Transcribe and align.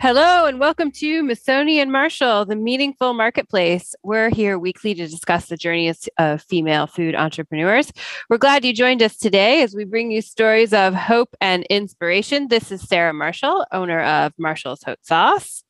Hello, 0.00 0.46
and 0.46 0.58
welcome 0.58 0.90
to 0.92 1.22
Masoni 1.22 1.76
and 1.76 1.92
Marshall, 1.92 2.46
the 2.46 2.56
meaningful 2.56 3.12
marketplace. 3.12 3.94
We're 4.02 4.30
here 4.30 4.58
weekly 4.58 4.94
to 4.94 5.06
discuss 5.06 5.48
the 5.48 5.58
journeys 5.58 6.08
of 6.16 6.40
female 6.40 6.86
food 6.86 7.14
entrepreneurs. 7.14 7.92
We're 8.30 8.38
glad 8.38 8.64
you 8.64 8.72
joined 8.72 9.02
us 9.02 9.18
today 9.18 9.60
as 9.60 9.74
we 9.74 9.84
bring 9.84 10.10
you 10.10 10.22
stories 10.22 10.72
of 10.72 10.94
hope 10.94 11.36
and 11.42 11.64
inspiration. 11.64 12.48
This 12.48 12.72
is 12.72 12.80
Sarah 12.80 13.12
Marshall, 13.12 13.66
owner 13.72 14.00
of 14.00 14.32
Marshall's 14.38 14.82
Hot 14.84 15.00
Sauce. 15.02 15.64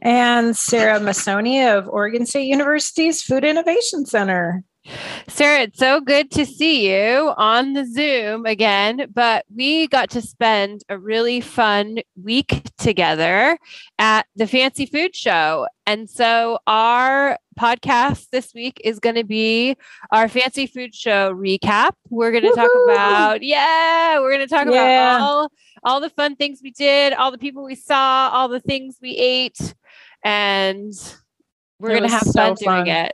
And 0.00 0.56
Sarah 0.56 0.98
Masoni 0.98 1.76
of 1.76 1.86
Oregon 1.86 2.24
State 2.24 2.46
University's 2.46 3.20
Food 3.20 3.44
Innovation 3.44 4.06
Center. 4.06 4.64
Sarah, 5.28 5.62
it's 5.62 5.78
so 5.78 6.00
good 6.00 6.30
to 6.32 6.46
see 6.46 6.90
you 6.90 7.32
on 7.36 7.72
the 7.72 7.84
Zoom 7.84 8.46
again, 8.46 9.06
but 9.12 9.44
we 9.54 9.86
got 9.88 10.10
to 10.10 10.22
spend 10.22 10.82
a 10.88 10.98
really 10.98 11.40
fun 11.40 11.98
week 12.22 12.62
together 12.78 13.58
at 13.98 14.26
the 14.36 14.46
Fancy 14.46 14.86
Food 14.86 15.14
Show. 15.14 15.66
And 15.86 16.08
so 16.08 16.58
our 16.66 17.38
podcast 17.58 18.30
this 18.30 18.54
week 18.54 18.80
is 18.84 18.98
going 18.98 19.16
to 19.16 19.24
be 19.24 19.76
our 20.10 20.28
Fancy 20.28 20.66
Food 20.66 20.94
Show 20.94 21.32
recap. 21.34 21.92
We're 22.08 22.30
going 22.30 22.44
to 22.44 22.54
talk 22.54 22.70
about, 22.84 23.42
yeah, 23.42 24.18
we're 24.20 24.30
going 24.30 24.46
to 24.46 24.54
talk 24.54 24.66
yeah. 24.66 25.16
about 25.16 25.20
all 25.20 25.52
all 25.84 26.00
the 26.00 26.10
fun 26.10 26.34
things 26.34 26.60
we 26.62 26.70
did, 26.72 27.12
all 27.12 27.30
the 27.30 27.38
people 27.38 27.62
we 27.62 27.76
saw, 27.76 28.30
all 28.32 28.48
the 28.48 28.60
things 28.60 28.98
we 29.00 29.10
ate, 29.16 29.74
and 30.24 30.92
we're 31.78 31.90
going 31.90 32.02
to 32.02 32.08
have 32.08 32.22
so 32.22 32.32
fun, 32.32 32.56
fun 32.56 32.84
doing 32.84 32.96
it. 32.96 33.12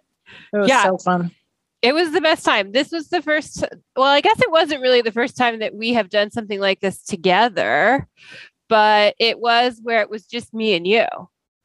It 0.55 0.59
was 0.59 0.69
yeah. 0.69 0.84
so 0.84 0.98
fun 0.98 1.33
it 1.83 1.94
was 1.94 2.12
the 2.12 2.20
best 2.20 2.44
time. 2.44 2.72
This 2.72 2.92
was 2.92 3.08
the 3.08 3.20
first, 3.20 3.64
well, 3.97 4.06
I 4.06 4.20
guess 4.20 4.41
it 4.41 4.50
wasn't 4.50 4.83
really 4.83 5.02
the 5.02 5.12
first 5.12 5.36
time 5.36 5.58
that 5.58 5.75
we 5.75 5.92
have 5.92 6.08
done 6.08 6.30
something 6.30 6.61
like 6.61 6.80
this 6.80 7.02
together, 7.02 8.08
but 8.69 9.14
it 9.19 9.41
was 9.41 9.80
where 9.83 10.00
it 10.00 10.08
was 10.08 10.25
just 10.27 10.55
me 10.55 10.75
and 10.75 10.86
you. 10.86 11.06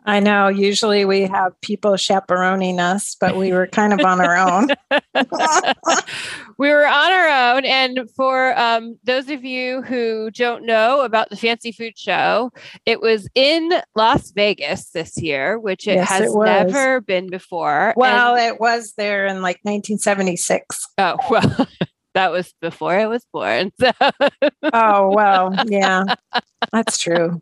I 0.08 0.22
know. 0.22 0.48
Usually 0.48 1.04
we 1.04 1.24
have 1.24 1.60
people 1.60 1.98
chaperoning 1.98 2.80
us, 2.80 3.18
but 3.20 3.36
we 3.36 3.52
were 3.52 3.68
kind 3.68 3.92
of 3.92 4.00
on 4.00 4.22
our 4.22 4.38
own. 4.38 4.70
we 6.58 6.70
were 6.70 6.88
on 6.88 7.12
our 7.12 7.56
own. 7.56 7.66
And 7.66 8.10
for 8.16 8.58
um, 8.58 8.98
those 9.04 9.30
of 9.30 9.44
you 9.44 9.82
who 9.82 10.32
don't 10.32 10.66
know 10.66 11.02
about 11.02 11.30
the 11.30 11.36
Fancy 11.36 11.74
Food 11.74 11.98
Show, 11.98 12.52
it 12.86 13.02
was 13.02 13.28
in 13.36 13.70
Las 13.96 14.32
Vegas 14.32 14.92
this 14.92 15.22
year, 15.22 15.60
which 15.60 15.90
it 15.90 15.96
yes, 15.96 16.08
has 16.08 16.34
it 16.34 16.40
never 16.40 17.02
been 17.02 17.30
before. 17.30 17.94
Well, 17.98 18.36
and- 18.36 18.48
it 18.48 18.62
was 18.62 18.94
there 18.98 19.26
in 19.26 19.42
like 19.42 19.60
1976. 19.64 20.88
Oh, 21.00 21.18
well. 21.30 21.68
that 22.14 22.32
was 22.32 22.54
before 22.62 22.94
I 22.94 23.08
was 23.08 23.26
born. 23.34 23.74
So. 23.78 23.92
oh, 24.74 25.12
well, 25.14 25.54
yeah, 25.68 26.16
that's 26.72 26.98
true. 26.98 27.42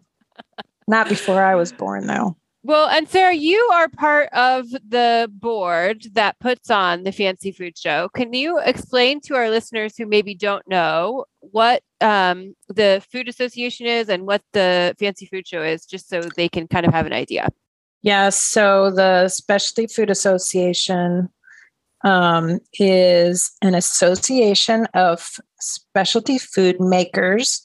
Not 0.87 1.09
before 1.09 1.43
I 1.43 1.53
was 1.53 1.71
born, 1.71 2.07
though. 2.07 2.35
Well, 2.67 2.89
and 2.89 3.07
Sarah, 3.07 3.35
you 3.35 3.59
are 3.75 3.87
part 3.87 4.27
of 4.33 4.71
the 4.71 5.29
board 5.31 6.07
that 6.13 6.39
puts 6.39 6.71
on 6.71 7.03
the 7.03 7.11
Fancy 7.11 7.51
Food 7.51 7.77
Show. 7.77 8.09
Can 8.15 8.33
you 8.33 8.57
explain 8.57 9.21
to 9.21 9.35
our 9.35 9.51
listeners 9.51 9.95
who 9.95 10.07
maybe 10.07 10.33
don't 10.33 10.67
know 10.67 11.25
what 11.41 11.83
um, 12.01 12.55
the 12.67 13.05
Food 13.11 13.29
Association 13.29 13.85
is 13.85 14.09
and 14.09 14.25
what 14.25 14.41
the 14.53 14.95
Fancy 14.97 15.27
Food 15.27 15.47
Show 15.47 15.61
is, 15.61 15.85
just 15.85 16.09
so 16.09 16.21
they 16.21 16.49
can 16.49 16.67
kind 16.67 16.87
of 16.87 16.91
have 16.91 17.05
an 17.05 17.13
idea? 17.13 17.49
Yes. 18.01 18.35
So 18.35 18.89
the 18.89 19.27
Specialty 19.29 19.85
Food 19.85 20.09
Association 20.09 21.29
um, 22.03 22.57
is 22.79 23.51
an 23.61 23.75
association 23.75 24.87
of 24.95 25.35
specialty 25.59 26.39
food 26.39 26.79
makers 26.79 27.64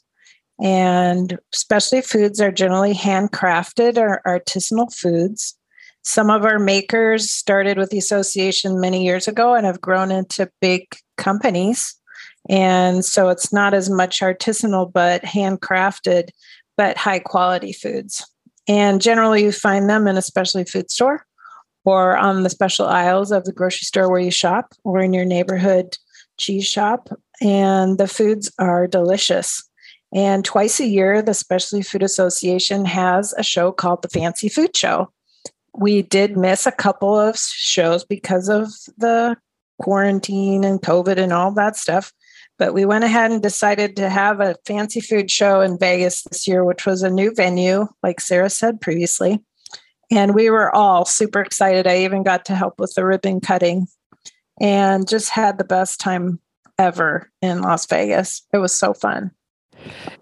and 0.62 1.38
specialty 1.52 2.06
foods 2.06 2.40
are 2.40 2.52
generally 2.52 2.92
handcrafted 2.92 3.96
or 3.96 4.20
artisanal 4.26 4.94
foods. 4.94 5.56
Some 6.02 6.30
of 6.30 6.44
our 6.44 6.58
makers 6.58 7.30
started 7.30 7.78
with 7.78 7.90
the 7.90 7.98
association 7.98 8.80
many 8.80 9.04
years 9.04 9.28
ago 9.28 9.54
and 9.54 9.66
have 9.66 9.80
grown 9.80 10.10
into 10.10 10.50
big 10.60 10.86
companies. 11.16 11.94
And 12.48 13.04
so 13.04 13.28
it's 13.28 13.52
not 13.52 13.74
as 13.74 13.90
much 13.90 14.20
artisanal, 14.20 14.90
but 14.90 15.22
handcrafted, 15.22 16.30
but 16.76 16.96
high 16.96 17.18
quality 17.18 17.72
foods. 17.72 18.26
And 18.68 19.00
generally, 19.00 19.42
you 19.42 19.52
find 19.52 19.88
them 19.88 20.06
in 20.06 20.16
a 20.16 20.22
specialty 20.22 20.70
food 20.70 20.90
store 20.90 21.24
or 21.84 22.16
on 22.16 22.42
the 22.42 22.50
special 22.50 22.86
aisles 22.86 23.32
of 23.32 23.44
the 23.44 23.52
grocery 23.52 23.84
store 23.84 24.10
where 24.10 24.20
you 24.20 24.30
shop 24.30 24.74
or 24.84 25.00
in 25.00 25.12
your 25.12 25.24
neighborhood 25.24 25.96
cheese 26.38 26.66
shop. 26.66 27.08
And 27.40 27.98
the 27.98 28.08
foods 28.08 28.52
are 28.58 28.86
delicious. 28.86 29.69
And 30.12 30.44
twice 30.44 30.80
a 30.80 30.86
year, 30.86 31.22
the 31.22 31.34
Specialty 31.34 31.82
Food 31.82 32.02
Association 32.02 32.84
has 32.84 33.32
a 33.38 33.42
show 33.42 33.70
called 33.70 34.02
the 34.02 34.08
Fancy 34.08 34.48
Food 34.48 34.76
Show. 34.76 35.12
We 35.74 36.02
did 36.02 36.36
miss 36.36 36.66
a 36.66 36.72
couple 36.72 37.18
of 37.18 37.38
shows 37.38 38.04
because 38.04 38.48
of 38.48 38.68
the 38.98 39.36
quarantine 39.80 40.64
and 40.64 40.82
COVID 40.82 41.16
and 41.16 41.32
all 41.32 41.52
that 41.52 41.76
stuff. 41.76 42.12
But 42.58 42.74
we 42.74 42.84
went 42.84 43.04
ahead 43.04 43.30
and 43.30 43.42
decided 43.42 43.96
to 43.96 44.10
have 44.10 44.40
a 44.40 44.56
fancy 44.66 45.00
food 45.00 45.30
show 45.30 45.60
in 45.60 45.78
Vegas 45.78 46.22
this 46.24 46.46
year, 46.46 46.64
which 46.64 46.84
was 46.84 47.02
a 47.02 47.08
new 47.08 47.32
venue, 47.34 47.86
like 48.02 48.20
Sarah 48.20 48.50
said 48.50 48.80
previously. 48.80 49.42
And 50.10 50.34
we 50.34 50.50
were 50.50 50.74
all 50.74 51.04
super 51.04 51.40
excited. 51.40 51.86
I 51.86 51.98
even 51.98 52.22
got 52.22 52.44
to 52.46 52.54
help 52.54 52.78
with 52.78 52.92
the 52.94 53.06
ribbon 53.06 53.40
cutting 53.40 53.86
and 54.60 55.08
just 55.08 55.30
had 55.30 55.56
the 55.56 55.64
best 55.64 56.00
time 56.00 56.40
ever 56.78 57.30
in 57.40 57.62
Las 57.62 57.86
Vegas. 57.86 58.42
It 58.52 58.58
was 58.58 58.74
so 58.74 58.92
fun. 58.92 59.30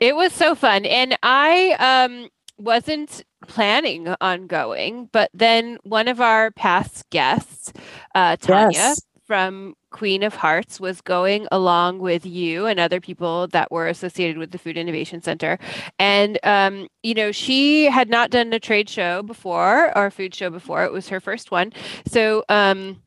It 0.01 0.17
was 0.17 0.33
so 0.33 0.55
fun. 0.55 0.85
And 0.85 1.17
I 1.23 1.73
um, 1.79 2.29
wasn't 2.59 3.25
planning 3.47 4.15
on 4.21 4.47
going, 4.47 5.09
but 5.13 5.31
then 5.33 5.79
one 5.83 6.09
of 6.09 6.21
our 6.21 6.51
past 6.51 7.09
guests, 7.11 7.73
uh, 8.15 8.37
Tanya 8.37 8.71
yes. 8.73 9.03
from 9.27 9.75
Queen 9.91 10.23
of 10.23 10.35
Hearts, 10.35 10.81
was 10.81 11.01
going 11.01 11.47
along 11.51 12.01
with 12.01 12.27
you 12.27 12.67
and 12.67 12.81
other 12.81 13.01
people 13.01 13.47
that 13.49 13.71
were 13.71 13.89
associated 13.89 14.39
with 14.39 14.51
the 14.51 14.59
Food 14.59 14.77
Innovation 14.77 15.23
Center. 15.23 15.59
And, 15.99 16.39
um, 16.43 16.89
you 17.03 17.15
know, 17.15 17.33
she 17.33 17.84
had 17.87 18.11
not 18.11 18.31
done 18.31 18.53
a 18.53 18.61
trade 18.61 18.89
show 18.89 19.22
before 19.22 19.97
or 19.97 20.07
a 20.07 20.11
food 20.11 20.34
show 20.34 20.51
before. 20.51 20.84
It 20.84 20.93
was 20.93 21.09
her 21.09 21.21
first 21.21 21.51
one. 21.51 21.72
So, 22.07 22.45
um, 22.49 23.03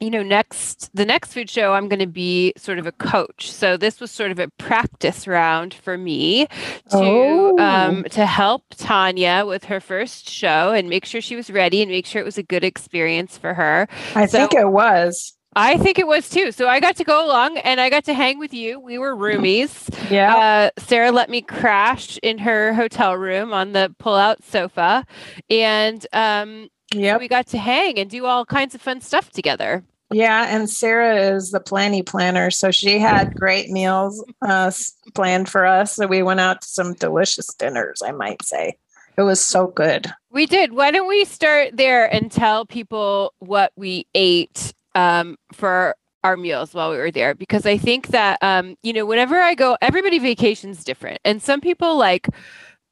you 0.00 0.10
know 0.10 0.22
next 0.22 0.90
the 0.94 1.04
next 1.04 1.32
food 1.32 1.48
show 1.50 1.74
i'm 1.74 1.88
going 1.88 1.98
to 1.98 2.06
be 2.06 2.52
sort 2.56 2.78
of 2.78 2.86
a 2.86 2.92
coach 2.92 3.50
so 3.50 3.76
this 3.76 4.00
was 4.00 4.10
sort 4.10 4.30
of 4.30 4.38
a 4.38 4.48
practice 4.58 5.26
round 5.26 5.74
for 5.74 5.98
me 5.98 6.46
to 6.90 6.94
oh. 6.94 7.58
um, 7.58 8.04
to 8.04 8.26
help 8.26 8.62
tanya 8.76 9.44
with 9.46 9.64
her 9.64 9.80
first 9.80 10.28
show 10.28 10.72
and 10.72 10.88
make 10.88 11.04
sure 11.04 11.20
she 11.20 11.36
was 11.36 11.50
ready 11.50 11.82
and 11.82 11.90
make 11.90 12.06
sure 12.06 12.20
it 12.20 12.24
was 12.24 12.38
a 12.38 12.42
good 12.42 12.64
experience 12.64 13.36
for 13.36 13.54
her 13.54 13.88
i 14.14 14.26
so, 14.26 14.38
think 14.38 14.54
it 14.54 14.68
was 14.68 15.34
I 15.56 15.76
think 15.76 15.98
it 15.98 16.06
was 16.06 16.28
too. 16.28 16.52
So 16.52 16.68
I 16.68 16.78
got 16.78 16.94
to 16.96 17.04
go 17.04 17.26
along 17.26 17.58
and 17.58 17.80
I 17.80 17.90
got 17.90 18.04
to 18.04 18.14
hang 18.14 18.38
with 18.38 18.54
you. 18.54 18.78
We 18.78 18.96
were 18.96 19.16
roomies. 19.16 19.88
Yeah. 20.08 20.36
Uh, 20.36 20.80
Sarah 20.80 21.10
let 21.10 21.28
me 21.28 21.42
crash 21.42 22.16
in 22.22 22.38
her 22.38 22.72
hotel 22.74 23.16
room 23.16 23.52
on 23.52 23.72
the 23.72 23.92
pull 23.98 24.14
out 24.14 24.44
sofa. 24.44 25.04
And 25.50 26.06
um, 26.12 26.68
yeah, 26.92 27.16
we 27.18 27.28
got 27.28 27.46
to 27.48 27.58
hang 27.58 27.98
and 27.98 28.08
do 28.10 28.26
all 28.26 28.44
kinds 28.44 28.74
of 28.74 28.80
fun 28.80 29.00
stuff 29.00 29.30
together. 29.30 29.84
Yeah, 30.10 30.46
and 30.48 30.70
Sarah 30.70 31.34
is 31.34 31.50
the 31.50 31.60
planning 31.60 32.04
planner, 32.04 32.50
so 32.50 32.70
she 32.70 32.98
had 32.98 33.34
great 33.34 33.68
meals 33.68 34.24
uh, 34.40 34.70
planned 35.14 35.50
for 35.50 35.66
us. 35.66 35.96
So 35.96 36.06
we 36.06 36.22
went 36.22 36.40
out 36.40 36.62
to 36.62 36.68
some 36.68 36.94
delicious 36.94 37.52
dinners, 37.54 38.00
I 38.02 38.12
might 38.12 38.42
say. 38.42 38.78
It 39.18 39.22
was 39.22 39.42
so 39.42 39.66
good. 39.66 40.06
We 40.30 40.46
did. 40.46 40.72
Why 40.72 40.92
don't 40.92 41.08
we 41.08 41.24
start 41.24 41.76
there 41.76 42.06
and 42.12 42.30
tell 42.30 42.64
people 42.64 43.34
what 43.40 43.72
we 43.76 44.06
ate 44.14 44.72
um, 44.94 45.36
for 45.52 45.96
our 46.24 46.36
meals 46.36 46.74
while 46.74 46.90
we 46.90 46.96
were 46.96 47.10
there 47.10 47.34
because 47.34 47.66
I 47.66 47.78
think 47.78 48.08
that 48.08 48.38
um, 48.42 48.76
you 48.82 48.92
know, 48.92 49.06
whenever 49.06 49.40
I 49.40 49.54
go, 49.54 49.76
everybody 49.80 50.18
vacations 50.18 50.84
different. 50.84 51.20
And 51.24 51.42
some 51.42 51.60
people 51.60 51.96
like 51.96 52.28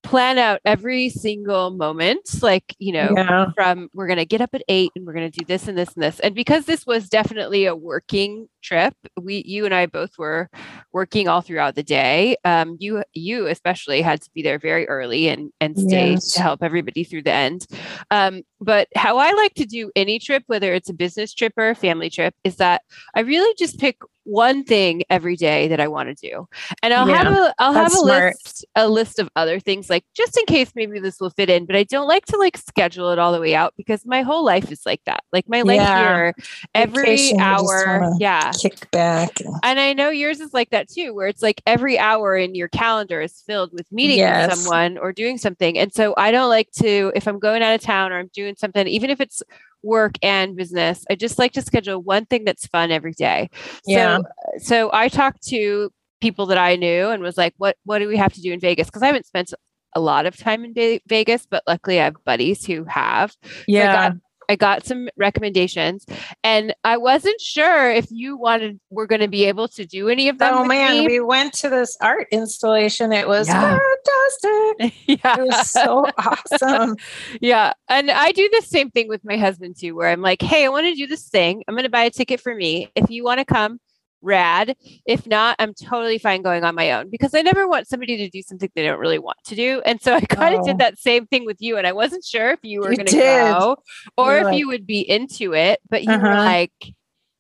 plan 0.07 0.39
out 0.39 0.61
every 0.65 1.09
single 1.09 1.71
moment 1.71 2.21
like 2.41 2.77
you 2.79 2.93
know 2.93 3.13
yeah. 3.17 3.47
from 3.57 3.89
we're 3.93 4.07
going 4.07 4.19
to 4.19 4.25
get 4.25 4.41
up 4.41 4.51
at 4.55 4.63
8 4.69 4.93
and 4.95 5.05
we're 5.05 5.13
going 5.13 5.29
to 5.29 5.37
do 5.37 5.45
this 5.45 5.67
and 5.67 5.77
this 5.77 5.93
and 5.95 6.03
this 6.03 6.21
and 6.21 6.33
because 6.33 6.65
this 6.65 6.87
was 6.87 7.09
definitely 7.09 7.67
a 7.67 7.75
working 7.75 8.47
trip 8.63 8.95
we 9.21 9.43
you 9.45 9.65
and 9.65 9.75
i 9.75 9.85
both 9.85 10.17
were 10.17 10.49
working 10.93 11.27
all 11.27 11.41
throughout 11.41 11.75
the 11.75 11.83
day 11.83 12.37
um, 12.45 12.77
you 12.79 13.03
you 13.15 13.49
especially 13.49 14.01
had 14.01 14.23
to 14.23 14.31
be 14.33 14.43
there 14.43 14.61
very 14.61 14.87
early 14.89 15.27
and 15.27 15.51
and 15.61 15.77
stay 15.77 16.13
yes. 16.13 16.31
to 16.31 16.41
help 16.41 16.63
everybody 16.63 17.03
through 17.03 17.23
the 17.23 17.33
end 17.33 17.67
um, 18.13 18.43
but 18.61 18.87
how 18.95 19.19
i 19.19 19.33
like 19.33 19.55
to 19.55 19.67
do 19.67 19.91
any 19.97 20.21
trip 20.21 20.45
whether 20.47 20.73
it's 20.73 20.89
a 20.89 20.95
business 20.95 21.35
trip 21.35 21.53
or 21.57 21.71
a 21.71 21.75
family 21.75 22.09
trip 22.09 22.33
is 22.45 22.57
that 22.57 22.83
i 23.17 23.21
really 23.21 23.53
just 23.59 23.81
pick 23.81 23.97
one 24.27 24.65
thing 24.65 25.05
every 25.09 25.37
day 25.37 25.69
that 25.69 25.81
I 25.81 25.87
want 25.87 26.09
to 26.09 26.29
do. 26.29 26.49
And 26.83 26.93
I'll 26.93 27.09
yeah, 27.09 27.23
have 27.23 27.33
a 27.33 27.55
I'll 27.59 27.73
have 27.73 27.93
a 27.93 27.97
smart. 27.97 28.35
list 28.35 28.67
a 28.75 28.89
list 28.89 29.19
of 29.21 29.31
other 29.37 29.61
things 29.61 29.89
like 29.89 30.05
just 30.15 30.37
in 30.37 30.45
case 30.47 30.73
maybe 30.75 30.99
this 30.99 31.21
will 31.21 31.31
fit 31.31 31.49
in, 31.49 31.65
but 31.65 31.77
I 31.77 31.85
don't 31.85 32.09
like 32.09 32.27
to 32.27 32.37
like 32.37 32.57
schedule 32.57 33.11
it 33.11 33.19
all 33.19 33.33
the 33.33 33.41
way 33.41 33.55
out 33.55 33.75
because 33.77 34.05
my 34.05 34.23
whole 34.23 34.45
life 34.45 34.73
is 34.73 34.85
like 34.85 35.01
that. 35.07 35.23
Like 35.33 35.49
my 35.49 35.63
life 35.63 35.77
yeah. 35.77 36.17
here 36.17 36.35
every 36.75 37.05
Vacation, 37.05 37.41
hour, 37.41 38.11
yeah. 38.19 38.51
Kick 38.61 38.91
back. 38.91 39.39
And 39.63 39.79
I 39.79 39.93
know 39.93 40.11
yours 40.11 40.41
is 40.41 40.53
like 40.53 40.71
that 40.71 40.89
too 40.89 41.15
where 41.15 41.29
it's 41.29 41.43
like 41.43 41.63
every 41.67 41.99
hour 41.99 42.37
in 42.37 42.55
your 42.55 42.69
calendar 42.69 43.21
is 43.21 43.43
filled 43.47 43.73
with 43.73 43.91
meeting 43.93 44.19
yes. 44.19 44.51
with 44.51 44.59
someone 44.59 44.99
or 44.99 45.13
doing 45.13 45.39
something. 45.39 45.79
And 45.79 45.95
so 45.95 46.15
I 46.17 46.33
don't 46.33 46.49
like 46.49 46.71
to 46.79 47.13
if 47.15 47.29
I'm 47.29 47.39
going 47.39 47.63
out 47.63 47.75
of 47.75 47.81
town 47.81 48.13
or 48.13 48.19
I'm 48.19 48.31
doing 48.35 48.57
something 48.57 48.87
even 48.89 49.11
if 49.11 49.21
it's 49.21 49.43
work 49.83 50.15
and 50.23 50.57
business. 50.57 51.05
I 51.11 51.15
just 51.15 51.39
like 51.39 51.53
to 51.53 51.63
schedule 51.63 52.03
one 52.03 52.27
thing 52.27 52.45
that's 52.45 52.67
fun 52.67 52.91
every 52.91 53.13
day. 53.13 53.51
Yeah. 53.87 54.19
So, 54.19 54.25
so 54.59 54.91
I 54.93 55.09
talked 55.09 55.47
to 55.49 55.91
people 56.21 56.47
that 56.47 56.59
I 56.59 56.77
knew 56.77 57.09
and 57.11 57.23
was 57.23 57.37
like, 57.37 57.55
what, 57.59 57.77
what 57.85 57.99
do 57.99 58.09
we 58.09 58.17
have 58.17 58.33
to 58.35 58.41
do 58.41 58.53
in 58.53 58.61
Vegas? 58.61 58.91
Cause 58.91 59.03
I 59.03 59.07
haven't 59.07 59.27
spent 59.27 59.53
a 59.95 60.01
lot 60.01 60.27
of 60.27 60.37
time 60.37 60.65
in 60.65 61.01
Vegas, 61.07 61.47
but 61.47 61.63
luckily 61.67 62.01
I 62.01 62.05
have 62.05 62.17
buddies 62.25 62.65
who 62.65 62.85
have. 62.85 63.35
Yeah. 63.67 63.83
So 63.83 63.89
I 63.89 64.09
got 64.09 64.17
I 64.49 64.57
got 64.57 64.87
some 64.87 65.09
recommendations 65.17 66.07
and 66.43 66.75
I 66.85 66.97
wasn't 66.97 67.41
sure 67.41 67.91
if 67.91 68.07
you 68.11 68.37
wanted 68.37 68.81
we're 68.91 69.07
going 69.07 69.21
to 69.21 69.29
be 69.29 69.45
able 69.45 69.69
to 69.69 69.87
do 69.87 70.09
any 70.09 70.29
of 70.29 70.39
them. 70.39 70.55
Oh 70.55 70.65
man, 70.65 70.93
me. 70.93 71.07
we 71.07 71.21
went 71.21 71.53
to 71.55 71.69
this 71.69 71.97
art 72.01 72.27
installation. 72.31 73.13
It 73.13 73.29
was 73.29 73.49
yeah. 73.49 73.79
fantastic. 73.79 74.95
yeah. 75.07 75.37
It 75.37 75.47
was 75.47 75.71
so 75.71 76.07
awesome. 76.19 76.97
yeah. 77.41 77.73
And 77.89 78.11
I 78.11 78.33
do 78.33 78.49
the 78.53 78.63
same 78.63 78.91
thing 78.91 79.09
with 79.09 79.25
my 79.25 79.37
husband 79.37 79.77
too, 79.79 79.95
where 79.95 80.09
I'm 80.09 80.23
like, 80.23 80.43
hey, 80.43 80.65
I 80.65 80.69
want 80.69 80.87
to 80.87 80.95
do 80.95 81.07
this 81.07 81.29
thing. 81.29 81.63
I'm 81.67 81.75
going 81.75 81.85
to 81.85 81.91
buy 81.91 82.05
a 82.05 82.11
ticket 82.11 82.41
for 82.41 82.55
me. 82.55 82.91
If 82.95 83.11
you 83.11 83.25
want 83.25 83.39
to 83.39 83.45
come, 83.45 83.81
rad. 84.23 84.77
If 85.07 85.27
not, 85.27 85.57
I'm 85.59 85.75
totally 85.75 86.19
fine 86.19 86.43
going 86.43 86.65
on 86.65 86.75
my 86.75 86.93
own 86.93 87.11
because 87.11 87.35
I 87.35 87.43
never 87.43 87.67
want 87.67 87.89
somebody 87.89 88.17
to 88.19 88.29
do 88.29 88.43
something 88.43 88.71
they 88.75 88.85
don't 88.85 88.99
really 88.99 89.19
want 89.19 89.39
to 89.47 89.55
do. 89.55 89.83
And 89.85 90.01
so 90.01 90.15
I 90.15 90.21
kind 90.29 90.55
of 90.55 90.63
oh. 90.63 90.65
did 90.65 90.79
that 90.79 90.99
same 90.99 91.27
thing 91.27 91.45
with 91.45 91.59
you. 91.61 91.77
And 91.77 91.87
I 91.87 91.93
wasn't 91.93 92.25
sure 92.25 92.51
if 92.51 92.61
you 92.63 92.81
were 92.81 92.95
going 92.95 93.07
to 93.07 93.17
go 93.17 93.77
or 94.17 94.33
You're 94.33 94.39
if 94.39 94.45
like, 94.47 94.59
you 94.59 94.69
would 94.69 94.87
be 94.87 95.09
into 95.09 95.55
it, 95.55 95.81
but 95.89 96.05
you 96.05 96.11
uh-huh. 96.11 96.27
were 96.27 96.35
like, 96.35 96.73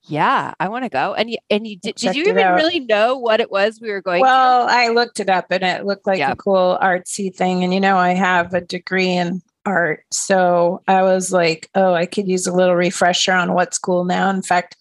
yeah, 0.08 0.54
I 0.60 0.68
want 0.68 0.84
to 0.84 0.88
go. 0.88 1.14
And 1.14 1.30
you, 1.30 1.38
and 1.50 1.66
you 1.66 1.76
did, 1.76 1.96
did 1.96 2.14
you 2.14 2.24
even 2.24 2.54
really 2.54 2.78
know 2.78 3.18
what 3.18 3.40
it 3.40 3.50
was 3.50 3.80
we 3.80 3.90
were 3.90 4.02
going 4.02 4.20
well, 4.20 4.68
to? 4.68 4.72
I 4.72 4.88
looked 4.88 5.18
it 5.18 5.28
up 5.28 5.46
and 5.50 5.64
it 5.64 5.84
looked 5.84 6.06
like 6.06 6.20
a 6.20 6.36
cool 6.36 6.78
artsy 6.80 7.34
thing. 7.34 7.64
And, 7.64 7.74
you 7.74 7.80
know, 7.80 7.96
I 7.96 8.10
have 8.10 8.54
a 8.54 8.60
degree 8.60 9.10
in 9.10 9.42
art. 9.64 10.04
So 10.12 10.80
I 10.86 11.02
was 11.02 11.32
like, 11.32 11.68
oh, 11.74 11.92
I 11.92 12.06
could 12.06 12.28
use 12.28 12.46
a 12.46 12.52
little 12.52 12.76
refresher 12.76 13.32
on 13.32 13.52
what's 13.52 13.78
cool 13.78 14.04
now. 14.04 14.30
In 14.30 14.42
fact, 14.42 14.76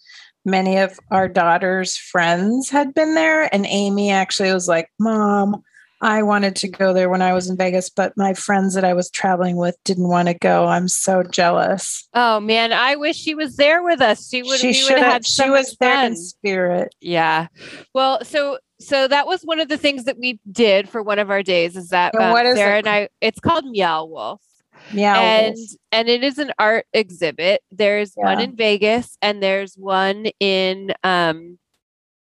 many 0.46 0.78
of 0.78 1.00
our 1.12 1.28
daughter's 1.28 1.98
friends 1.98 2.70
had 2.70 2.94
been 2.94 3.16
there. 3.16 3.54
And 3.54 3.66
Amy 3.66 4.12
actually 4.12 4.54
was 4.54 4.68
like, 4.68 4.90
Mom, 5.00 5.64
I 6.02 6.24
wanted 6.24 6.56
to 6.58 6.68
go 6.68 6.94
there 6.94 7.10
when 7.10 7.22
I 7.22 7.34
was 7.34 7.50
in 7.50 7.58
Vegas, 7.58 7.90
but 7.90 8.14
my 8.16 8.34
friends 8.34 8.76
that 8.76 8.84
I 8.84 8.94
was 8.94 9.10
traveling 9.10 9.56
with 9.56 9.76
didn't 9.86 10.08
want 10.08 10.28
to 10.28 10.34
go. 10.34 10.66
I'm 10.66 10.88
so 10.88 11.24
jealous. 11.24 12.08
Oh 12.14 12.40
man, 12.40 12.74
I 12.74 12.96
wish 12.96 13.16
she 13.16 13.34
was 13.34 13.56
there 13.56 13.82
with 13.82 14.02
us. 14.02 14.30
She 14.30 14.44
would. 14.44 14.60
She 14.60 14.74
should 14.74 15.00
have. 15.00 15.26
She 15.26 15.50
was 15.50 15.76
there 15.80 15.96
fun. 15.96 16.06
in 16.08 16.16
spirit. 16.16 16.94
Yeah. 17.00 17.48
Well, 17.94 18.24
so 18.24 18.60
so 18.80 19.08
that 19.08 19.26
was 19.26 19.42
one 19.44 19.60
of 19.60 19.70
the 19.70 19.78
things 19.78 20.04
that 20.04 20.20
we 20.20 20.40
did 20.52 20.90
for 20.90 21.02
one 21.02 21.18
of 21.18 21.32
our 21.32 21.42
days. 21.42 21.76
Is 21.78 21.90
that 21.90 22.14
um, 22.14 22.36
Sarah 22.56 22.76
it? 22.76 22.80
and 22.80 22.90
I? 22.90 23.10
It's 23.22 23.40
called 23.40 23.66
Meow 23.66 24.06
Wolf. 24.06 24.42
Yeah. 24.92 25.20
And 25.20 25.58
and 25.92 26.10
it 26.10 26.24
is 26.24 26.38
an 26.38 26.52
art 26.60 26.86
exhibit. 26.94 27.62
There's 27.72 28.14
yeah. 28.18 28.26
one 28.26 28.42
in 28.42 28.56
Vegas 28.56 29.18
and 29.22 29.42
there's 29.42 29.76
one 29.76 30.28
in 30.40 30.94
um 31.04 31.58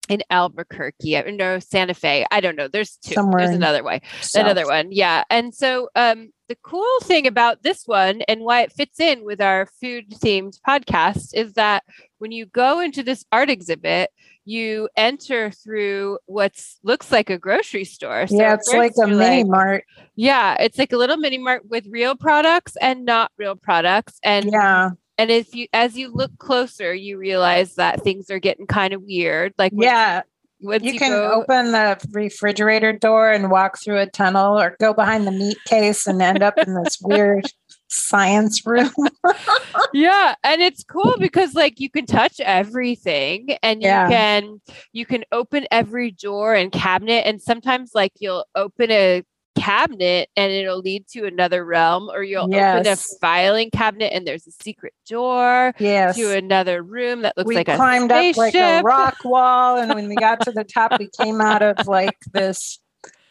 in 0.09 0.21
Albuquerque, 0.29 1.21
no 1.31 1.59
Santa 1.59 1.93
Fe. 1.93 2.25
I 2.29 2.41
don't 2.41 2.57
know. 2.57 2.67
There's 2.67 2.97
two. 2.97 3.13
Somewhere 3.13 3.45
There's 3.45 3.55
another 3.55 3.83
way. 3.83 4.01
South. 4.21 4.43
Another 4.43 4.67
one. 4.67 4.89
Yeah. 4.91 5.23
And 5.29 5.53
so 5.53 5.89
um 5.95 6.29
the 6.49 6.57
cool 6.61 6.99
thing 7.03 7.25
about 7.25 7.63
this 7.63 7.83
one 7.85 8.21
and 8.27 8.41
why 8.41 8.61
it 8.61 8.73
fits 8.73 8.99
in 8.99 9.23
with 9.23 9.41
our 9.41 9.65
food 9.81 10.09
themed 10.11 10.59
podcast 10.67 11.29
is 11.33 11.53
that 11.53 11.83
when 12.19 12.31
you 12.31 12.45
go 12.45 12.79
into 12.79 13.01
this 13.01 13.25
art 13.31 13.49
exhibit, 13.49 14.11
you 14.45 14.89
enter 14.97 15.51
through 15.51 16.19
what 16.25 16.53
looks 16.83 17.11
like 17.11 17.29
a 17.29 17.37
grocery 17.37 17.85
store. 17.85 18.27
So 18.27 18.37
yeah, 18.37 18.53
it's 18.53 18.71
like 18.73 18.93
a 19.01 19.07
mini 19.07 19.43
like, 19.43 19.47
mart. 19.47 19.83
Yeah, 20.15 20.55
it's 20.59 20.77
like 20.77 20.91
a 20.91 20.97
little 20.97 21.17
mini 21.17 21.37
mart 21.37 21.63
with 21.69 21.87
real 21.87 22.15
products 22.15 22.75
and 22.81 23.05
not 23.05 23.31
real 23.37 23.55
products. 23.55 24.19
And 24.23 24.51
yeah. 24.51 24.91
And 25.17 25.29
if 25.29 25.53
you 25.53 25.67
as 25.73 25.95
you 25.95 26.11
look 26.11 26.37
closer, 26.39 26.93
you 26.93 27.17
realize 27.17 27.75
that 27.75 28.01
things 28.01 28.31
are 28.31 28.39
getting 28.39 28.65
kind 28.65 28.93
of 28.93 29.03
weird. 29.03 29.53
Like 29.57 29.71
yeah, 29.75 30.23
you, 30.59 30.71
you, 30.81 30.97
can 30.97 31.11
go, 31.11 31.31
open 31.31 31.71
the 31.71 31.97
refrigerator 32.11 32.93
door 32.93 33.31
and 33.31 33.51
walk 33.51 33.77
through 33.79 33.99
a 33.99 34.07
tunnel 34.07 34.59
or 34.59 34.75
go 34.79 34.93
behind 34.93 35.27
the 35.27 35.31
meat 35.31 35.57
case 35.67 36.07
and 36.07 36.21
end 36.21 36.41
up 36.41 36.57
in 36.57 36.73
this 36.73 36.99
weird 37.03 37.45
science 37.93 38.65
room. 38.65 38.91
yeah, 39.93 40.35
and 40.43 40.61
it's 40.61 40.83
cool 40.83 41.15
because 41.19 41.53
like 41.53 41.79
you 41.79 41.89
can 41.89 42.05
touch 42.05 42.39
everything 42.39 43.57
and 43.61 43.81
you 43.81 43.87
yeah. 43.87 44.09
can 44.09 44.61
you 44.91 45.05
can 45.05 45.23
open 45.31 45.65
every 45.71 46.11
drawer 46.11 46.53
and 46.53 46.71
cabinet 46.71 47.25
and 47.25 47.41
sometimes 47.41 47.91
like 47.93 48.13
you'll 48.19 48.45
open 48.55 48.91
a 48.91 49.23
cabinet 49.55 50.29
and 50.35 50.51
it'll 50.51 50.79
lead 50.79 51.07
to 51.07 51.25
another 51.25 51.63
realm 51.63 52.09
or 52.09 52.23
you'll 52.23 52.49
yes. 52.49 52.79
open 52.79 52.91
a 52.91 52.95
filing 53.21 53.69
cabinet 53.69 54.11
and 54.11 54.25
there's 54.25 54.47
a 54.47 54.51
secret 54.63 54.93
door 55.07 55.73
yes. 55.79 56.15
to 56.15 56.35
another 56.35 56.81
room 56.81 57.21
that 57.21 57.37
looks 57.37 57.47
we 57.47 57.55
like 57.55 57.67
climbed 57.67 58.11
a 58.11 58.31
up 58.31 58.37
like 58.37 58.55
a 58.55 58.81
rock 58.81 59.15
wall 59.23 59.77
and 59.77 59.93
when 59.93 60.07
we 60.07 60.15
got 60.15 60.41
to 60.41 60.51
the 60.51 60.63
top 60.63 60.97
we 60.99 61.07
came 61.21 61.39
out 61.39 61.61
of 61.61 61.87
like 61.87 62.17
this 62.31 62.79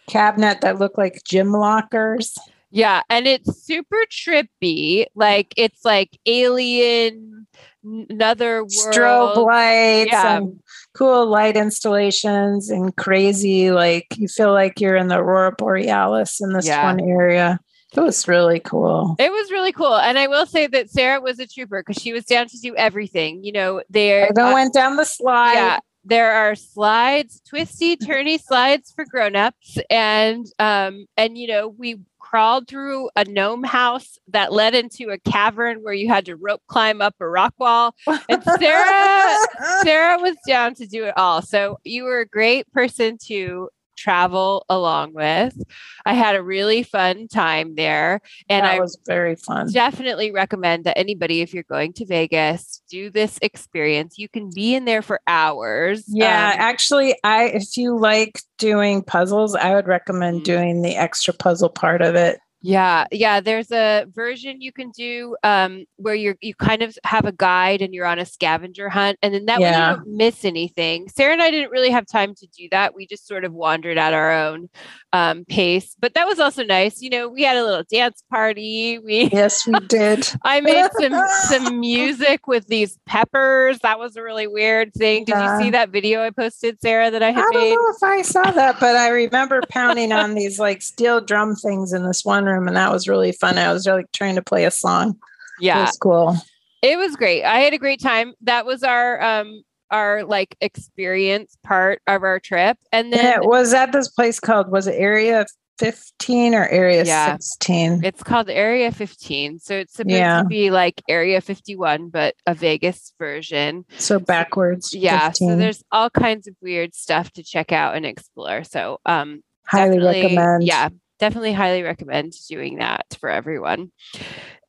cabinet 0.08 0.60
that 0.60 0.78
looked 0.78 0.96
like 0.96 1.20
gym 1.24 1.50
lockers 1.50 2.36
yeah, 2.72 3.02
and 3.10 3.26
it's 3.26 3.64
super 3.64 4.04
trippy. 4.10 5.04
Like 5.14 5.52
it's 5.56 5.84
like 5.84 6.18
alien, 6.26 7.46
another 7.84 8.62
world. 8.62 8.72
strobe 8.72 9.36
lights 9.46 10.10
yeah. 10.10 10.38
and 10.38 10.60
cool 10.94 11.26
light 11.26 11.56
installations 11.56 12.70
and 12.70 12.96
crazy. 12.96 13.70
Like 13.70 14.06
you 14.16 14.26
feel 14.26 14.52
like 14.52 14.80
you're 14.80 14.96
in 14.96 15.08
the 15.08 15.18
aurora 15.18 15.52
borealis 15.52 16.40
in 16.40 16.52
this 16.54 16.66
yeah. 16.66 16.84
one 16.84 17.00
area. 17.00 17.60
It 17.94 18.00
was 18.00 18.26
really 18.26 18.58
cool. 18.58 19.16
It 19.18 19.30
was 19.30 19.50
really 19.50 19.72
cool. 19.72 19.94
And 19.94 20.18
I 20.18 20.26
will 20.26 20.46
say 20.46 20.66
that 20.66 20.88
Sarah 20.88 21.20
was 21.20 21.38
a 21.38 21.46
trooper 21.46 21.82
because 21.86 22.00
she 22.02 22.14
was 22.14 22.24
down 22.24 22.48
to 22.48 22.58
do 22.58 22.74
everything. 22.74 23.44
You 23.44 23.52
know, 23.52 23.82
there 23.90 24.30
I 24.34 24.40
uh, 24.40 24.54
went 24.54 24.72
down 24.72 24.96
the 24.96 25.04
slide. 25.04 25.52
Yeah. 25.52 25.78
There 26.04 26.32
are 26.32 26.54
slides, 26.56 27.42
twisty, 27.48 27.96
turny 27.96 28.40
slides 28.40 28.92
for 28.96 29.04
grown-ups. 29.04 29.78
And 29.90 30.46
um, 30.58 31.04
and 31.18 31.36
you 31.36 31.48
know, 31.48 31.68
we 31.68 32.00
crawled 32.22 32.68
through 32.68 33.10
a 33.16 33.24
gnome 33.24 33.64
house 33.64 34.18
that 34.28 34.52
led 34.52 34.74
into 34.74 35.10
a 35.10 35.18
cavern 35.18 35.82
where 35.82 35.92
you 35.92 36.08
had 36.08 36.24
to 36.24 36.36
rope 36.36 36.62
climb 36.68 37.02
up 37.02 37.14
a 37.20 37.28
rock 37.28 37.52
wall. 37.58 37.94
And 38.28 38.42
Sarah, 38.58 39.36
Sarah 39.82 40.18
was 40.18 40.36
down 40.46 40.74
to 40.76 40.86
do 40.86 41.04
it 41.04 41.14
all. 41.18 41.42
So 41.42 41.78
you 41.84 42.04
were 42.04 42.20
a 42.20 42.26
great 42.26 42.72
person 42.72 43.18
to 43.26 43.68
travel 44.02 44.66
along 44.68 45.14
with. 45.14 45.56
I 46.04 46.14
had 46.14 46.34
a 46.34 46.42
really 46.42 46.82
fun 46.82 47.28
time 47.28 47.76
there. 47.76 48.20
And 48.48 48.64
that 48.64 48.74
I 48.74 48.80
was 48.80 48.98
very 49.06 49.36
fun. 49.36 49.70
Definitely 49.72 50.32
recommend 50.32 50.84
that 50.84 50.98
anybody, 50.98 51.40
if 51.40 51.54
you're 51.54 51.62
going 51.62 51.92
to 51.94 52.06
Vegas, 52.06 52.82
do 52.90 53.10
this 53.10 53.38
experience. 53.42 54.18
You 54.18 54.28
can 54.28 54.50
be 54.52 54.74
in 54.74 54.84
there 54.84 55.02
for 55.02 55.20
hours. 55.26 56.04
Yeah, 56.08 56.50
um, 56.54 56.56
actually, 56.58 57.16
I 57.22 57.44
if 57.44 57.76
you 57.76 57.96
like 57.96 58.40
doing 58.58 59.02
puzzles, 59.02 59.54
I 59.54 59.74
would 59.74 59.86
recommend 59.86 60.38
mm-hmm. 60.38 60.52
doing 60.52 60.82
the 60.82 60.96
extra 60.96 61.32
puzzle 61.32 61.70
part 61.70 62.02
of 62.02 62.16
it. 62.16 62.38
Yeah, 62.62 63.06
yeah. 63.10 63.40
There's 63.40 63.72
a 63.72 64.06
version 64.14 64.60
you 64.60 64.72
can 64.72 64.90
do 64.90 65.36
um, 65.42 65.84
where 65.96 66.14
you're 66.14 66.36
you 66.40 66.54
kind 66.54 66.82
of 66.82 66.96
have 67.04 67.24
a 67.24 67.32
guide 67.32 67.82
and 67.82 67.92
you're 67.92 68.06
on 68.06 68.20
a 68.20 68.24
scavenger 68.24 68.88
hunt, 68.88 69.18
and 69.20 69.34
then 69.34 69.46
that 69.46 69.60
yeah. 69.60 69.70
way 69.70 69.90
you 69.90 69.96
don't 69.96 70.16
miss 70.16 70.44
anything. 70.44 71.08
Sarah 71.08 71.32
and 71.32 71.42
I 71.42 71.50
didn't 71.50 71.72
really 71.72 71.90
have 71.90 72.06
time 72.06 72.34
to 72.36 72.46
do 72.56 72.68
that. 72.70 72.94
We 72.94 73.06
just 73.06 73.26
sort 73.26 73.44
of 73.44 73.52
wandered 73.52 73.98
at 73.98 74.14
our 74.14 74.32
own 74.32 74.68
um, 75.12 75.44
pace, 75.44 75.96
but 75.98 76.14
that 76.14 76.26
was 76.26 76.38
also 76.38 76.62
nice. 76.62 77.02
You 77.02 77.10
know, 77.10 77.28
we 77.28 77.42
had 77.42 77.56
a 77.56 77.64
little 77.64 77.84
dance 77.90 78.22
party. 78.30 79.00
We 79.00 79.24
yes, 79.24 79.66
we 79.66 79.74
did. 79.88 80.30
I 80.44 80.60
made 80.60 80.88
some 81.00 81.14
some 81.48 81.80
music 81.80 82.46
with 82.46 82.68
these 82.68 82.96
peppers. 83.06 83.80
That 83.80 83.98
was 83.98 84.14
a 84.14 84.22
really 84.22 84.46
weird 84.46 84.94
thing. 84.94 85.24
Did 85.24 85.32
yeah. 85.32 85.58
you 85.58 85.64
see 85.64 85.70
that 85.70 85.90
video 85.90 86.22
I 86.22 86.30
posted, 86.30 86.80
Sarah? 86.80 87.10
That 87.10 87.24
I 87.24 87.32
had 87.32 87.44
I 87.44 87.50
don't 87.50 87.70
know 87.70 87.94
if 87.96 88.02
I 88.04 88.22
saw 88.22 88.52
that, 88.52 88.78
but 88.78 88.94
I 88.94 89.08
remember 89.08 89.62
pounding 89.68 90.12
on 90.12 90.34
these 90.34 90.60
like 90.60 90.80
steel 90.80 91.20
drum 91.20 91.56
things 91.56 91.92
in 91.92 92.06
this 92.06 92.24
one 92.24 92.51
room, 92.52 92.68
and 92.68 92.76
that 92.76 92.92
was 92.92 93.08
really 93.08 93.32
fun. 93.32 93.58
I 93.58 93.72
was 93.72 93.86
like 93.86 94.10
trying 94.12 94.36
to 94.36 94.42
play 94.42 94.64
a 94.64 94.70
song. 94.70 95.18
Yeah, 95.60 95.78
it 95.78 95.82
was 95.82 95.98
cool. 95.98 96.36
It 96.82 96.98
was 96.98 97.16
great. 97.16 97.44
I 97.44 97.58
had 97.60 97.74
a 97.74 97.78
great 97.78 98.00
time. 98.00 98.34
That 98.42 98.66
was 98.66 98.82
our 98.82 99.22
um 99.22 99.62
our 99.90 100.24
like 100.24 100.56
experience 100.60 101.56
part 101.62 102.00
of 102.06 102.22
our 102.22 102.40
trip, 102.40 102.78
and 102.92 103.12
then 103.12 103.40
it 103.40 103.46
was 103.46 103.72
at 103.72 103.92
this 103.92 104.08
place 104.08 104.40
called 104.40 104.70
was 104.70 104.86
it 104.86 104.94
Area 104.96 105.46
15 105.78 106.54
or 106.54 106.68
Area 106.68 107.04
yeah. 107.04 107.36
16? 107.36 108.04
It's 108.04 108.22
called 108.22 108.48
Area 108.48 108.92
15. 108.92 109.58
So 109.58 109.74
it's 109.74 109.94
supposed 109.94 110.14
yeah. 110.14 110.42
to 110.42 110.48
be 110.48 110.70
like 110.70 111.02
Area 111.08 111.40
51, 111.40 112.08
but 112.08 112.34
a 112.46 112.54
Vegas 112.54 113.12
version. 113.18 113.84
So 113.98 114.20
backwards. 114.20 114.94
Yeah. 114.94 115.28
15. 115.28 115.48
So 115.48 115.56
there's 115.56 115.82
all 115.90 116.10
kinds 116.10 116.46
of 116.46 116.54
weird 116.60 116.94
stuff 116.94 117.32
to 117.32 117.42
check 117.42 117.72
out 117.72 117.96
and 117.96 118.06
explore. 118.06 118.64
So 118.64 119.00
um 119.06 119.42
highly 119.66 119.98
recommend. 119.98 120.64
Yeah, 120.64 120.90
definitely 121.22 121.52
highly 121.52 121.84
recommend 121.84 122.34
doing 122.48 122.78
that 122.78 123.16
for 123.20 123.28
everyone. 123.30 123.92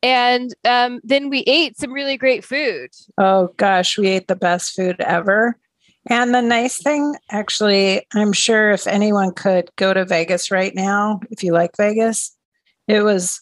And 0.03 0.53
um, 0.65 1.01
then 1.03 1.31
we 1.31 1.39
ate 1.39 1.79
some 1.79 1.91
really 1.91 2.15
great 2.15 2.45
food. 2.45 2.91
Oh 3.17 3.49
gosh, 3.57 3.97
we 3.97 4.09
ate 4.09 4.27
the 4.27 4.35
best 4.35 4.75
food 4.75 4.97
ever. 4.99 5.57
And 6.11 6.35
the 6.35 6.43
nice 6.43 6.79
thing, 6.79 7.15
actually, 7.31 8.05
I'm 8.13 8.33
sure 8.33 8.69
if 8.69 8.85
anyone 8.85 9.33
could 9.33 9.71
go 9.77 9.95
to 9.95 10.05
Vegas 10.05 10.51
right 10.51 10.75
now, 10.75 11.21
if 11.31 11.43
you 11.43 11.53
like 11.53 11.75
Vegas, 11.75 12.37
it 12.87 13.01
was 13.01 13.41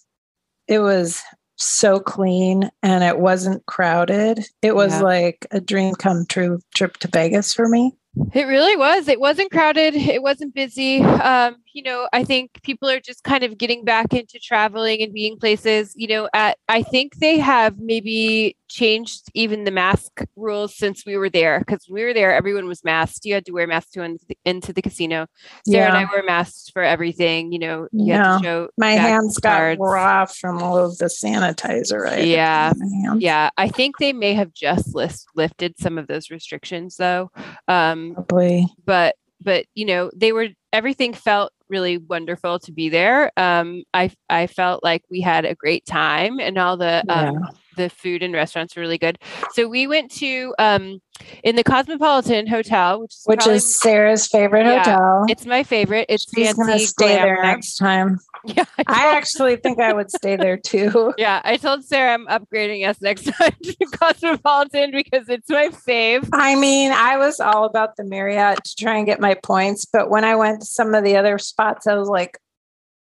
it 0.70 0.80
was 0.80 1.22
so 1.58 2.00
clean 2.00 2.72
and 2.82 3.04
it 3.04 3.20
wasn't 3.20 3.66
crowded. 3.66 4.46
It 4.62 4.74
was 4.74 4.94
yeah. 4.94 5.02
like 5.02 5.46
a 5.52 5.60
dream 5.60 5.96
come 5.96 6.26
true 6.30 6.62
trip 6.74 6.96
to 7.00 7.10
Vegas 7.10 7.54
for 7.54 7.68
me. 7.68 7.92
It 8.34 8.44
really 8.44 8.76
was. 8.76 9.08
It 9.08 9.22
wasn't 9.22 9.52
crowded. 9.52 9.96
It 9.96 10.22
wasn't 10.22 10.54
busy. 10.54 11.00
Um, 11.02 11.58
you 11.74 11.82
know, 11.82 12.10
I 12.12 12.26
think 12.26 12.62
people 12.62 12.90
are 12.90 13.00
just 13.00 13.24
kind 13.24 13.44
of 13.44 13.58
getting 13.58 13.86
back 13.86 14.14
into 14.14 14.38
traveling 14.38 15.02
and 15.02 15.14
being 15.14 15.38
places. 15.40 15.94
You 15.96 16.08
know, 16.10 16.30
at 16.34 16.58
I 16.68 16.84
think 16.84 17.16
they 17.20 17.40
have 17.40 17.80
maybe 17.80 18.58
changed 18.72 19.30
even 19.34 19.66
the 19.66 19.72
mask 19.72 20.24
rules 20.36 20.76
since 20.76 21.06
we 21.06 21.18
were 21.18 21.30
there 21.30 21.60
because 21.60 21.86
we 21.90 22.04
were 22.04 22.14
there, 22.14 22.34
everyone 22.34 22.68
was 22.68 22.84
masked. 22.84 23.26
You 23.26 23.34
had 23.34 23.46
to 23.46 23.52
wear 23.52 23.68
masks 23.68 23.92
to 23.92 24.02
into 24.02 24.26
the, 24.28 24.38
into 24.46 24.74
the 24.74 24.82
casino. 24.82 25.28
Sarah 25.68 25.86
yeah. 25.86 25.88
and 25.88 25.98
I 25.98 26.16
were 26.16 26.24
masks 26.24 26.70
for 26.70 26.82
everything. 26.82 27.52
You 27.52 27.60
know, 27.60 27.88
you 27.92 28.06
yeah. 28.06 28.68
my 28.78 28.92
hands 28.92 29.38
cards. 29.38 29.78
got 29.78 29.84
raw 29.84 30.26
from 30.26 30.62
all 30.62 30.78
of 30.78 30.98
the 30.98 31.06
sanitizer. 31.06 32.00
Right? 32.00 32.26
Yeah, 32.26 32.74
yeah. 33.18 33.50
I 33.58 33.68
think 33.68 33.98
they 33.98 34.14
may 34.14 34.34
have 34.34 34.54
just 34.54 34.96
list, 34.96 35.28
lifted 35.36 35.78
some 35.78 35.98
of 35.98 36.08
those 36.08 36.32
restrictions 36.32 36.96
though. 36.96 37.30
Um, 37.68 38.14
Probably, 38.14 38.68
but 38.86 39.16
but 39.42 39.66
you 39.76 39.86
know 39.86 40.12
they 40.16 40.32
were 40.32 40.50
everything 40.72 41.14
felt 41.14 41.52
really 41.70 41.98
wonderful 41.98 42.60
to 42.60 42.72
be 42.72 42.90
there. 42.90 43.32
Um, 43.38 43.84
I 43.94 44.12
I 44.30 44.48
felt 44.48 44.84
like 44.84 45.04
we 45.10 45.22
had 45.22 45.46
a 45.46 45.56
great 45.56 45.86
time, 45.86 46.40
and 46.40 46.58
all 46.58 46.78
the 46.78 47.04
um, 47.10 47.34
yeah. 47.36 47.50
The 47.76 47.90
food 47.90 48.24
and 48.24 48.34
restaurants 48.34 48.76
were 48.76 48.82
really 48.82 48.98
good. 48.98 49.18
So 49.54 49.68
we 49.68 49.88
went 49.88 50.12
to 50.16 50.54
um, 50.60 51.02
in 51.44 51.56
the 51.56 51.64
Cosmopolitan 51.64 52.48
Hotel, 52.48 53.02
which 53.02 53.12
is 53.12 53.24
which 53.26 53.40
probably, 53.40 53.56
is 53.56 53.80
Sarah's 53.80 54.28
favorite 54.28 54.66
yeah, 54.66 54.84
hotel. 54.84 55.26
It's 55.30 55.46
my 55.46 55.64
favorite. 55.64 56.06
It's 56.10 56.26
She's 56.34 56.54
gonna 56.54 56.80
stay 56.80 57.16
there 57.16 57.42
next 57.42 57.78
time. 57.78 58.20
Yeah, 58.44 58.66
I, 58.80 58.84
I, 58.88 59.16
actually 59.18 59.56
think 59.58 59.80
I 59.80 59.94
would 59.94 60.10
stay 60.10 60.36
there 60.36 60.58
too. 60.66 61.14
Yeah, 61.16 61.42
I 61.44 61.58
told 61.58 61.86
Sarah 61.86 62.16
I'm 62.16 62.26
upgrading 62.26 62.88
us 62.90 63.00
next 63.00 63.26
time 63.38 63.54
to 63.62 63.86
Cosmopolitan 64.00 64.90
because 64.90 65.30
it's 65.30 65.48
my 65.48 65.68
fave. 65.68 66.28
I 66.34 66.56
mean, 66.56 66.92
I 66.92 67.18
was 67.18 67.40
all 67.40 67.66
about 67.66 67.98
the 67.98 68.04
Marriott 68.04 68.64
to 68.64 68.76
try 68.76 68.98
and 68.98 69.06
get 69.06 69.20
my 69.20 69.36
points, 69.36 69.86
but 69.86 70.10
when 70.10 70.24
I 70.24 70.36
went 70.36 70.62
to 70.62 70.66
some 70.66 70.96
of 70.96 71.04
the 71.04 71.18
other 71.18 71.38
spots, 71.38 71.86
I 71.86 71.94
was 71.94 72.08
like, 72.10 72.40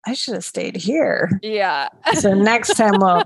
I 0.06 0.14
should 0.14 0.32
have 0.32 0.44
stayed 0.44 0.76
here. 0.76 1.38
Yeah. 1.42 1.88
so 2.14 2.32
next 2.32 2.74
time 2.76 2.94
we'll 2.98 3.24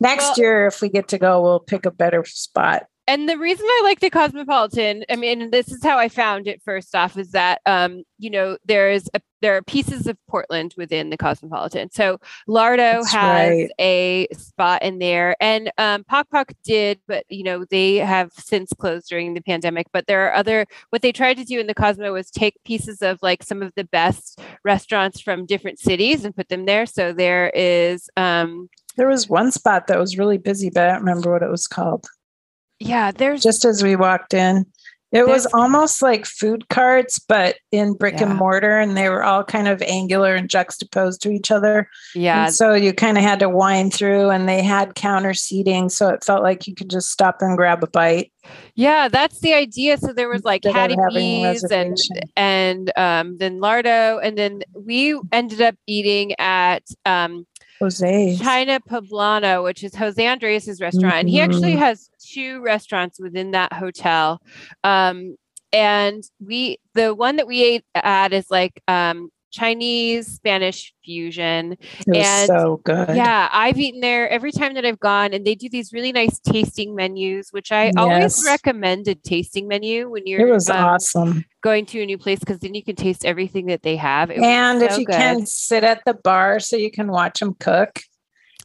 next 0.00 0.22
well, 0.22 0.34
year 0.38 0.66
if 0.66 0.80
we 0.80 0.88
get 0.88 1.08
to 1.08 1.18
go, 1.18 1.42
we'll 1.42 1.60
pick 1.60 1.86
a 1.86 1.90
better 1.90 2.24
spot 2.24 2.84
and 3.10 3.28
the 3.28 3.38
reason 3.38 3.66
I 3.68 3.80
like 3.82 3.98
the 3.98 4.08
Cosmopolitan, 4.08 5.04
I 5.10 5.16
mean, 5.16 5.50
this 5.50 5.72
is 5.72 5.82
how 5.82 5.98
I 5.98 6.08
found 6.08 6.46
it 6.46 6.62
first 6.64 6.94
off, 6.94 7.16
is 7.16 7.32
that 7.32 7.60
um, 7.66 8.04
you 8.18 8.30
know, 8.30 8.56
there's 8.64 9.08
a 9.14 9.20
there 9.42 9.56
are 9.56 9.62
pieces 9.62 10.06
of 10.06 10.16
Portland 10.28 10.74
within 10.76 11.10
the 11.10 11.16
Cosmopolitan. 11.16 11.90
So 11.90 12.18
Lardo 12.46 13.00
That's 13.00 13.12
has 13.12 13.50
right. 13.50 13.70
a 13.80 14.28
spot 14.32 14.82
in 14.82 15.00
there, 15.00 15.34
and 15.40 15.72
um, 15.76 16.04
Pock 16.04 16.28
Pok 16.30 16.52
did, 16.62 17.00
but 17.08 17.24
you 17.28 17.42
know 17.42 17.64
they 17.64 17.96
have 17.96 18.30
since 18.32 18.72
closed 18.78 19.08
during 19.08 19.34
the 19.34 19.42
pandemic. 19.42 19.88
But 19.92 20.06
there 20.06 20.28
are 20.28 20.34
other. 20.34 20.66
What 20.90 21.02
they 21.02 21.10
tried 21.10 21.38
to 21.38 21.44
do 21.44 21.58
in 21.58 21.66
the 21.66 21.74
Cosmo 21.74 22.12
was 22.12 22.30
take 22.30 22.62
pieces 22.64 23.02
of 23.02 23.18
like 23.22 23.42
some 23.42 23.60
of 23.60 23.72
the 23.74 23.84
best 23.84 24.40
restaurants 24.64 25.20
from 25.20 25.46
different 25.46 25.80
cities 25.80 26.24
and 26.24 26.36
put 26.36 26.48
them 26.48 26.64
there. 26.64 26.86
So 26.86 27.12
there 27.12 27.50
is. 27.50 28.08
Um, 28.16 28.68
there 29.00 29.08
was 29.08 29.28
one 29.28 29.50
spot 29.50 29.86
that 29.86 29.98
was 29.98 30.18
really 30.18 30.36
busy, 30.38 30.68
but 30.68 30.84
I 30.84 30.92
don't 30.92 31.00
remember 31.00 31.32
what 31.32 31.42
it 31.42 31.50
was 31.50 31.66
called 31.66 32.06
yeah, 32.80 33.12
there's 33.12 33.42
just 33.42 33.64
as 33.64 33.82
we 33.82 33.94
walked 33.94 34.34
in. 34.34 34.66
It 35.12 35.26
was 35.26 35.44
almost 35.46 36.02
like 36.02 36.24
food 36.24 36.68
carts, 36.68 37.18
but 37.18 37.56
in 37.72 37.94
brick 37.94 38.20
yeah. 38.20 38.28
and 38.28 38.38
mortar, 38.38 38.78
and 38.78 38.96
they 38.96 39.08
were 39.08 39.24
all 39.24 39.42
kind 39.42 39.66
of 39.66 39.82
angular 39.82 40.36
and 40.36 40.48
juxtaposed 40.48 41.20
to 41.22 41.30
each 41.30 41.50
other. 41.50 41.90
Yeah. 42.14 42.44
And 42.44 42.54
so 42.54 42.74
you 42.74 42.92
kind 42.92 43.18
of 43.18 43.24
had 43.24 43.40
to 43.40 43.48
wind 43.48 43.92
through, 43.92 44.30
and 44.30 44.48
they 44.48 44.62
had 44.62 44.94
counter 44.94 45.34
seating, 45.34 45.88
so 45.88 46.10
it 46.10 46.22
felt 46.22 46.44
like 46.44 46.68
you 46.68 46.76
could 46.76 46.88
just 46.88 47.10
stop 47.10 47.38
and 47.40 47.56
grab 47.56 47.82
a 47.82 47.88
bite. 47.88 48.32
Yeah, 48.76 49.08
that's 49.08 49.40
the 49.40 49.52
idea. 49.52 49.98
So 49.98 50.12
there 50.12 50.28
was 50.28 50.44
like 50.44 50.62
Hattie 50.64 50.96
B's 51.12 51.64
and 51.64 51.98
and 52.36 52.96
um, 52.96 53.36
then 53.38 53.58
Lardo, 53.58 54.20
and 54.22 54.38
then 54.38 54.62
we 54.74 55.20
ended 55.32 55.60
up 55.60 55.74
eating 55.88 56.38
at 56.38 56.84
um, 57.04 57.48
Jose 57.80 58.36
China 58.36 58.80
Poblano, 58.80 59.64
which 59.64 59.82
is 59.82 59.94
Jose 59.94 60.24
Andres' 60.24 60.80
restaurant. 60.80 61.04
Mm-hmm. 61.14 61.18
And 61.18 61.28
he 61.28 61.40
actually 61.40 61.72
mm-hmm. 61.72 61.80
has 61.80 62.10
two 62.18 62.60
restaurants 62.62 63.18
within 63.18 63.52
that 63.52 63.72
hotel. 63.72 64.40
Um, 64.84 65.36
and 65.72 66.24
we 66.44 66.78
the 66.94 67.14
one 67.14 67.36
that 67.36 67.46
we 67.46 67.62
ate 67.62 67.84
at 67.94 68.32
is 68.32 68.50
like 68.50 68.82
um, 68.88 69.30
Chinese 69.50 70.26
Spanish 70.26 70.94
fusion. 71.04 71.76
and 72.12 72.46
so 72.46 72.80
good. 72.84 73.16
Yeah, 73.16 73.48
I've 73.52 73.78
eaten 73.78 74.00
there 74.00 74.28
every 74.28 74.52
time 74.52 74.74
that 74.74 74.84
I've 74.84 75.00
gone, 75.00 75.32
and 75.32 75.44
they 75.46 75.54
do 75.54 75.68
these 75.68 75.92
really 75.92 76.12
nice 76.12 76.38
tasting 76.38 76.94
menus, 76.94 77.48
which 77.50 77.72
I 77.72 77.86
yes. 77.86 77.94
always 77.96 78.44
recommend 78.46 79.08
a 79.08 79.14
tasting 79.14 79.68
menu 79.68 80.10
when 80.10 80.26
you're. 80.26 80.46
It 80.46 80.52
was 80.52 80.70
um, 80.70 80.84
awesome 80.84 81.44
going 81.62 81.86
to 81.86 82.02
a 82.02 82.06
new 82.06 82.18
place 82.18 82.38
because 82.38 82.58
then 82.60 82.74
you 82.74 82.82
can 82.82 82.96
taste 82.96 83.24
everything 83.24 83.66
that 83.66 83.82
they 83.82 83.96
have. 83.96 84.30
It 84.30 84.38
and 84.38 84.82
if 84.82 84.98
you 84.98 85.04
good. 85.04 85.14
can 85.14 85.46
sit 85.46 85.84
at 85.84 86.02
the 86.06 86.14
bar 86.14 86.60
so 86.60 86.76
you 86.76 86.90
can 86.90 87.08
watch 87.08 87.40
them 87.40 87.54
cook. 87.58 88.00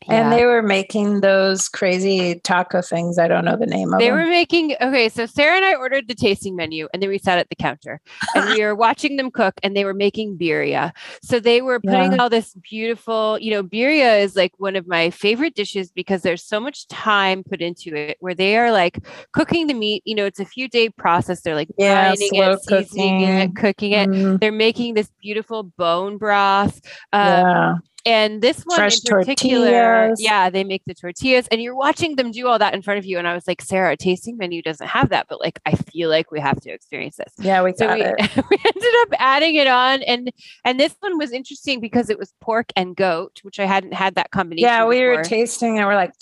And 0.08 0.32
they 0.32 0.46
were 0.46 0.62
making 0.62 1.22
those 1.22 1.68
crazy 1.68 2.40
taco 2.44 2.82
things. 2.82 3.18
I 3.18 3.28
don't 3.28 3.46
know 3.46 3.58
the 3.58 3.66
name 3.66 3.94
of 3.94 4.00
they 4.00 4.10
them. 4.10 4.18
They 4.18 4.24
were 4.24 4.30
making, 4.30 4.76
okay, 4.82 5.10
so 5.10 5.26
Sarah 5.26 5.56
and 5.56 5.66
I 5.66 5.76
ordered 5.76 6.08
the 6.08 6.16
tasting 6.16 6.56
menu 6.56 6.88
and 6.94 7.02
then 7.02 7.10
we 7.10 7.18
sat 7.18 7.38
at 7.38 7.50
the 7.50 7.56
counter 7.56 8.00
and 8.36 8.50
we 8.50 8.62
were 8.62 8.76
watching 8.76 9.18
them 9.18 9.32
cook 9.32 9.56
and 9.64 9.76
they 9.76 9.86
were 9.86 9.94
making 9.94 10.38
birria. 10.38 10.92
So 11.22 11.40
they 11.40 11.62
were 11.62 11.80
putting 11.80 12.14
yeah. 12.14 12.18
all 12.22 12.30
this 12.30 12.54
beautiful, 12.56 13.40
you 13.40 13.52
know, 13.52 13.64
birria 13.64 14.22
is 14.22 14.36
like 14.36 14.54
one 14.58 14.76
of 14.76 14.88
my 14.88 15.10
favorite 15.10 15.56
dishes 15.56 15.92
because 15.92 16.22
there's 16.22 16.44
so 16.44 16.60
much 16.60 16.88
time 16.88 17.44
put 17.44 17.62
into 17.62 17.96
it 17.96 18.18
where 18.20 18.36
they 18.36 18.58
are 18.58 18.72
like 18.72 19.00
cooking 19.34 19.68
the 19.68 19.74
meat. 19.74 20.04
You 20.06 20.16
know, 20.16 20.26
it's 20.26 20.40
a 20.40 20.46
few 20.46 20.68
day 20.68 20.90
process. 20.90 21.42
They're 21.42 21.56
like 21.56 21.70
yeah, 21.78 22.14
it, 22.14 22.20
seasoning 22.20 22.60
cooking. 22.68 23.22
it, 23.22 23.56
cooking 23.56 23.92
it. 23.92 24.10
Mm. 24.10 24.40
They're 24.40 24.52
making 24.52 24.94
this 24.94 25.10
beautiful 25.22 25.64
bone 25.64 26.18
broth. 26.18 26.80
Um, 27.12 27.28
yeah 27.28 27.74
and 28.06 28.42
this 28.42 28.62
one 28.64 28.78
Fresh 28.78 29.04
in 29.04 29.10
particular, 29.10 29.72
tortillas. 29.72 30.22
yeah, 30.22 30.50
they 30.50 30.64
make 30.64 30.84
the 30.86 30.94
tortillas 30.94 31.48
and 31.50 31.62
you're 31.62 31.76
watching 31.76 32.16
them 32.16 32.32
do 32.32 32.48
all 32.48 32.60
that 32.60 32.74
in 32.74 32.82
front 32.84 33.00
of 33.00 33.06
you. 33.06 33.18
And 33.18 33.28
I 33.28 33.34
was 33.34 33.48
like, 33.48 33.62
Sarah, 33.62 33.94
a 33.94 33.98
tasting 33.98 34.38
menu 34.38 34.62
doesn't 34.62 34.88
have 34.88 35.10
that, 35.10 35.26
but 35.28 35.40
like 35.42 35.60
I 35.66 35.74
feel 35.74 36.10
like 36.10 36.30
we 36.32 36.40
have 36.40 36.60
to 36.62 36.70
experience 36.70 37.16
this. 37.16 37.34
Yeah, 37.40 37.64
we 37.64 37.74
so 37.74 37.88
we, 37.88 38.02
we 38.02 38.04
ended 38.06 38.94
up 39.02 39.10
adding 39.18 39.56
it 39.56 39.68
on 39.68 40.04
and 40.04 40.32
and 40.64 40.80
this 40.80 40.96
one 41.00 41.18
was 41.18 41.32
interesting 41.32 41.80
because 41.80 42.10
it 42.10 42.20
was 42.20 42.32
pork 42.42 42.72
and 42.76 42.96
goat, 42.96 43.40
which 43.42 43.60
I 43.60 43.66
hadn't 43.66 43.94
had 43.94 44.16
that 44.16 44.30
combination. 44.30 44.68
Yeah, 44.68 44.86
we 44.86 44.98
before. 44.98 45.18
were 45.18 45.24
tasting 45.24 45.80
and 45.80 45.88
we're 45.88 45.96
like, 45.96 46.14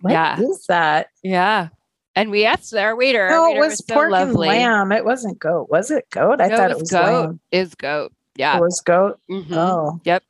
what 0.00 0.12
yeah. 0.12 0.38
is 0.38 0.66
that? 0.68 1.08
Yeah. 1.22 1.68
And 2.14 2.30
we 2.30 2.44
asked 2.44 2.74
our 2.74 2.94
waiter. 2.94 3.28
No, 3.28 3.42
our 3.42 3.48
waiter 3.48 3.56
it 3.56 3.60
was, 3.60 3.70
was 3.70 3.80
pork 3.80 4.10
so 4.10 4.16
and 4.16 4.36
lamb. 4.36 4.92
It 4.92 5.04
wasn't 5.04 5.38
goat. 5.38 5.68
Was 5.70 5.90
it 5.90 6.08
goat? 6.10 6.40
I 6.42 6.48
no, 6.48 6.56
thought 6.56 6.70
it 6.70 6.78
was, 6.78 6.90
goat. 6.90 7.24
Lamb. 7.24 7.40
Is 7.50 7.74
goat. 7.74 8.12
Yeah. 8.36 8.56
It 8.56 8.60
was 8.60 8.80
goat. 8.84 9.18
Mhm. 9.30 9.52
Oh. 9.56 10.00
Yep. 10.04 10.22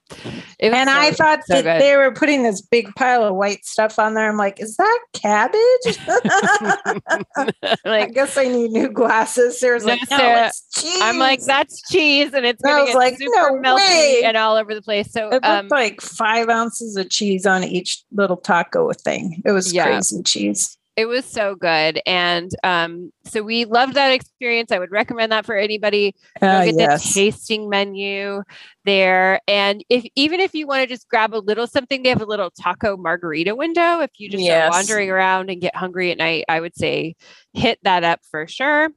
And 0.61 0.75
I 0.91 1.11
thought 1.13 1.41
so 1.47 1.55
that 1.55 1.63
good. 1.63 1.81
they 1.81 1.97
were 1.97 2.13
putting 2.13 2.43
this 2.43 2.61
big 2.61 2.95
pile 2.97 3.25
of 3.25 3.35
white 3.35 3.65
stuff 3.65 3.99
on 3.99 4.15
there. 4.15 4.29
I'm 4.29 4.37
like, 4.37 4.61
is 4.61 4.77
that 4.77 4.99
cabbage? 5.15 5.99
I 7.85 8.07
guess 8.13 8.37
I 8.37 8.45
need 8.49 8.71
new 8.73 8.89
glasses. 8.91 9.59
Sarah's 9.59 9.85
No, 9.85 9.93
like, 9.93 10.11
no, 10.11 10.17
Sarah, 10.19 10.47
it's 10.49 10.67
cheese. 10.81 11.01
I'm 11.03 11.19
like, 11.19 11.41
that's 11.45 11.81
cheese 11.91 12.33
and 12.35 12.45
it's 12.47 12.63
I 12.65 12.81
was 12.81 12.91
get 12.91 12.97
like, 12.97 13.19
super 13.19 13.59
no 13.61 13.75
melty 13.77 13.77
way. 13.79 14.23
and 14.25 14.37
all 14.37 14.57
over 14.57 14.75
the 14.75 14.83
place. 14.83 15.11
So 15.13 15.29
It 15.29 15.33
looked 15.35 15.47
um 15.47 15.69
like 15.69 16.01
five 16.01 16.49
ounces 16.49 16.97
of 16.97 17.09
cheese 17.11 17.47
on 17.47 17.65
each 17.65 18.03
little 18.13 18.37
taco 18.37 18.93
thing. 18.93 19.43
It 19.45 19.53
was 19.53 19.73
Yeah. 19.73 19.85
crazy 19.87 20.23
cheese. 20.23 20.77
It 20.97 21.07
was 21.07 21.25
so 21.25 21.55
good. 21.55 22.01
And 22.07 22.51
um 22.63 23.13
so 23.25 23.43
we 23.43 23.65
loved 23.65 23.95
that 23.95 24.13
experience. 24.13 24.71
I 24.71 24.79
would 24.79 24.91
recommend 24.91 25.33
that 25.33 25.47
for 25.47 25.57
anybody. 25.57 26.15
Uh, 26.41 26.67
get 26.67 26.75
yes. 26.77 27.03
the 27.03 27.15
tasting 27.15 27.69
menu 27.69 28.43
there. 28.85 29.41
And 29.49 29.85
if 29.89 30.05
even 30.15 30.41
if 30.41 30.55
you 30.55 30.67
want 30.67 30.83
to 30.83 30.87
just 30.87 31.09
grab 31.09 31.35
a 31.35 31.39
little 31.39 31.67
something, 31.67 32.03
they 32.03 32.11
have 32.11 32.23
a 32.23 32.27
little 32.27 32.51
taco 32.51 32.97
margarita 32.97 33.55
window. 33.55 34.01
If 34.01 34.11
you 34.19 34.29
just 34.29 34.43
Yes. 34.45 34.69
are 34.69 34.71
wandering 34.71 35.11
around 35.11 35.51
and 35.51 35.61
get 35.61 35.75
hungry 35.75 36.11
at 36.11 36.19
night, 36.19 36.45
I 36.49 36.61
would 36.61 36.77
say 36.77 37.17
hit 37.53 37.79
that 37.83 38.05
up 38.05 38.21
for 38.31 38.47
sure. 38.47 38.91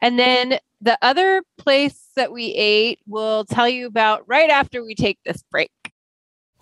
And 0.00 0.18
then 0.18 0.58
the 0.80 0.98
other 1.02 1.42
place 1.58 2.08
that 2.16 2.32
we 2.32 2.46
ate, 2.54 3.00
we'll 3.06 3.44
tell 3.44 3.68
you 3.68 3.86
about 3.86 4.22
right 4.26 4.50
after 4.50 4.84
we 4.84 4.94
take 4.94 5.18
this 5.24 5.42
break. 5.50 5.70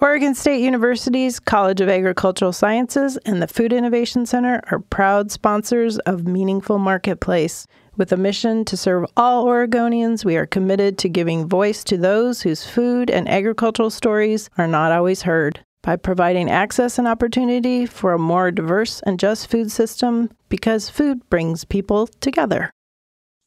Oregon 0.00 0.32
State 0.36 0.60
University's 0.60 1.40
College 1.40 1.80
of 1.80 1.88
Agricultural 1.88 2.52
Sciences 2.52 3.16
and 3.26 3.42
the 3.42 3.48
Food 3.48 3.72
Innovation 3.72 4.26
Center 4.26 4.62
are 4.70 4.78
proud 4.78 5.32
sponsors 5.32 5.98
of 5.98 6.24
Meaningful 6.24 6.78
Marketplace. 6.78 7.66
With 7.96 8.12
a 8.12 8.16
mission 8.16 8.64
to 8.66 8.76
serve 8.76 9.10
all 9.16 9.46
Oregonians, 9.46 10.24
we 10.24 10.36
are 10.36 10.46
committed 10.46 10.98
to 10.98 11.08
giving 11.08 11.48
voice 11.48 11.82
to 11.82 11.96
those 11.96 12.42
whose 12.42 12.64
food 12.64 13.10
and 13.10 13.28
agricultural 13.28 13.90
stories 13.90 14.48
are 14.56 14.68
not 14.68 14.92
always 14.92 15.22
heard. 15.22 15.64
By 15.82 15.96
providing 15.96 16.48
access 16.48 16.96
and 16.96 17.08
opportunity 17.08 17.84
for 17.84 18.12
a 18.12 18.20
more 18.20 18.52
diverse 18.52 19.00
and 19.00 19.18
just 19.18 19.50
food 19.50 19.72
system, 19.72 20.30
because 20.48 20.88
food 20.88 21.28
brings 21.28 21.64
people 21.64 22.06
together. 22.20 22.70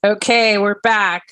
Okay, 0.04 0.58
we're 0.58 0.82
back. 0.82 1.24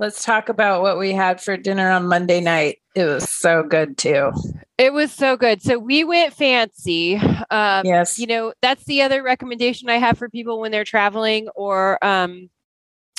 Let's 0.00 0.24
talk 0.24 0.48
about 0.48 0.80
what 0.80 0.98
we 0.98 1.12
had 1.12 1.42
for 1.42 1.58
dinner 1.58 1.90
on 1.90 2.08
Monday 2.08 2.40
night. 2.40 2.78
It 2.94 3.04
was 3.04 3.28
so 3.28 3.62
good 3.62 3.98
too. 3.98 4.32
It 4.78 4.94
was 4.94 5.12
so 5.12 5.36
good. 5.36 5.60
So 5.60 5.78
we 5.78 6.04
went 6.04 6.32
fancy. 6.32 7.16
Um, 7.50 7.84
Yes. 7.84 8.18
you 8.18 8.26
know 8.26 8.54
that's 8.62 8.84
the 8.84 9.02
other 9.02 9.22
recommendation 9.22 9.88
i 9.90 9.96
have 9.96 10.16
for 10.16 10.28
people 10.28 10.60
when 10.60 10.70
they're 10.70 10.84
traveling 10.84 11.48
or 11.56 12.02
um 12.04 12.48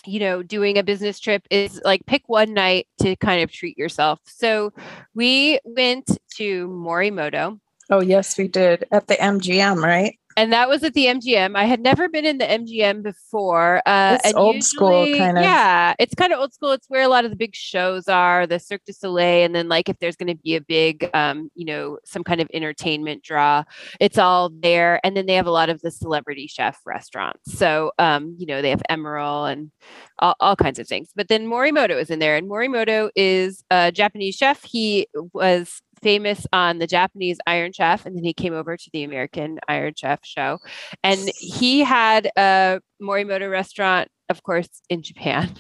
you 0.06 0.20
know 0.20 0.42
doing 0.42 0.78
a 0.78 0.84
business 0.84 1.20
trip 1.20 1.46
is 1.52 1.82
like 1.84 2.06
pick 2.06 2.24
one 2.28 2.54
night 2.54 2.88
to 3.02 3.16
kind 3.18 3.44
of 3.44 3.52
treat 3.52 3.78
yourself 3.78 4.20
so 4.26 4.72
we 5.14 5.60
went 5.66 6.18
to 6.36 6.68
morimoto 6.70 7.60
Oh, 7.90 8.00
yes, 8.00 8.38
we 8.38 8.48
did 8.48 8.86
at 8.94 9.08
the 9.08 9.16
MGM, 9.16 9.84
right? 9.84 10.18
And 10.38 10.52
that 10.54 10.70
was 10.70 10.84
at 10.84 10.94
the 10.94 11.06
mgm 11.06 11.56
i 11.56 11.66
had 11.66 11.80
never 11.80 12.08
been 12.10 12.26
in 12.26 12.38
the 12.38 12.46
mgm 12.46 13.04
before 13.04 13.82
uh 13.86 14.18
It's 14.24 14.34
old 14.34 14.64
school, 14.64 15.06
kind 15.18 15.38
of. 15.38 15.44
yeah 15.44 15.94
it's 16.00 16.16
kind 16.16 16.34
of 16.34 16.40
old 16.40 16.54
school. 16.54 16.72
It's 16.72 16.88
where 16.90 17.04
a 17.04 17.08
lot 17.08 17.26
of 17.26 17.32
the 17.32 17.38
big 17.38 17.56
shows 17.56 18.08
are 18.08 18.48
the 18.48 18.60
cirque 18.60 18.84
du 18.86 18.94
soleil 18.94 19.46
and 19.46 19.54
then 19.56 19.68
like 19.70 19.90
if 19.90 19.98
there's 20.00 20.16
going 20.16 20.28
to 20.36 20.42
be 20.42 20.56
a 20.56 20.62
big 20.62 21.10
um 21.14 21.50
you 21.56 21.66
know 21.66 21.98
some 22.06 22.24
kind 22.24 22.42
of 22.42 22.48
entertainment 22.54 23.24
draw 23.24 23.64
it's 24.00 24.18
all 24.18 24.50
there. 24.50 25.00
And 25.04 25.16
then 25.16 25.26
they 25.26 25.36
have 25.36 25.48
a 25.48 25.52
lot 25.52 25.70
of 25.70 25.82
the 25.82 25.92
celebrity 25.92 26.48
chef 26.48 26.80
restaurants. 26.86 27.54
So 27.58 27.92
um 28.00 28.36
you 28.38 28.46
know 28.46 28.62
they 28.62 28.70
have 28.70 28.82
emerald 28.90 29.50
and 29.50 29.72
all, 30.20 30.36
all 30.40 30.56
kinds 30.56 30.80
of 30.80 30.88
things. 30.88 31.10
But 31.16 31.28
then 31.28 31.48
morimoto 31.48 32.00
is 32.00 32.10
in 32.10 32.20
there 32.20 32.36
and 32.36 32.50
morimoto 32.50 33.10
is 33.16 33.64
a 33.70 33.92
japanese 33.92 34.36
chef. 34.36 34.64
He 34.64 35.08
was 35.34 35.82
famous 36.02 36.46
on 36.54 36.80
the 36.80 36.88
japanese 36.88 37.38
iron 37.48 37.72
chef 37.74 38.06
and 38.06 38.16
then 38.16 38.24
he 38.24 38.34
came 38.34 38.54
over 38.54 38.76
to 38.78 38.90
the 38.94 39.04
american 39.04 39.60
iron 39.68 39.94
chef 39.96 40.20
show 40.24 40.60
and 41.04 41.30
he 41.38 41.80
had 41.82 42.30
a 42.38 42.80
morimoto 43.02 43.50
restaurant 43.50 44.08
of 44.30 44.44
course 44.44 44.70
in 44.90 45.02
japan 45.04 45.50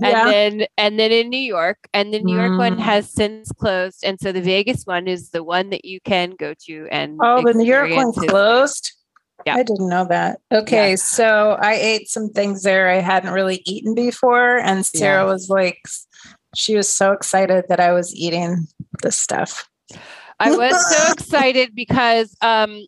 Yeah. 0.00 0.26
and 0.26 0.32
then 0.60 0.66
and 0.78 0.98
then 0.98 1.12
in 1.12 1.28
New 1.28 1.36
York, 1.38 1.78
and 1.92 2.14
the 2.14 2.20
New 2.20 2.36
York 2.36 2.56
one 2.58 2.76
Mm. 2.76 2.80
has 2.80 3.10
since 3.12 3.50
closed, 3.52 4.04
and 4.04 4.18
so 4.20 4.30
the 4.32 4.40
Vegas 4.40 4.84
one 4.84 5.06
is 5.08 5.30
the 5.30 5.42
one 5.42 5.70
that 5.70 5.84
you 5.84 6.00
can 6.04 6.30
go 6.38 6.54
to 6.66 6.86
and 6.90 7.18
Oh, 7.22 7.42
the 7.42 7.52
New 7.54 7.64
York 7.64 7.90
one 7.90 8.12
closed? 8.12 8.92
Yeah. 9.44 9.56
I 9.56 9.62
didn't 9.64 9.88
know 9.88 10.06
that. 10.08 10.40
Okay, 10.52 10.94
so 10.96 11.56
I 11.60 11.74
ate 11.74 12.08
some 12.08 12.28
things 12.30 12.62
there 12.62 12.88
I 12.90 13.00
hadn't 13.00 13.32
really 13.32 13.60
eaten 13.66 13.94
before. 13.94 14.58
And 14.58 14.86
Sarah 14.86 15.24
Yeah. 15.24 15.32
was 15.32 15.50
like, 15.50 15.78
she 16.54 16.76
was 16.76 16.88
so 16.88 17.10
excited 17.12 17.64
that 17.68 17.80
I 17.80 17.92
was 17.92 18.14
eating 18.14 18.66
this 19.02 19.16
stuff. 19.18 19.68
I 20.38 20.52
was 20.52 20.74
so 20.88 21.12
excited 21.12 21.74
because 21.74 22.36
um 22.42 22.86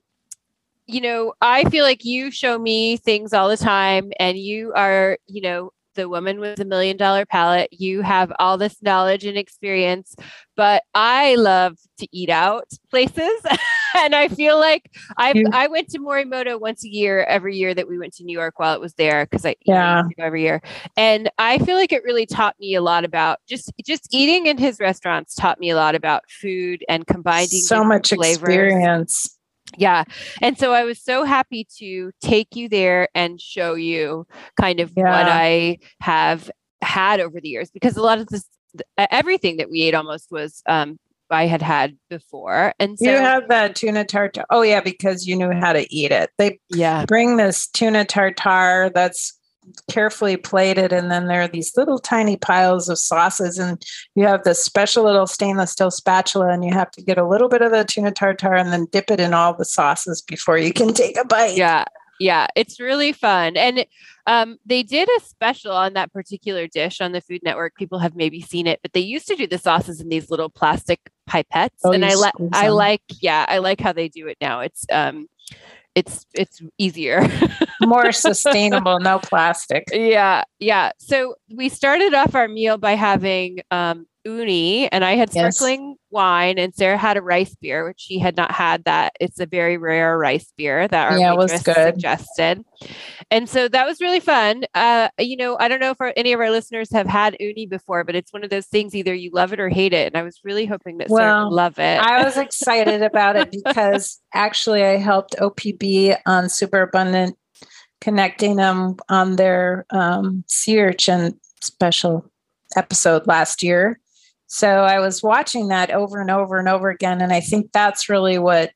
you 0.86 1.00
know, 1.00 1.32
I 1.40 1.64
feel 1.70 1.84
like 1.84 2.04
you 2.04 2.30
show 2.30 2.58
me 2.58 2.96
things 2.96 3.32
all 3.32 3.48
the 3.48 3.56
time 3.56 4.12
and 4.18 4.36
you 4.36 4.72
are, 4.74 5.18
you 5.26 5.40
know, 5.40 5.72
the 5.94 6.08
woman 6.08 6.40
with 6.40 6.60
a 6.60 6.64
million 6.64 6.96
dollar 6.96 7.24
palate. 7.26 7.68
You 7.72 8.02
have 8.02 8.32
all 8.38 8.58
this 8.58 8.82
knowledge 8.82 9.24
and 9.24 9.36
experience, 9.36 10.14
but 10.56 10.82
I 10.94 11.34
love 11.36 11.78
to 11.98 12.08
eat 12.12 12.30
out 12.30 12.68
places. 12.90 13.40
and 13.96 14.14
I 14.14 14.28
feel 14.28 14.58
like 14.58 14.90
I 15.16 15.34
I 15.52 15.68
went 15.68 15.88
to 15.90 15.98
Morimoto 15.98 16.60
once 16.60 16.84
a 16.84 16.88
year 16.88 17.24
every 17.24 17.56
year 17.56 17.74
that 17.74 17.88
we 17.88 17.98
went 17.98 18.14
to 18.14 18.24
New 18.24 18.36
York 18.36 18.58
while 18.58 18.74
it 18.74 18.80
was 18.80 18.94
there 18.94 19.26
because 19.26 19.44
I 19.46 19.56
Yeah. 19.64 20.02
every 20.18 20.42
year. 20.42 20.60
And 20.96 21.30
I 21.38 21.58
feel 21.58 21.76
like 21.76 21.92
it 21.92 22.02
really 22.04 22.26
taught 22.26 22.56
me 22.58 22.74
a 22.74 22.82
lot 22.82 23.04
about 23.04 23.38
just 23.48 23.72
just 23.84 24.08
eating 24.12 24.46
in 24.46 24.58
his 24.58 24.80
restaurants 24.80 25.34
taught 25.34 25.58
me 25.60 25.70
a 25.70 25.76
lot 25.76 25.94
about 25.94 26.24
food 26.28 26.84
and 26.88 27.06
combining 27.06 27.46
So 27.48 27.84
much 27.84 28.10
flavors. 28.10 28.34
experience. 28.42 29.33
Yeah. 29.78 30.04
And 30.40 30.58
so 30.58 30.72
I 30.72 30.84
was 30.84 31.00
so 31.00 31.24
happy 31.24 31.66
to 31.78 32.12
take 32.20 32.54
you 32.54 32.68
there 32.68 33.08
and 33.14 33.40
show 33.40 33.74
you 33.74 34.26
kind 34.60 34.80
of 34.80 34.90
what 34.94 35.06
I 35.06 35.78
have 36.00 36.50
had 36.82 37.20
over 37.20 37.40
the 37.40 37.48
years 37.48 37.70
because 37.70 37.96
a 37.96 38.02
lot 38.02 38.18
of 38.18 38.26
this 38.28 38.44
everything 38.98 39.56
that 39.56 39.70
we 39.70 39.82
ate 39.82 39.94
almost 39.94 40.30
was 40.30 40.62
um 40.66 40.98
I 41.30 41.46
had 41.46 41.62
had 41.62 41.96
before. 42.10 42.74
And 42.78 42.98
so 42.98 43.10
you 43.10 43.16
have 43.16 43.48
that 43.48 43.74
tuna 43.74 44.04
tartar. 44.04 44.44
Oh, 44.50 44.62
yeah, 44.62 44.80
because 44.80 45.26
you 45.26 45.36
knew 45.36 45.52
how 45.52 45.72
to 45.72 45.86
eat 45.94 46.12
it. 46.12 46.30
They 46.38 46.60
yeah. 46.70 47.04
bring 47.06 47.36
this 47.36 47.66
tuna 47.66 48.04
tartar 48.04 48.90
that's 48.94 49.38
carefully 49.90 50.36
plated, 50.36 50.92
and 50.92 51.10
then 51.10 51.26
there 51.26 51.42
are 51.42 51.48
these 51.48 51.76
little 51.76 51.98
tiny 51.98 52.36
piles 52.36 52.88
of 52.88 52.98
sauces, 52.98 53.58
and 53.58 53.82
you 54.14 54.26
have 54.26 54.44
this 54.44 54.64
special 54.64 55.04
little 55.04 55.26
stainless 55.26 55.72
steel 55.72 55.90
spatula, 55.90 56.48
and 56.48 56.64
you 56.64 56.72
have 56.72 56.90
to 56.92 57.02
get 57.02 57.18
a 57.18 57.26
little 57.26 57.48
bit 57.48 57.62
of 57.62 57.70
the 57.70 57.84
tuna 57.84 58.10
tartare 58.10 58.54
and 58.54 58.72
then 58.72 58.86
dip 58.92 59.10
it 59.10 59.20
in 59.20 59.34
all 59.34 59.54
the 59.54 59.64
sauces 59.64 60.22
before 60.22 60.58
you 60.58 60.72
can 60.72 60.92
take 60.92 61.16
a 61.16 61.24
bite. 61.24 61.56
Yeah. 61.56 61.84
Yeah, 62.20 62.46
it's 62.54 62.78
really 62.78 63.12
fun. 63.12 63.56
And 63.56 63.86
um, 64.26 64.58
they 64.64 64.82
did 64.82 65.08
a 65.18 65.20
special 65.20 65.72
on 65.72 65.94
that 65.94 66.12
particular 66.12 66.66
dish 66.66 67.00
on 67.00 67.12
the 67.12 67.20
Food 67.20 67.40
Network. 67.42 67.74
People 67.74 67.98
have 67.98 68.14
maybe 68.14 68.40
seen 68.40 68.66
it, 68.66 68.80
but 68.82 68.92
they 68.92 69.00
used 69.00 69.26
to 69.28 69.36
do 69.36 69.46
the 69.46 69.58
sauces 69.58 70.00
in 70.00 70.08
these 70.08 70.30
little 70.30 70.48
plastic 70.48 71.00
pipettes. 71.28 71.70
Oh, 71.84 71.92
and 71.92 72.04
I 72.04 72.14
like 72.14 72.34
I 72.52 72.68
like 72.68 73.02
yeah, 73.20 73.44
I 73.48 73.58
like 73.58 73.80
how 73.80 73.92
they 73.92 74.08
do 74.08 74.28
it 74.28 74.38
now. 74.40 74.60
It's 74.60 74.86
um 74.92 75.26
it's 75.94 76.26
it's 76.34 76.60
easier. 76.78 77.26
More 77.82 78.12
sustainable, 78.12 78.98
no 79.00 79.18
plastic. 79.18 79.84
yeah, 79.92 80.44
yeah. 80.58 80.92
So 80.98 81.34
we 81.54 81.68
started 81.68 82.14
off 82.14 82.34
our 82.34 82.48
meal 82.48 82.78
by 82.78 82.92
having 82.92 83.60
um 83.70 84.06
uni 84.24 84.90
and 84.90 85.04
I 85.04 85.16
had 85.16 85.34
Yes. 85.34 85.56
sparkling 85.56 85.96
wine 86.10 86.58
and 86.58 86.74
Sarah 86.74 86.96
had 86.96 87.16
a 87.16 87.22
rice 87.22 87.54
beer, 87.60 87.84
which 87.86 88.00
she 88.00 88.18
had 88.18 88.36
not 88.36 88.52
had 88.52 88.84
that. 88.84 89.12
It's 89.20 89.40
a 89.40 89.46
very 89.46 89.76
rare 89.76 90.16
rice 90.18 90.52
beer 90.56 90.86
that 90.88 91.10
our 91.12 91.18
Yeah, 91.18 91.32
was 91.32 91.50
waitress 91.50 91.62
good. 91.64 91.94
suggested. 91.94 92.64
And 93.30 93.48
so 93.48 93.68
that 93.68 93.86
was 93.86 94.00
really 94.00 94.20
fun. 94.20 94.64
Uh, 94.74 95.08
you 95.18 95.36
know, 95.36 95.56
I 95.58 95.68
don't 95.68 95.80
know 95.80 95.90
if 95.90 96.00
our, 96.00 96.12
any 96.16 96.32
of 96.32 96.40
our 96.40 96.50
listeners 96.50 96.90
have 96.92 97.06
had 97.06 97.36
uni 97.40 97.66
before, 97.66 98.04
but 98.04 98.14
it's 98.14 98.32
one 98.32 98.44
of 98.44 98.50
those 98.50 98.66
things 98.66 98.94
either 98.94 99.14
you 99.14 99.30
love 99.32 99.52
it 99.52 99.60
or 99.60 99.68
hate 99.68 99.92
it. 99.92 100.06
And 100.08 100.16
I 100.16 100.22
was 100.22 100.40
really 100.44 100.66
hoping 100.66 100.98
that 100.98 101.08
Sarah 101.08 101.20
Well, 101.38 101.48
would 101.48 101.54
love 101.54 101.78
it. 101.78 102.00
I 102.00 102.24
was 102.24 102.36
excited 102.36 103.02
about 103.02 103.36
it 103.36 103.50
because 103.64 104.20
actually 104.34 104.84
I 104.84 104.96
helped 104.96 105.36
OPB 105.38 106.16
on 106.26 106.48
Superabundant 106.48 107.36
connecting 108.00 108.56
them 108.56 108.96
on 109.08 109.36
their 109.36 109.86
um, 109.90 110.44
sea 110.46 110.80
urchin 110.80 111.38
special 111.62 112.30
episode 112.76 113.26
last 113.26 113.62
year. 113.62 113.98
So 114.54 114.68
I 114.68 115.00
was 115.00 115.20
watching 115.20 115.66
that 115.68 115.90
over 115.90 116.20
and 116.20 116.30
over 116.30 116.60
and 116.60 116.68
over 116.68 116.88
again. 116.88 117.20
And 117.20 117.32
I 117.32 117.40
think 117.40 117.72
that's 117.72 118.08
really 118.08 118.38
what 118.38 118.70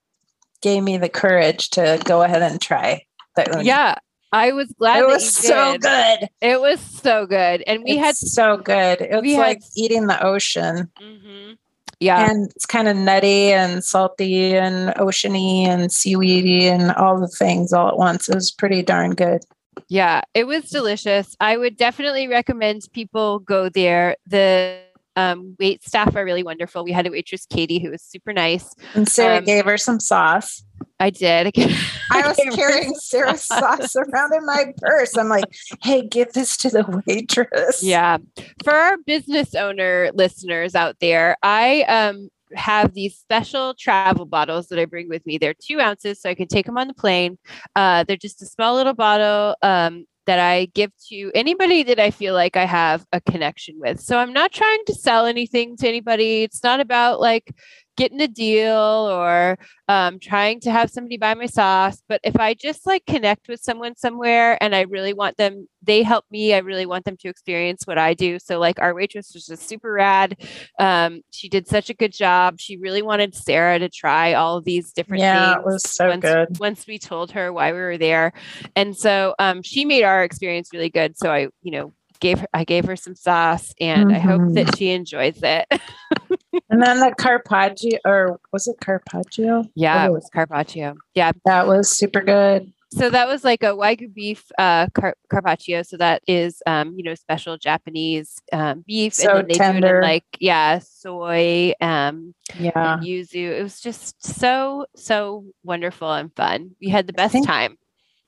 gave 0.60 0.82
me 0.82 0.96
the 0.98 1.08
courage 1.08 1.70
to 1.70 2.00
go 2.04 2.22
ahead 2.22 2.42
and 2.42 2.60
try 2.60 3.02
the 3.36 3.46
uni. 3.52 3.64
yeah. 3.66 3.94
I 4.32 4.50
was 4.52 4.74
glad 4.78 4.98
It 4.98 5.00
that 5.02 5.06
was 5.06 5.22
you 5.22 5.48
so 5.48 5.72
did. 5.74 5.80
good. 5.82 6.28
It 6.40 6.60
was 6.60 6.80
so 6.80 7.26
good. 7.26 7.62
And 7.66 7.84
we 7.84 7.92
it's 7.92 8.00
had 8.04 8.16
so 8.16 8.56
good. 8.56 9.00
It's 9.02 9.22
we 9.22 9.34
had- 9.34 9.40
like 9.40 9.60
eating 9.76 10.08
the 10.08 10.20
ocean. 10.20 10.90
Mhm. 11.00 11.56
yeah. 12.00 12.28
and 12.28 12.50
it's 12.56 12.66
kind 12.66 12.88
of 12.88 12.96
nutty 12.96 13.52
and 13.52 13.82
salty 13.84 14.56
and 14.56 14.92
oceany 14.96 15.62
and 15.66 15.92
seaweedy 15.92 16.66
and 16.66 16.90
all 16.92 17.20
the 17.20 17.28
things 17.28 17.72
all 17.72 17.86
at 17.88 17.96
once. 17.96 18.28
It 18.28 18.34
was 18.34 18.50
pretty 18.50 18.82
darn 18.82 19.14
good. 19.14 19.42
Yeah, 19.88 20.22
it 20.34 20.48
was 20.48 20.64
delicious. 20.70 21.36
I 21.40 21.56
would 21.56 21.76
definitely 21.76 22.26
recommend 22.26 22.82
people 22.92 23.38
go 23.38 23.68
there. 23.68 24.16
The 24.26 24.80
um, 25.18 25.56
wait 25.58 25.84
staff 25.84 26.14
are 26.14 26.24
really 26.24 26.44
wonderful. 26.44 26.84
We 26.84 26.92
had 26.92 27.06
a 27.06 27.10
waitress, 27.10 27.44
Katie, 27.46 27.80
who 27.80 27.90
was 27.90 28.02
super 28.02 28.32
nice. 28.32 28.72
And 28.94 29.08
Sarah 29.08 29.38
um, 29.38 29.44
gave 29.44 29.64
her 29.64 29.76
some 29.76 29.98
sauce. 29.98 30.64
I 31.00 31.10
did. 31.10 31.52
I 32.12 32.28
was 32.28 32.36
carrying 32.54 32.94
Sarah's 32.94 33.44
sauce 33.44 33.96
around 33.96 34.34
in 34.34 34.46
my 34.46 34.72
purse. 34.78 35.16
I'm 35.16 35.28
like, 35.28 35.44
hey, 35.82 36.06
give 36.06 36.32
this 36.34 36.56
to 36.58 36.70
the 36.70 37.02
waitress. 37.06 37.82
Yeah. 37.82 38.18
For 38.62 38.72
our 38.72 38.96
business 38.98 39.56
owner 39.56 40.10
listeners 40.14 40.76
out 40.76 40.96
there, 41.00 41.36
I 41.42 41.82
um 41.82 42.28
have 42.54 42.94
these 42.94 43.16
special 43.16 43.74
travel 43.74 44.24
bottles 44.24 44.68
that 44.68 44.78
I 44.78 44.84
bring 44.84 45.08
with 45.08 45.26
me. 45.26 45.36
They're 45.36 45.54
two 45.54 45.80
ounces, 45.80 46.22
so 46.22 46.30
I 46.30 46.34
can 46.34 46.46
take 46.46 46.66
them 46.66 46.78
on 46.78 46.86
the 46.86 46.94
plane. 46.94 47.38
Uh, 47.74 48.04
they're 48.04 48.16
just 48.16 48.40
a 48.40 48.46
small 48.46 48.76
little 48.76 48.94
bottle. 48.94 49.56
Um, 49.62 50.06
that 50.28 50.38
I 50.38 50.66
give 50.66 50.92
to 51.08 51.32
anybody 51.34 51.82
that 51.84 51.98
I 51.98 52.10
feel 52.10 52.34
like 52.34 52.54
I 52.54 52.66
have 52.66 53.06
a 53.14 53.20
connection 53.22 53.76
with. 53.78 53.98
So 53.98 54.18
I'm 54.18 54.34
not 54.34 54.52
trying 54.52 54.84
to 54.84 54.94
sell 54.94 55.24
anything 55.24 55.74
to 55.78 55.88
anybody. 55.88 56.42
It's 56.42 56.62
not 56.62 56.80
about 56.80 57.18
like 57.18 57.54
getting 57.98 58.20
a 58.20 58.28
deal 58.28 58.72
or 58.72 59.58
um, 59.88 60.20
trying 60.20 60.60
to 60.60 60.70
have 60.70 60.88
somebody 60.88 61.16
buy 61.16 61.34
my 61.34 61.46
sauce. 61.46 62.00
But 62.08 62.20
if 62.22 62.38
I 62.38 62.54
just 62.54 62.86
like 62.86 63.04
connect 63.06 63.48
with 63.48 63.60
someone 63.60 63.96
somewhere 63.96 64.56
and 64.62 64.74
I 64.74 64.82
really 64.82 65.12
want 65.12 65.36
them, 65.36 65.68
they 65.82 66.04
help 66.04 66.24
me. 66.30 66.54
I 66.54 66.58
really 66.58 66.86
want 66.86 67.04
them 67.04 67.16
to 67.18 67.28
experience 67.28 67.86
what 67.86 67.98
I 67.98 68.14
do. 68.14 68.38
So 68.38 68.60
like 68.60 68.78
our 68.78 68.94
waitress 68.94 69.32
was 69.34 69.46
just 69.46 69.68
super 69.68 69.92
rad. 69.92 70.36
Um, 70.78 71.22
she 71.30 71.48
did 71.48 71.66
such 71.66 71.90
a 71.90 71.94
good 71.94 72.12
job. 72.12 72.60
She 72.60 72.76
really 72.76 73.02
wanted 73.02 73.34
Sarah 73.34 73.80
to 73.80 73.88
try 73.88 74.32
all 74.34 74.58
of 74.58 74.64
these 74.64 74.92
different 74.92 75.22
yeah, 75.22 75.54
things. 75.54 75.58
it 75.58 75.66
was 75.66 75.82
so 75.82 76.08
once, 76.08 76.22
good. 76.22 76.60
Once 76.60 76.86
we 76.86 76.98
told 77.00 77.32
her 77.32 77.52
why 77.52 77.72
we 77.72 77.78
were 77.80 77.98
there, 77.98 78.32
and 78.76 78.96
so 78.96 79.34
um, 79.40 79.62
she 79.62 79.84
made 79.84 80.04
our 80.04 80.22
experience 80.22 80.70
really 80.72 80.90
good. 80.90 81.18
So 81.18 81.32
I, 81.32 81.48
you 81.62 81.72
know, 81.72 81.92
gave 82.20 82.40
her, 82.40 82.48
I 82.54 82.64
gave 82.64 82.84
her 82.84 82.96
some 82.96 83.16
sauce, 83.16 83.74
and 83.80 84.10
mm-hmm. 84.10 84.16
I 84.16 84.18
hope 84.18 84.54
that 84.54 84.66
mm-hmm. 84.66 84.76
she 84.76 84.90
enjoys 84.90 85.40
it. 85.42 85.66
and 86.70 86.82
then 86.82 87.00
the 87.00 87.14
carpaccio, 87.18 87.98
or 88.04 88.40
was 88.52 88.66
it 88.66 88.76
carpaccio? 88.80 89.64
Yeah, 89.74 90.06
it 90.06 90.12
was 90.12 90.28
carpaccio. 90.32 90.96
Yeah, 91.14 91.32
that 91.44 91.66
was 91.66 91.90
super 91.90 92.20
good. 92.20 92.72
So 92.90 93.10
that 93.10 93.28
was 93.28 93.44
like 93.44 93.62
a 93.62 93.74
wagyu 93.74 94.12
beef 94.12 94.50
uh, 94.58 94.86
car- 94.94 95.16
carpaccio. 95.30 95.82
So 95.82 95.98
that 95.98 96.22
is, 96.26 96.62
um, 96.66 96.94
you 96.96 97.04
know, 97.04 97.14
special 97.14 97.58
Japanese 97.58 98.40
um, 98.50 98.82
beef, 98.86 99.12
so 99.12 99.30
and 99.30 99.38
then 99.40 99.46
they 99.48 99.54
tender. 99.54 99.80
do 99.80 99.86
it 99.86 99.96
in 99.96 100.02
like 100.02 100.24
yeah, 100.40 100.78
soy, 100.78 101.74
um, 101.80 102.34
yeah, 102.58 102.94
and 102.94 103.02
yuzu. 103.02 103.58
It 103.58 103.62
was 103.62 103.80
just 103.80 104.24
so 104.24 104.86
so 104.96 105.44
wonderful 105.62 106.10
and 106.12 106.34
fun. 106.34 106.70
We 106.80 106.88
had 106.88 107.06
the 107.06 107.12
best 107.12 107.32
I 107.32 107.38
think, 107.38 107.46
time. 107.46 107.78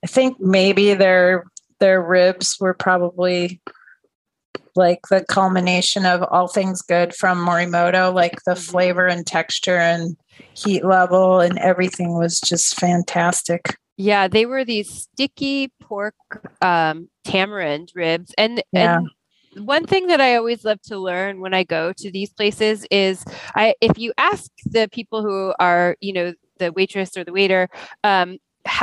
I 0.05 0.07
think 0.07 0.39
maybe 0.41 0.93
their 0.93 1.45
their 1.79 2.03
ribs 2.03 2.59
were 2.61 2.75
probably 2.75 3.63
like 4.77 5.01
the 5.09 5.25
culmination 5.25 6.07
of 6.07 6.23
all 6.31 6.49
things 6.49 6.83
good 6.83 7.15
from 7.15 7.45
Morimoto, 7.45 8.13
like 8.15 8.39
the 8.45 8.53
mm-hmm. 8.53 8.61
flavor 8.61 9.07
and 9.07 9.27
texture 9.27 9.79
and 9.79 10.17
heat 10.55 10.85
level 10.85 11.41
and 11.41 11.59
everything 11.59 12.19
was 12.19 12.41
just 12.41 12.79
fantastic. 12.79 13.77
Yeah, 13.97 14.29
they 14.29 14.47
were 14.47 14.65
these 14.65 14.91
sticky 14.91 15.73
pork 15.81 16.15
um, 16.63 17.09
tamarind 17.25 17.93
ribs. 17.95 18.33
And, 18.39 18.63
yeah. 18.73 18.99
and 18.99 19.11
one 19.67 19.87
thing 19.87 20.07
that 20.07 20.21
I 20.21 20.37
always 20.37 20.65
love 20.65 20.81
to 20.83 20.99
learn 20.99 21.41
when 21.41 21.53
I 21.53 21.65
go 21.65 21.93
to 21.99 22.11
these 22.11 22.31
places 22.33 22.87
is 22.91 23.25
I 23.55 23.75
if 23.81 23.99
you 23.99 24.13
ask 24.17 24.51
the 24.65 24.89
people 24.91 25.23
who 25.23 25.53
are, 25.59 25.97
you 26.01 26.13
know, 26.13 26.35
the 26.59 26.73
waitress 26.73 27.17
or 27.17 27.25
the 27.25 27.33
waiter, 27.33 27.69
um, 28.05 28.39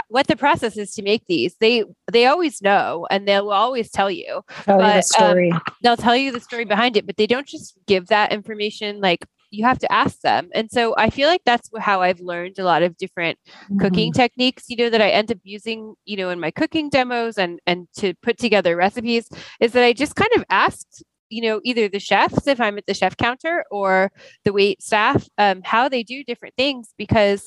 what 0.10 0.28
the 0.28 0.36
process 0.36 0.78
is 0.78 0.94
to 0.94 1.04
make 1.04 1.26
these. 1.28 1.56
They 1.60 1.84
they 2.12 2.26
always 2.26 2.62
know 2.62 3.08
and 3.10 3.28
they'll 3.28 3.52
always 3.52 3.92
tell 3.92 4.12
you. 4.12 4.42
Tell 4.64 4.78
but, 4.78 4.86
you 4.86 4.92
the 4.92 4.96
um, 4.96 5.02
story. 5.02 5.52
Um, 5.52 5.62
they'll 5.84 5.98
tell 5.98 6.16
you 6.16 6.32
the 6.32 6.40
story 6.40 6.66
behind 6.66 6.98
it, 6.98 7.06
but 7.06 7.18
they 7.18 7.28
don't 7.28 7.48
just 7.48 7.78
give 7.88 8.08
that 8.08 8.32
information 8.32 9.02
like 9.02 9.26
you 9.50 9.64
have 9.66 9.80
to 9.80 9.92
ask 9.92 10.20
them. 10.22 10.50
And 10.54 10.70
so 10.70 10.94
I 10.98 11.10
feel 11.10 11.30
like 11.30 11.42
that's 11.46 11.70
how 11.80 12.02
I've 12.02 12.20
learned 12.20 12.60
a 12.60 12.66
lot 12.66 12.84
of 12.84 12.98
different 12.98 13.40
mm-hmm. 13.48 13.80
cooking 13.80 14.12
techniques, 14.12 14.66
you 14.68 14.76
know, 14.76 14.90
that 14.90 15.02
I 15.02 15.10
end 15.10 15.32
up 15.32 15.38
using, 15.44 15.96
you 16.06 16.18
know, 16.18 16.30
in 16.30 16.40
my 16.40 16.52
cooking 16.52 16.90
demos 16.90 17.38
and 17.38 17.60
and 17.66 17.88
to 17.98 18.14
put 18.16 18.38
together 18.38 18.76
recipes 18.76 19.30
is 19.60 19.72
that 19.74 19.84
I 19.84 19.94
just 19.94 20.16
kind 20.16 20.32
of 20.36 20.44
asked 20.50 21.04
you 21.30 21.42
know 21.42 21.60
either 21.66 21.90
the 21.90 22.00
chefs 22.00 22.48
if 22.48 22.62
i'm 22.62 22.78
at 22.78 22.86
the 22.86 22.94
chef 22.94 23.18
counter 23.18 23.66
or 23.70 24.10
the 24.46 24.54
wait 24.54 24.82
staff 24.82 25.28
um, 25.38 25.62
how 25.62 25.90
they 25.90 26.02
do 26.02 26.24
different 26.24 26.56
things 26.56 26.94
because 26.98 27.46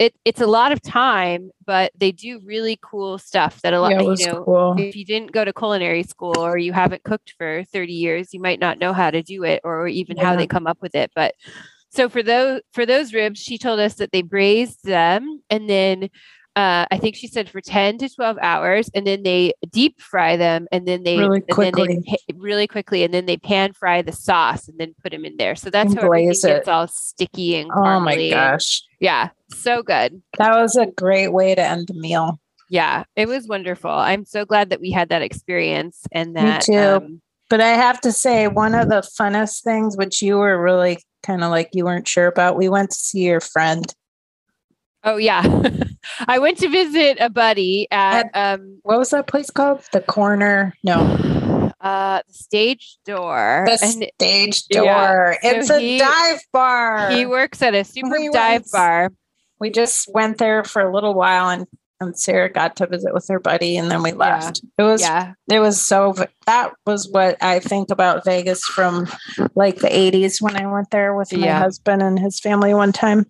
it, 0.00 0.14
it's 0.24 0.40
a 0.40 0.46
lot 0.46 0.72
of 0.72 0.80
time, 0.80 1.50
but 1.66 1.92
they 1.94 2.10
do 2.10 2.40
really 2.42 2.78
cool 2.80 3.18
stuff 3.18 3.60
that 3.60 3.74
a 3.74 3.80
lot, 3.82 3.92
yeah, 3.92 4.00
you 4.00 4.26
know, 4.26 4.44
cool. 4.44 4.74
if 4.78 4.96
you 4.96 5.04
didn't 5.04 5.30
go 5.30 5.44
to 5.44 5.52
culinary 5.52 6.02
school 6.04 6.38
or 6.38 6.56
you 6.56 6.72
haven't 6.72 7.02
cooked 7.02 7.34
for 7.36 7.64
30 7.64 7.92
years, 7.92 8.32
you 8.32 8.40
might 8.40 8.58
not 8.58 8.78
know 8.78 8.94
how 8.94 9.10
to 9.10 9.22
do 9.22 9.44
it 9.44 9.60
or 9.62 9.86
even 9.86 10.16
yeah. 10.16 10.24
how 10.24 10.36
they 10.36 10.46
come 10.46 10.66
up 10.66 10.78
with 10.80 10.94
it. 10.94 11.12
But 11.14 11.34
so 11.90 12.08
for 12.08 12.22
those, 12.22 12.62
for 12.72 12.86
those 12.86 13.12
ribs, 13.12 13.40
she 13.40 13.58
told 13.58 13.78
us 13.78 13.96
that 13.96 14.10
they 14.10 14.22
braised 14.22 14.84
them 14.84 15.42
and 15.50 15.68
then 15.68 16.08
uh, 16.56 16.84
I 16.90 16.98
think 16.98 17.14
she 17.14 17.28
said 17.28 17.48
for 17.48 17.60
10 17.60 17.98
to 17.98 18.08
12 18.08 18.38
hours 18.42 18.90
and 18.94 19.06
then 19.06 19.22
they 19.22 19.52
deep 19.70 20.00
fry 20.00 20.36
them 20.36 20.66
and 20.72 20.86
then 20.86 21.04
they 21.04 21.16
really 21.16 21.40
quickly 21.40 22.02
they, 22.04 22.34
really 22.34 22.66
quickly 22.66 23.04
and 23.04 23.14
then 23.14 23.26
they 23.26 23.36
pan 23.36 23.72
fry 23.72 24.02
the 24.02 24.12
sauce 24.12 24.66
and 24.66 24.78
then 24.78 24.94
put 25.02 25.12
them 25.12 25.24
in 25.24 25.36
there. 25.36 25.54
So 25.54 25.70
that's 25.70 25.92
and 25.92 26.00
how 26.00 26.12
it. 26.12 26.42
gets 26.42 26.68
all 26.68 26.88
sticky 26.88 27.56
and 27.56 27.70
oh 27.72 28.00
my 28.00 28.30
gosh. 28.30 28.82
yeah, 28.98 29.28
so 29.50 29.82
good. 29.82 30.20
That 30.38 30.56
was 30.56 30.76
a 30.76 30.86
great 30.86 31.28
way 31.28 31.54
to 31.54 31.62
end 31.62 31.86
the 31.86 31.94
meal. 31.94 32.40
Yeah, 32.68 33.04
it 33.14 33.28
was 33.28 33.46
wonderful. 33.46 33.90
I'm 33.90 34.24
so 34.24 34.44
glad 34.44 34.70
that 34.70 34.80
we 34.80 34.90
had 34.90 35.08
that 35.10 35.22
experience 35.22 36.02
and 36.12 36.36
that 36.36 36.68
Me 36.68 36.74
too. 36.74 36.80
Um, 36.80 37.22
but 37.48 37.60
I 37.60 37.70
have 37.70 38.00
to 38.02 38.12
say 38.12 38.48
one 38.48 38.74
of 38.74 38.88
the 38.88 39.02
funnest 39.18 39.62
things 39.62 39.96
which 39.96 40.22
you 40.22 40.36
were 40.38 40.60
really 40.60 40.98
kind 41.22 41.44
of 41.44 41.50
like 41.50 41.70
you 41.72 41.84
weren't 41.84 42.08
sure 42.08 42.26
about, 42.26 42.56
we 42.56 42.68
went 42.68 42.90
to 42.90 42.98
see 42.98 43.24
your 43.24 43.40
friend 43.40 43.92
Oh 45.02 45.16
yeah. 45.16 45.42
I 46.28 46.38
went 46.38 46.58
to 46.58 46.68
visit 46.68 47.18
a 47.20 47.30
buddy 47.30 47.88
at, 47.90 48.30
at, 48.34 48.54
um 48.60 48.78
what 48.82 48.98
was 48.98 49.10
that 49.10 49.26
place 49.26 49.50
called? 49.50 49.82
The 49.92 50.00
corner. 50.00 50.74
No. 50.82 51.26
Uh 51.80 52.20
the 52.28 52.34
stage 52.34 52.98
door. 53.06 53.64
The 53.64 53.78
and, 53.82 54.10
stage 54.20 54.66
door. 54.68 54.84
Yeah. 54.84 55.34
It's 55.42 55.68
so 55.68 55.76
a 55.76 55.80
he, 55.80 55.98
dive 55.98 56.40
bar. 56.52 57.10
He 57.10 57.24
works 57.24 57.62
at 57.62 57.74
a 57.74 57.84
super 57.84 58.18
we 58.18 58.28
dive 58.28 58.60
went, 58.60 58.72
bar. 58.72 59.12
We 59.60 59.70
just 59.70 60.12
went 60.12 60.36
there 60.36 60.62
for 60.62 60.82
a 60.82 60.92
little 60.92 61.14
while 61.14 61.48
and 61.48 61.66
and 62.00 62.18
Sarah 62.18 62.50
got 62.50 62.76
to 62.76 62.86
visit 62.86 63.14
with 63.14 63.26
her 63.28 63.38
buddy 63.38 63.76
and 63.76 63.90
then 63.90 64.02
we 64.02 64.12
left. 64.12 64.62
Yeah. 64.62 64.84
It 64.84 64.88
was 64.88 65.00
yeah. 65.02 65.32
it 65.50 65.60
was 65.60 65.80
so 65.80 66.14
that 66.46 66.72
was 66.86 67.08
what 67.10 67.36
I 67.42 67.60
think 67.60 67.90
about 67.90 68.24
Vegas 68.24 68.64
from 68.64 69.06
like 69.54 69.76
the 69.76 69.88
80s 69.88 70.40
when 70.40 70.56
I 70.56 70.66
went 70.66 70.90
there 70.90 71.14
with 71.14 71.32
my 71.32 71.46
yeah. 71.46 71.58
husband 71.58 72.02
and 72.02 72.18
his 72.18 72.40
family 72.40 72.74
one 72.74 72.92
time. 72.92 73.26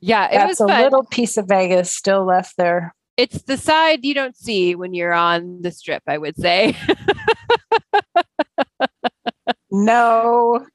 Yeah, 0.00 0.26
it 0.26 0.34
That's 0.34 0.60
was 0.60 0.60
a 0.60 0.68
fun. 0.68 0.82
little 0.82 1.04
piece 1.04 1.36
of 1.36 1.46
Vegas 1.46 1.90
still 1.90 2.24
left 2.24 2.56
there. 2.56 2.94
It's 3.16 3.42
the 3.42 3.56
side 3.56 4.04
you 4.04 4.14
don't 4.14 4.36
see 4.36 4.74
when 4.74 4.94
you're 4.94 5.12
on 5.12 5.62
the 5.62 5.72
strip, 5.72 6.02
I 6.06 6.18
would 6.18 6.36
say. 6.36 6.76
no. 9.70 10.66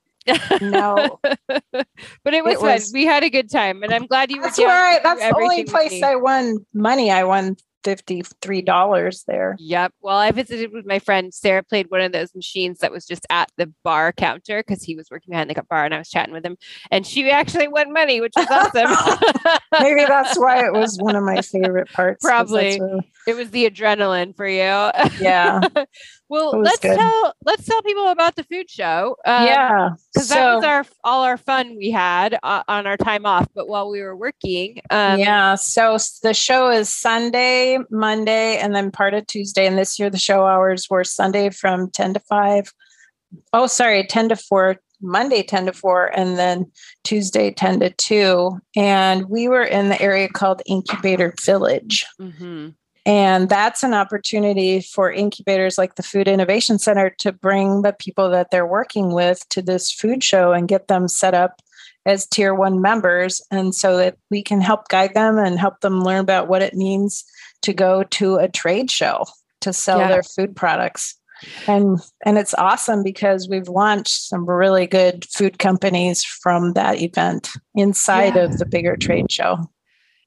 No. 0.62 1.20
but 1.24 2.34
it 2.34 2.44
was, 2.44 2.56
it 2.56 2.62
was 2.62 2.86
fun. 2.86 2.94
We 2.94 3.06
had 3.06 3.24
a 3.24 3.30
good 3.30 3.50
time 3.50 3.84
and 3.84 3.94
I'm 3.94 4.08
glad 4.08 4.32
you 4.32 4.42
That's 4.42 4.58
where 4.58 4.70
I, 4.70 5.00
that's 5.02 5.22
the 5.22 5.36
only 5.36 5.64
place 5.64 6.04
I 6.04 6.16
won 6.16 6.66
money. 6.74 7.12
I 7.12 7.24
won 7.24 7.56
$53 7.84 9.26
there. 9.26 9.56
Yep. 9.60 9.94
Well, 10.02 10.18
I 10.18 10.32
visited 10.32 10.72
with 10.72 10.86
my 10.86 11.00
friend. 11.00 11.34
Sarah 11.34 11.64
played 11.64 11.90
one 11.90 12.02
of 12.02 12.12
those 12.12 12.34
machines 12.36 12.80
that 12.80 12.92
was 12.92 13.06
just 13.06 13.26
at 13.30 13.52
the 13.58 13.72
bar 13.84 14.12
counter 14.12 14.64
because 14.66 14.84
he 14.84 14.96
was 14.96 15.10
working 15.12 15.32
behind 15.32 15.50
the 15.50 15.64
bar 15.70 15.86
and 15.86 15.94
I 15.94 16.00
was 16.00 16.10
chatting 16.10 16.34
with 16.34 16.46
him. 16.46 16.58
And 16.92 17.06
she 17.06 17.30
actually 17.30 17.68
won 17.68 17.94
money, 17.94 18.22
which 18.22 18.34
was 18.36 18.48
awesome. 18.50 19.60
Maybe 19.82 20.06
that's 20.06 20.38
why 20.38 20.66
it 20.66 20.74
was 20.74 20.98
one 21.00 21.16
of 21.16 21.24
my 21.24 21.42
favorite 21.42 21.92
parts. 21.92 22.24
Probably. 22.24 22.80
It 23.28 23.36
was 23.36 23.52
the 23.52 23.70
adrenaline 23.70 24.36
for 24.36 24.48
you. 24.48 24.90
Yeah. 25.20 25.62
well, 26.30 26.60
let's 26.60 26.80
good. 26.80 26.98
tell 26.98 27.34
let's 27.46 27.66
tell 27.66 27.82
people 27.82 28.08
about 28.08 28.36
the 28.36 28.44
food 28.44 28.70
show. 28.70 29.16
Um, 29.26 29.46
yeah, 29.46 29.90
because 30.14 30.30
so, 30.30 30.36
that 30.36 30.56
was 30.56 30.64
our 30.64 30.86
all 31.04 31.24
our 31.24 31.38
fun 31.38 31.76
we 31.78 31.92
had 31.92 32.40
uh, 32.44 32.64
on 32.68 32.88
our 32.88 32.98
time 32.98 33.26
off. 33.26 33.48
But 33.54 33.68
while 33.68 33.90
we 33.90 34.02
were 34.02 34.16
working, 34.16 34.82
um, 34.90 35.20
yeah. 35.20 35.56
So 35.56 35.98
the 36.24 36.34
show 36.34 36.70
is 36.70 36.90
Sunday, 36.90 37.78
Monday, 37.92 38.58
and 38.58 38.74
then 38.74 38.92
part 38.92 39.14
of 39.14 39.28
Tuesday. 39.28 39.68
And 39.68 39.78
this 39.78 40.00
year 40.00 40.10
the 40.10 40.18
show 40.18 40.46
hours 40.46 40.90
were 40.90 41.04
Sunday 41.04 41.50
from 41.50 41.92
ten 41.92 42.14
to 42.14 42.20
five. 42.20 42.74
Oh, 43.52 43.68
sorry, 43.68 44.04
ten 44.06 44.30
to 44.30 44.36
four. 44.36 44.78
Monday 45.06 45.44
10 45.44 45.66
to 45.66 45.74
4 45.74 46.18
and 46.18 46.40
then 46.40 46.72
Tuesday 47.04 47.52
10 47.52 47.82
to 47.82 47.90
2 47.90 48.58
and 48.78 49.26
we 49.28 49.50
were 49.50 49.64
in 49.64 49.90
the 49.90 50.02
area 50.02 50.30
called 50.30 50.62
Incubator 50.66 51.34
Village. 51.44 52.06
Mm-hmm. 52.22 52.70
And 53.06 53.50
that's 53.50 53.84
an 53.84 53.94
opportunity 53.94 54.80
for 54.80 55.12
incubators 55.12 55.78
like 55.78 55.96
the 55.96 56.04
Food 56.04 56.28
Innovation 56.28 56.80
Center 56.80 57.10
to 57.20 57.34
bring 57.34 57.82
the 57.82 57.94
people 57.94 58.30
that 58.30 58.50
they're 58.50 58.66
working 58.66 59.14
with 59.14 59.48
to 59.50 59.62
this 59.62 59.92
food 59.92 60.24
show 60.24 60.54
and 60.54 60.70
get 60.70 60.88
them 60.88 61.08
set 61.10 61.34
up 61.34 61.62
as 62.06 62.26
tier 62.26 62.54
one 62.54 62.82
members. 62.82 63.42
And 63.52 63.76
so 63.76 63.98
that 63.98 64.18
we 64.32 64.42
can 64.42 64.62
help 64.62 64.88
guide 64.88 65.14
them 65.14 65.38
and 65.38 65.60
help 65.60 65.82
them 65.82 66.04
learn 66.04 66.20
about 66.20 66.48
what 66.48 66.62
it 66.62 66.76
means 66.76 67.26
to 67.64 67.74
go 67.74 68.04
to 68.04 68.38
a 68.38 68.48
trade 68.48 68.90
show 68.90 69.26
to 69.62 69.74
sell 69.74 70.00
yeah. 70.00 70.10
their 70.10 70.24
food 70.24 70.56
products. 70.56 71.18
And 71.68 72.00
and 72.26 72.38
it's 72.38 72.54
awesome 72.54 73.04
because 73.04 73.50
we've 73.50 73.68
launched 73.68 74.30
some 74.30 74.46
really 74.46 74.88
good 74.88 75.26
food 75.26 75.60
companies 75.60 76.24
from 76.24 76.74
that 76.74 77.02
event 77.02 77.50
inside 77.76 78.36
yeah. 78.36 78.44
of 78.44 78.60
the 78.60 78.66
bigger 78.66 78.96
trade 78.96 79.30
show. 79.30 79.58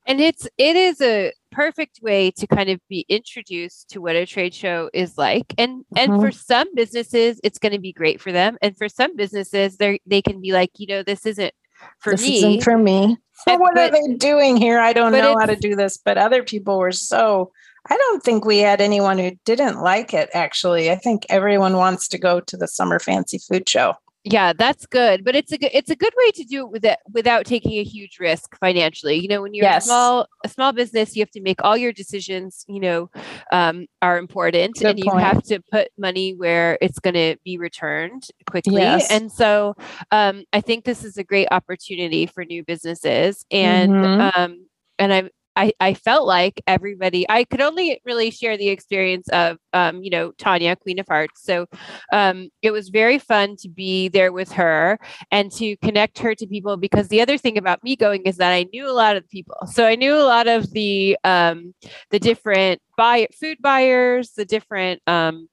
And 0.07 0.21
it's 0.21 0.47
it 0.59 0.77
is 0.77 1.01
a 1.01 1.33
perfect 1.57 2.01
way 2.03 2.31
to 2.31 2.47
kind 2.47 2.69
of 2.69 2.79
be 2.87 3.07
introduced 3.09 3.89
to 3.89 3.99
what 3.99 4.15
a 4.15 4.27
trade 4.27 4.53
show 4.53 4.91
is 4.93 5.17
like. 5.17 5.55
And 5.57 5.81
mm-hmm. 5.81 6.13
and 6.13 6.21
for 6.21 6.31
some 6.31 6.73
businesses 6.75 7.41
it's 7.43 7.59
going 7.59 7.73
to 7.73 7.79
be 7.79 7.95
great 7.95 8.21
for 8.21 8.31
them 8.31 8.59
and 8.61 8.77
for 8.77 8.89
some 8.91 9.17
businesses 9.17 9.79
they 9.79 9.99
they 10.07 10.21
can 10.21 10.41
be 10.43 10.53
like, 10.53 10.71
you 10.77 10.87
know, 10.87 11.03
this 11.03 11.25
isn't 11.25 11.55
for 12.01 12.13
this 12.13 12.23
me. 12.23 12.37
Isn't 12.37 12.63
for 12.63 12.77
me. 12.77 13.17
So 13.47 13.57
what 13.57 13.75
but, 13.75 13.91
are 13.91 13.93
they 13.93 14.15
doing 14.17 14.59
here? 14.59 14.79
I 14.79 14.93
don't 14.93 15.13
know 15.13 15.37
how 15.39 15.47
to 15.47 15.57
do 15.57 15.75
this, 15.75 15.97
but 15.97 16.19
other 16.19 16.43
people 16.43 16.79
were 16.79 16.93
so 16.93 17.53
I 17.89 17.97
don't 17.97 18.23
think 18.23 18.45
we 18.45 18.59
had 18.59 18.81
anyone 18.81 19.17
who 19.17 19.31
didn't 19.45 19.81
like 19.81 20.13
it, 20.13 20.29
actually. 20.35 20.91
I 20.91 20.97
think 20.97 21.25
everyone 21.29 21.77
wants 21.77 22.09
to 22.09 22.19
go 22.19 22.41
to 22.41 22.57
the 22.57 22.67
summer 22.67 22.99
fancy 22.99 23.39
food 23.39 23.69
show. 23.69 23.95
Yeah, 24.29 24.53
that's 24.53 24.87
good, 24.87 25.25
but 25.25 25.37
it's 25.37 25.53
a 25.53 25.59
good 25.59 25.71
it's 25.73 25.89
a 25.89 25.95
good 25.95 26.13
way 26.17 26.33
to 26.33 26.43
do 26.43 26.67
it 26.67 26.71
with 26.73 26.85
it 26.85 26.99
without 27.13 27.47
taking 27.47 27.79
a 27.79 27.85
huge 27.85 28.19
risk 28.19 28.59
financially. 28.59 29.15
You 29.15 29.29
know, 29.29 29.41
when 29.41 29.55
you're 29.55 29.65
yes. 29.65 29.85
a 29.85 29.87
small 29.87 30.27
a 30.45 30.49
small 30.49 30.73
business, 30.73 31.15
you 31.15 31.23
have 31.23 31.31
to 31.31 31.41
make 31.41 31.63
all 31.63 31.77
your 31.77 31.93
decisions. 31.93 32.65
You 32.67 32.81
know, 32.81 33.11
um, 33.53 33.87
are 34.03 34.19
important, 34.19 34.75
good 34.75 34.87
and 34.87 34.99
you 34.99 35.13
have 35.13 35.45
to 35.45 35.61
put 35.71 35.91
money 35.97 36.35
where 36.35 36.77
it's 36.81 36.99
going 36.99 37.15
to 37.15 37.37
be 37.45 37.57
returned 37.57 38.27
quickly. 38.51 38.83
Yes. 38.83 39.09
And 39.13 39.31
so, 39.31 39.77
um, 40.11 40.43
I 40.53 40.61
think 40.61 40.85
this 40.85 41.05
is 41.05 41.17
a 41.19 41.25
great 41.25 41.47
opportunity 41.53 42.27
for 42.27 42.45
new 42.45 42.65
businesses, 42.65 43.47
and 43.53 43.93
mm-hmm. 43.93 44.41
um, 44.41 44.67
and 44.99 45.13
I'm 45.13 45.31
I, 45.57 45.73
I 45.81 45.95
felt 45.95 46.27
like 46.27 46.63
everybody 46.67 47.27
i 47.29 47.45
could 47.45 47.61
only 47.61 48.01
really 48.05 48.31
share 48.31 48.57
the 48.57 48.69
experience 48.69 49.29
of 49.31 49.59
um, 49.73 50.03
you 50.03 50.11
know 50.11 50.33
tanya 50.33 50.77
queen 50.77 50.99
of 50.99 51.07
hearts 51.09 51.43
so 51.43 51.67
um, 52.13 52.51
it 52.63 52.71
was 52.71 52.89
very 52.91 53.19
fun 53.19 53.57
to 53.57 53.69
be 53.69 54.09
there 54.09 54.33
with 54.33 54.53
her 54.53 54.99
and 55.31 55.51
to 55.53 55.77
connect 55.79 56.19
her 56.19 56.35
to 56.35 56.47
people 56.47 56.77
because 56.77 57.09
the 57.09 57.21
other 57.21 57.39
thing 57.39 57.59
about 57.59 57.83
me 57.83 57.97
going 57.97 58.23
is 58.23 58.37
that 58.37 58.53
i 58.53 58.65
knew 58.73 58.89
a 58.89 58.93
lot 58.93 59.17
of 59.17 59.23
the 59.23 59.29
people 59.29 59.57
so 59.71 59.87
i 59.87 59.95
knew 59.95 60.15
a 60.15 60.25
lot 60.25 60.47
of 60.47 60.71
the 60.73 61.17
um, 61.25 61.75
the 62.11 62.19
different 62.19 62.81
buy 62.97 63.27
food 63.39 63.59
buyers 63.61 64.33
the 64.37 64.45
different 64.45 65.01
um, 65.07 65.49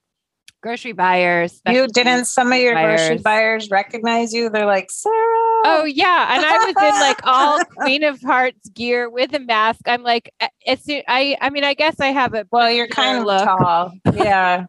grocery 0.63 0.93
buyers. 0.93 1.61
You 1.69 1.87
didn't 1.87 2.25
some 2.25 2.51
of 2.51 2.57
your 2.57 2.73
buyers. 2.73 3.01
grocery 3.01 3.17
buyers 3.21 3.69
recognize 3.69 4.33
you? 4.33 4.49
They're 4.49 4.65
like, 4.65 4.89
Sarah. 4.89 5.42
Oh 5.63 5.85
yeah. 5.85 6.35
And 6.35 6.45
I 6.45 6.57
was 6.57 6.75
in 6.93 6.99
like 6.99 7.19
all 7.25 7.63
Queen 7.77 8.03
of 8.03 8.21
Hearts 8.21 8.69
gear 8.69 9.09
with 9.09 9.33
a 9.33 9.39
mask. 9.39 9.81
I'm 9.87 10.03
like, 10.03 10.33
it's 10.65 10.85
I 11.07 11.37
I 11.41 11.49
mean, 11.49 11.63
I 11.63 11.73
guess 11.73 11.99
I 11.99 12.07
have 12.07 12.33
a 12.33 12.45
well, 12.51 12.69
you're 12.69 12.87
kind 12.87 13.19
of 13.19 13.25
look. 13.25 13.43
tall. 13.43 13.93
Yeah. 14.13 14.65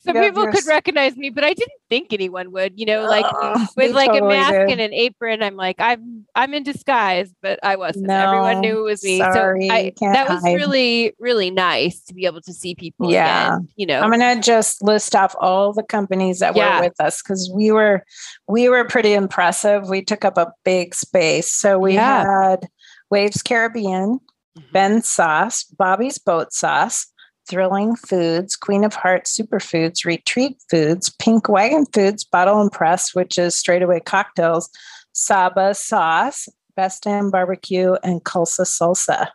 Some 0.00 0.16
people 0.16 0.46
could 0.46 0.66
recognize 0.66 1.16
me, 1.16 1.30
but 1.30 1.44
I 1.44 1.54
didn't 1.54 1.80
think 1.88 2.12
anyone 2.12 2.52
would. 2.52 2.78
You 2.78 2.86
know, 2.86 3.04
like 3.04 3.24
uh, 3.24 3.66
with 3.76 3.94
like 3.94 4.10
totally 4.10 4.36
a 4.36 4.38
mask 4.38 4.52
did. 4.52 4.70
and 4.70 4.80
an 4.80 4.92
apron. 4.92 5.42
I'm 5.42 5.56
like, 5.56 5.76
I'm 5.78 6.26
I'm 6.34 6.54
in 6.54 6.62
disguise, 6.62 7.32
but 7.42 7.58
I 7.62 7.76
wasn't. 7.76 8.06
No, 8.06 8.14
Everyone 8.14 8.60
knew 8.60 8.80
it 8.80 8.82
was 8.82 9.04
me. 9.04 9.18
Sorry, 9.18 9.68
so 9.68 9.74
I, 9.74 9.92
that 10.00 10.28
was 10.28 10.42
hide. 10.42 10.54
really 10.54 11.14
really 11.18 11.50
nice 11.50 12.00
to 12.02 12.14
be 12.14 12.26
able 12.26 12.40
to 12.42 12.52
see 12.52 12.74
people. 12.74 13.10
Yeah, 13.10 13.54
again, 13.54 13.68
you 13.76 13.86
know. 13.86 14.00
I'm 14.00 14.10
gonna 14.10 14.40
just 14.40 14.82
list 14.82 15.14
off 15.14 15.34
all 15.40 15.72
the 15.72 15.82
companies 15.82 16.40
that 16.40 16.56
yeah. 16.56 16.78
were 16.78 16.86
with 16.86 17.00
us 17.00 17.22
because 17.22 17.50
we 17.54 17.72
were 17.72 18.04
we 18.48 18.68
were 18.68 18.84
pretty 18.84 19.14
impressive. 19.14 19.88
We 19.88 20.02
took 20.02 20.24
up 20.24 20.36
a 20.38 20.52
big 20.64 20.94
space. 20.94 21.50
So 21.50 21.78
we 21.78 21.94
yeah. 21.94 22.50
had 22.50 22.68
Waves 23.10 23.42
Caribbean, 23.42 24.20
mm-hmm. 24.58 24.72
Ben 24.72 25.02
Sauce, 25.02 25.64
Bobby's 25.64 26.18
Boat 26.18 26.52
Sauce. 26.52 27.06
Thrilling 27.48 27.96
Foods, 27.96 28.56
Queen 28.56 28.84
of 28.84 28.94
Hearts 28.94 29.36
Superfoods, 29.38 30.04
Retreat 30.04 30.56
Foods, 30.70 31.10
Pink 31.18 31.48
Wagon 31.48 31.86
Foods, 31.92 32.24
Bottle 32.24 32.60
and 32.60 32.70
Press, 32.70 33.14
which 33.14 33.38
is 33.38 33.54
straightaway 33.54 34.00
cocktails, 34.00 34.70
Saba 35.12 35.74
Sauce, 35.74 36.48
Best 36.76 37.02
Damn 37.02 37.30
Barbecue, 37.30 37.94
and 38.04 38.22
Culsa 38.24 38.62
Salsa. 38.62 39.28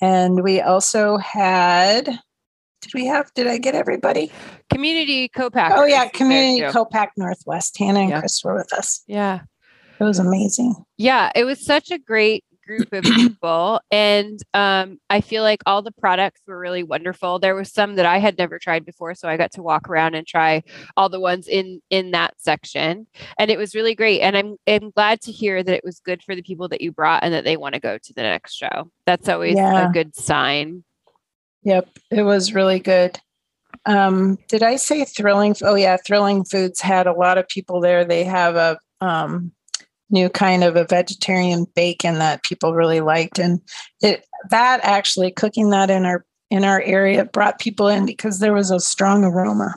And 0.00 0.42
we 0.42 0.60
also 0.60 1.18
had, 1.18 2.06
did 2.06 2.94
we 2.94 3.06
have, 3.06 3.32
did 3.34 3.46
I 3.46 3.58
get 3.58 3.74
everybody? 3.74 4.32
Community 4.70 5.28
co-pack. 5.28 5.72
Oh, 5.74 5.84
yeah, 5.84 6.08
Community 6.08 6.62
co-pack 6.72 7.12
Northwest. 7.16 7.78
Hannah 7.78 8.00
and 8.00 8.10
yeah. 8.10 8.20
Chris 8.20 8.42
were 8.42 8.56
with 8.56 8.72
us. 8.72 9.02
Yeah. 9.06 9.40
It 10.00 10.04
was 10.04 10.18
amazing. 10.18 10.74
Yeah, 10.96 11.30
it 11.34 11.44
was 11.44 11.64
such 11.64 11.90
a 11.90 11.98
great 11.98 12.44
group 12.70 12.92
of 12.92 13.04
people. 13.04 13.80
and 13.90 14.40
um, 14.54 14.98
I 15.10 15.20
feel 15.20 15.42
like 15.42 15.62
all 15.66 15.82
the 15.82 15.92
products 15.92 16.40
were 16.46 16.58
really 16.58 16.82
wonderful. 16.82 17.38
There 17.38 17.54
was 17.54 17.72
some 17.72 17.96
that 17.96 18.06
I 18.06 18.18
had 18.18 18.38
never 18.38 18.58
tried 18.58 18.84
before, 18.84 19.14
so 19.14 19.28
I 19.28 19.36
got 19.36 19.52
to 19.52 19.62
walk 19.62 19.88
around 19.88 20.14
and 20.14 20.26
try 20.26 20.62
all 20.96 21.08
the 21.08 21.20
ones 21.20 21.48
in 21.48 21.80
in 21.90 22.12
that 22.12 22.34
section, 22.38 23.06
and 23.38 23.50
it 23.50 23.58
was 23.58 23.74
really 23.74 23.94
great. 23.94 24.20
And 24.20 24.36
I'm 24.36 24.56
I'm 24.66 24.90
glad 24.90 25.20
to 25.22 25.32
hear 25.32 25.62
that 25.62 25.74
it 25.74 25.84
was 25.84 26.00
good 26.00 26.22
for 26.22 26.34
the 26.36 26.42
people 26.42 26.68
that 26.68 26.80
you 26.80 26.92
brought 26.92 27.24
and 27.24 27.34
that 27.34 27.44
they 27.44 27.56
want 27.56 27.74
to 27.74 27.80
go 27.80 27.98
to 27.98 28.14
the 28.14 28.22
next 28.22 28.54
show. 28.54 28.90
That's 29.06 29.28
always 29.28 29.56
yeah. 29.56 29.88
a 29.88 29.92
good 29.92 30.14
sign. 30.14 30.84
Yep, 31.64 31.88
it 32.10 32.22
was 32.22 32.54
really 32.54 32.78
good. 32.78 33.18
Um, 33.86 34.38
did 34.48 34.62
I 34.62 34.76
say 34.76 35.04
thrilling? 35.04 35.56
Oh 35.62 35.74
yeah, 35.74 35.96
thrilling 35.96 36.44
foods 36.44 36.80
had 36.80 37.06
a 37.06 37.12
lot 37.12 37.38
of 37.38 37.48
people 37.48 37.80
there. 37.80 38.04
They 38.04 38.24
have 38.24 38.56
a 38.56 38.78
um, 39.00 39.52
new 40.10 40.28
kind 40.28 40.64
of 40.64 40.76
a 40.76 40.84
vegetarian 40.84 41.66
bacon 41.74 42.18
that 42.18 42.42
people 42.42 42.74
really 42.74 43.00
liked. 43.00 43.38
And 43.38 43.60
it 44.00 44.24
that 44.50 44.80
actually 44.82 45.30
cooking 45.30 45.70
that 45.70 45.90
in 45.90 46.04
our 46.04 46.24
in 46.50 46.64
our 46.64 46.80
area 46.82 47.24
brought 47.24 47.60
people 47.60 47.88
in 47.88 48.06
because 48.06 48.40
there 48.40 48.52
was 48.52 48.70
a 48.70 48.80
strong 48.80 49.24
aroma. 49.24 49.74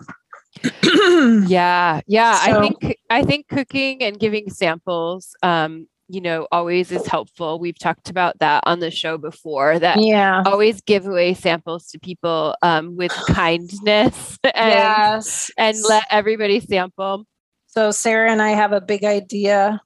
Yeah 1.48 2.02
yeah 2.06 2.46
so, 2.46 2.52
i 2.52 2.62
think 2.62 2.98
i 3.10 3.24
think 3.24 3.48
cooking 3.48 4.04
and 4.04 4.19
giving 4.19 4.50
samples 4.50 5.36
um 5.41 5.88
you 6.08 6.22
know 6.22 6.48
always 6.52 6.91
is 6.91 7.08
helpful. 7.08 7.60
We've 7.60 7.78
talked 7.78 8.10
about 8.10 8.39
that 8.39 8.63
on 8.65 8.80
the 8.80 8.91
show 8.91 9.17
before 9.17 9.80
that 9.80 10.02
yeah. 10.02 10.43
always 10.46 10.82
give 10.82 11.06
away 11.08 11.34
samples 11.34 11.88
to 11.88 12.00
people 12.00 12.56
um, 12.62 12.96
with 12.96 13.12
kindness 13.28 14.38
and, 14.43 14.54
yes. 14.56 15.52
and 15.58 15.78
let 15.88 16.06
everybody 16.12 16.60
sample. 16.60 17.26
So 17.67 17.89
sarah 17.89 18.32
and 18.32 18.41
i 18.41 18.50
have 18.50 18.72
a 18.72 18.82
big 18.82 19.04
idea 19.04 19.82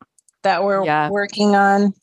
that 0.48 0.64
we're 0.64 0.86
yeah. 0.86 1.10
working 1.10 1.56
on. 1.56 1.94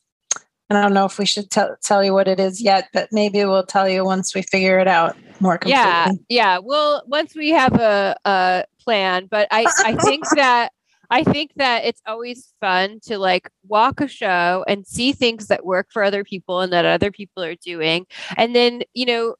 And 0.68 0.78
I 0.78 0.82
don't 0.82 0.94
know 0.94 1.06
if 1.06 1.18
we 1.18 1.26
should 1.26 1.50
tell 1.50 1.76
tell 1.82 2.04
you 2.04 2.12
what 2.12 2.28
it 2.28 2.38
is 2.38 2.62
yet, 2.62 2.88
but 2.92 3.08
maybe 3.10 3.44
we'll 3.44 3.66
tell 3.66 3.88
you 3.88 4.04
once 4.04 4.34
we 4.34 4.42
figure 4.42 4.78
it 4.78 4.88
out 4.88 5.16
more 5.40 5.58
completely. 5.58 5.80
Yeah, 5.80 6.10
yeah. 6.28 6.58
Well, 6.58 7.02
once 7.06 7.34
we 7.34 7.50
have 7.50 7.74
a, 7.74 8.16
a 8.24 8.64
plan, 8.78 9.26
but 9.30 9.48
I 9.50 9.66
I 9.84 9.94
think 10.04 10.24
that 10.36 10.72
I 11.10 11.22
think 11.22 11.52
that 11.56 11.84
it's 11.84 12.00
always 12.06 12.54
fun 12.60 13.00
to 13.04 13.18
like 13.18 13.50
walk 13.66 14.00
a 14.00 14.08
show 14.08 14.64
and 14.66 14.86
see 14.86 15.12
things 15.12 15.48
that 15.48 15.66
work 15.66 15.88
for 15.90 16.02
other 16.02 16.24
people 16.24 16.60
and 16.60 16.72
that 16.72 16.86
other 16.86 17.10
people 17.10 17.42
are 17.42 17.56
doing, 17.56 18.06
and 18.36 18.54
then 18.54 18.82
you 18.94 19.06
know 19.06 19.36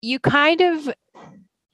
you 0.00 0.18
kind 0.18 0.62
of 0.62 0.88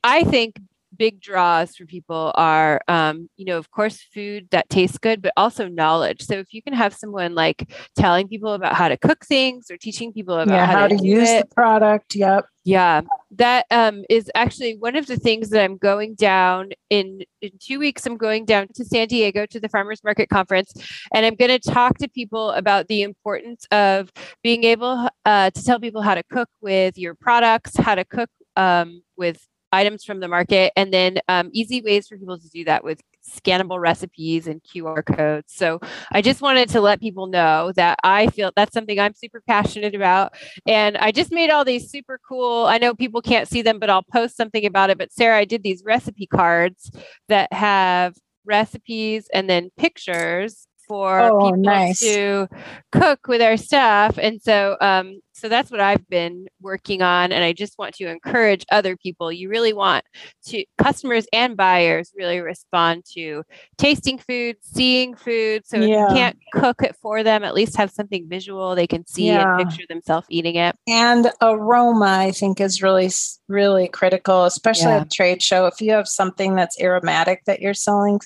I 0.03 0.25
think 0.25 0.57
big 0.97 1.21
draws 1.21 1.77
for 1.77 1.87
people 1.87 2.33
are 2.35 2.81
um, 2.89 3.29
you 3.37 3.45
know 3.45 3.59
of 3.59 3.71
course 3.71 4.01
food 4.15 4.49
that 4.51 4.69
tastes 4.69 4.99
good 4.99 5.23
but 5.23 5.33
also 5.37 5.69
knowledge 5.69 6.23
so 6.23 6.35
if 6.35 6.53
you 6.53 6.63
can 6.63 6.73
have 6.73 6.95
someone 6.95 7.35
like 7.35 7.73
telling 7.97 8.29
people 8.29 8.53
about 8.53 8.75
how 8.75 8.89
to 8.89 8.97
cook 8.97 9.25
things 9.25 9.71
or 9.71 9.77
teaching 9.77 10.13
people 10.13 10.39
about 10.39 10.55
yeah, 10.55 10.67
how, 10.67 10.81
how, 10.81 10.89
to, 10.89 10.97
to 10.97 11.05
use 11.05 11.29
it. 11.29 11.49
the 11.49 11.55
product 11.55 12.15
yep 12.15 12.45
yeah 12.65 13.01
that 13.31 13.67
um, 13.71 14.05
is 14.09 14.31
actually 14.35 14.77
one 14.77 14.95
of 14.95 15.07
the 15.07 15.17
things 15.17 15.51
that 15.51 15.65
i'm 15.65 15.77
going 15.77 16.15
down 16.15 16.71
in 16.91 17.23
in 17.41 17.51
two 17.59 17.79
weeks 17.79 18.07
i'm 18.07 18.17
going 18.17 18.45
down 18.45 18.69
to 18.75 18.85
san 18.85 19.09
diego 19.09 19.47
to 19.47 19.59
the 19.59 19.69
farmers 19.69 20.03
market 20.05 20.29
conference 20.29 20.73
and 21.13 21.27
i'm 21.27 21.35
going 21.35 21.51
to 21.51 21.59
talk 21.59 21.99
to 21.99 22.09
people 22.09 22.51
about 22.51 22.89
the 22.89 23.03
importance 23.03 23.67
of 23.73 24.13
being 24.43 24.65
able 24.65 25.09
uh, 25.25 25.51
to 25.51 25.65
tell 25.65 25.81
people 25.81 26.03
how 26.03 26.15
to 26.15 26.23
cook 26.25 26.49
with 26.61 26.97
your 26.97 27.15
products 27.15 27.77
how 27.79 27.95
to 27.95 28.05
cook 28.05 28.31
um, 28.57 29.03
with 29.17 29.47
items 29.73 30.05
from 30.05 30.21
the 30.21 30.29
market, 30.29 30.73
and 30.77 30.93
then 30.93 31.19
um, 31.29 31.51
easy 31.53 31.81
ways 31.83 32.09
for 32.09 32.17
people 32.17 32.39
to 32.39 32.49
do 32.49 32.65
that 32.65 32.85
with 32.85 33.01
scannable 33.23 33.81
recipes 33.81 34.47
and 34.47 34.63
QR 34.63 35.05
codes. 35.05 35.53
So 35.55 35.81
I 36.11 36.23
just 36.23 36.43
wanted 36.43 36.69
to 36.71 36.81
let 36.81 37.01
people 37.01 37.27
know 37.27 37.73
that 37.77 37.99
I 38.03 38.27
feel 38.29 38.53
that's 38.57 38.73
something 38.75 38.99
I'm 38.99 39.15
super 39.15 39.41
passionate 39.47 39.95
about. 39.95 40.35
And 40.67 40.97
I 40.97 41.13
just 41.13 41.33
made 41.33 41.51
all 41.51 41.65
these 41.65 41.91
super 41.91 42.19
cool, 42.29 42.67
I 42.67 42.79
know 42.79 42.95
people 42.95 43.23
can't 43.23 43.49
see 43.49 43.63
them, 43.63 43.79
but 43.79 43.91
I'll 43.91 44.03
post 44.03 44.37
something 44.37 44.67
about 44.67 44.91
it. 44.91 44.99
But 44.99 45.13
Sarah, 45.13 45.39
I 45.39 45.45
did 45.45 45.63
these 45.63 45.83
recipe 45.85 46.27
cards 46.27 46.91
that 47.29 47.53
have 47.53 48.17
recipes 48.45 49.29
and 49.33 49.49
then 49.49 49.71
pictures 49.77 50.67
for 50.93 51.21
Oh, 51.23 51.47
people 51.47 51.57
nice. 51.63 52.01
to 52.01 52.47
cook 52.93 53.27
with 53.27 53.41
our 53.41 53.57
stuff. 53.57 54.19
And 54.21 54.43
so 54.43 54.77
um 54.83 55.21
so 55.35 55.49
that's 55.49 55.71
what 55.71 55.81
I've 55.81 56.07
been 56.09 56.47
working 56.61 57.01
on 57.03 57.33
and 57.33 57.43
I 57.43 57.53
just 57.55 57.77
want 57.79 57.95
to 57.97 58.05
encourage 58.07 58.65
other 58.71 58.97
people. 58.97 59.33
You 59.33 59.49
really 59.49 59.73
want 59.73 60.05
to 60.49 60.65
customers 60.77 61.27
and 61.33 61.57
buyers 61.57 62.13
really 62.15 62.41
respond 62.41 63.05
to 63.15 63.43
tasting 63.79 64.19
food, 64.19 64.57
seeing 64.61 65.17
food. 65.17 65.67
So 65.67 65.79
if 65.79 65.89
you 65.89 66.07
can't 66.15 66.37
cook 66.53 66.83
it 66.83 66.95
for 67.01 67.23
them, 67.25 67.43
at 67.43 67.55
least 67.55 67.77
have 67.77 67.91
something 67.91 68.29
visual 68.29 68.75
they 68.75 68.87
can 68.87 69.05
see 69.07 69.29
Yeah. 69.29 69.59
and 69.59 69.69
picture 69.69 69.85
themselves 69.89 70.27
eating 70.31 70.57
it. 70.57 70.77
And 70.87 71.33
aroma, 71.41 72.19
I 72.21 72.31
think, 72.33 72.61
is 72.61 72.83
really, 72.83 73.11
really 73.49 73.89
critical, 73.89 74.45
especially 74.45 74.93
Yeah. 74.93 75.01
at 75.01 75.11
trade 75.11 75.43
show. 75.43 75.67
If 75.67 75.81
you 75.81 75.91
have 75.93 76.07
something 76.07 76.55
that's 76.55 76.79
aromatic 76.81 77.45
that 77.47 77.61
you're 77.61 77.75
selling, 77.75 78.21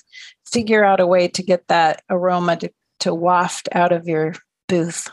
figure 0.51 0.83
out 0.83 0.99
a 0.99 1.07
way 1.07 1.27
to 1.27 1.43
get 1.43 1.67
that 1.67 2.03
aroma 2.09 2.57
to, 2.57 2.71
to 3.01 3.13
waft 3.13 3.69
out 3.73 3.91
of 3.91 4.07
your 4.07 4.33
booth. 4.67 5.09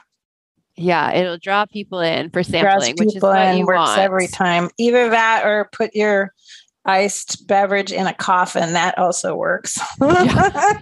Yeah, 0.77 1.13
it'll 1.13 1.39
draw 1.39 1.67
people 1.67 2.01
in 2.01 2.31
for 2.31 2.43
Draws 2.43 2.49
sampling, 2.49 2.97
which 2.99 3.17
is 3.17 3.23
what 3.23 3.41
in, 3.49 3.59
you 3.59 3.67
works 3.67 3.79
want. 3.79 4.01
every 4.01 4.27
time. 4.27 4.71
Either 4.79 5.11
that 5.11 5.47
or 5.47 5.69
put 5.73 5.95
your 5.95 6.33
iced 6.87 7.47
beverage 7.47 7.93
in 7.93 8.07
a 8.07 8.15
coffin. 8.15 8.73
That 8.75 8.99
also 8.99 9.35
works. 9.35 9.79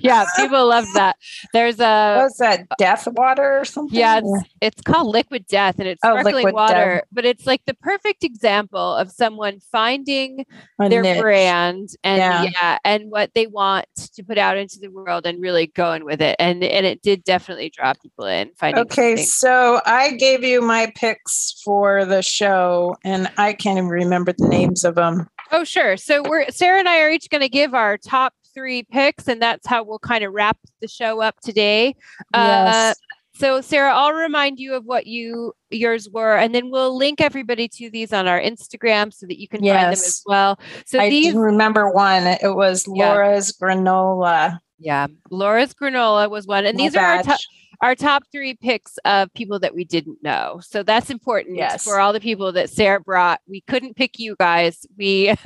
Yeah, 0.01 0.25
people 0.37 0.67
love 0.69 0.85
that. 0.95 1.17
There's 1.53 1.79
a 1.79 2.17
What's 2.23 2.39
that? 2.39 2.67
Death 2.79 3.07
water 3.13 3.61
or 3.61 3.65
something? 3.65 3.97
Yeah, 3.99 4.21
it's, 4.23 4.49
it's 4.61 4.83
called 4.83 5.09
liquid 5.09 5.47
death 5.47 5.77
and 5.79 5.87
it's 5.87 6.01
Oh, 6.05 6.19
sparkling 6.19 6.53
water, 6.55 7.05
but 7.13 7.25
it's 7.25 7.47
like 7.47 7.63
the 7.67 7.75
perfect 7.75 8.25
example 8.25 8.95
of 8.97 9.11
someone 9.13 9.61
finding 9.71 10.45
A 10.81 10.89
their 10.89 11.03
niche. 11.03 11.21
brand 11.21 11.91
and 12.03 12.19
Yeah. 12.19 12.43
yeah. 12.45 12.79
and 12.85 13.11
what 13.11 13.31
they 13.35 13.47
want 13.47 13.87
to 14.15 14.23
put 14.25 14.39
out 14.39 14.57
into 14.57 14.79
the 14.81 14.89
world 14.89 15.25
and 15.27 15.41
really 15.41 15.69
going 15.69 16.05
with 16.05 16.21
it. 16.21 16.35
And 16.39 16.65
and 16.65 16.85
it 16.87 17.03
did 17.03 17.23
definitely 17.23 17.71
draw 17.71 17.93
people 17.95 18.25
in 18.27 18.51
finding 18.57 18.83
Okay, 18.83 19.17
something. 19.17 19.27
so 19.27 19.81
I 19.87 20.13
gave 20.13 20.43
you 20.43 20.63
my 20.63 20.93
picks 20.97 21.61
for 21.65 22.05
the 22.05 22.23
show, 22.23 22.97
and 23.05 23.31
I 23.39 23.53
can't 23.53 23.79
even 23.79 23.89
remember 23.89 24.33
the 24.37 24.49
names 24.49 24.85
of 24.85 24.97
them. 24.97 25.29
Oh, 25.55 25.65
sure. 25.65 25.92
So 25.97 26.23
we're 26.23 26.51
Sarah 26.51 26.79
and 26.79 26.89
I 26.89 27.01
are 27.01 27.11
each 27.11 27.29
going 27.31 27.41
to 27.43 27.49
give 27.49 27.75
our 27.75 27.97
top 27.99 28.35
three 28.55 28.83
picks, 28.83 29.29
and 29.29 29.41
that's 29.41 29.67
how 29.67 29.83
we'll 29.83 29.99
kind 29.99 30.25
of 30.25 30.33
wrap 30.33 30.59
the 30.81 30.89
show 30.89 31.21
up 31.23 31.41
today. 31.41 31.97
Uh, 32.35 32.93
Yes. 32.95 32.97
So 33.35 33.63
Sarah, 33.63 33.95
I'll 33.95 34.13
remind 34.13 34.59
you 34.59 34.75
of 34.75 34.85
what 34.85 35.07
you 35.07 35.55
yours 35.71 36.07
were, 36.11 36.37
and 36.37 36.55
then 36.55 36.71
we'll 36.71 36.97
link 36.97 37.21
everybody 37.21 37.67
to 37.69 37.91
these 37.91 38.13
on 38.13 38.29
our 38.29 38.39
Instagram 38.39 39.13
so 39.13 39.27
that 39.27 39.41
you 39.41 39.49
can 39.49 39.61
find 39.61 39.71
them 39.71 39.93
as 39.93 40.23
well. 40.27 40.59
So 40.85 41.01
I 41.01 41.09
these, 41.09 41.35
remember 41.35 41.91
one. 41.91 42.25
It 42.27 42.55
was 42.55 42.85
Yeah. 42.93 43.09
Laura's 43.13 43.53
granola. 43.53 44.59
yeah, 44.79 45.07
Laura's 45.31 45.73
granola 45.73 46.29
was 46.31 46.47
one, 46.47 46.67
and 46.67 46.79
these 46.79 46.95
are 46.95 47.05
our 47.05 47.23
top 47.23 47.41
our 47.83 47.95
top 47.97 48.23
three 48.33 48.55
picks 48.55 48.97
of 49.05 49.33
people 49.35 49.59
that 49.59 49.75
we 49.75 49.85
didn't 49.85 50.23
know. 50.23 50.61
So 50.63 50.83
that's 50.85 51.11
important 51.11 51.57
Yes. 51.57 51.83
for 51.85 51.99
all 52.01 52.13
the 52.13 52.21
people 52.21 52.53
that 52.53 52.71
Sarah 52.71 53.01
brought. 53.01 53.41
We 53.49 53.61
couldn't 53.63 53.97
pick 53.97 54.19
you 54.21 54.37
guys. 54.39 54.87
We 54.97 55.35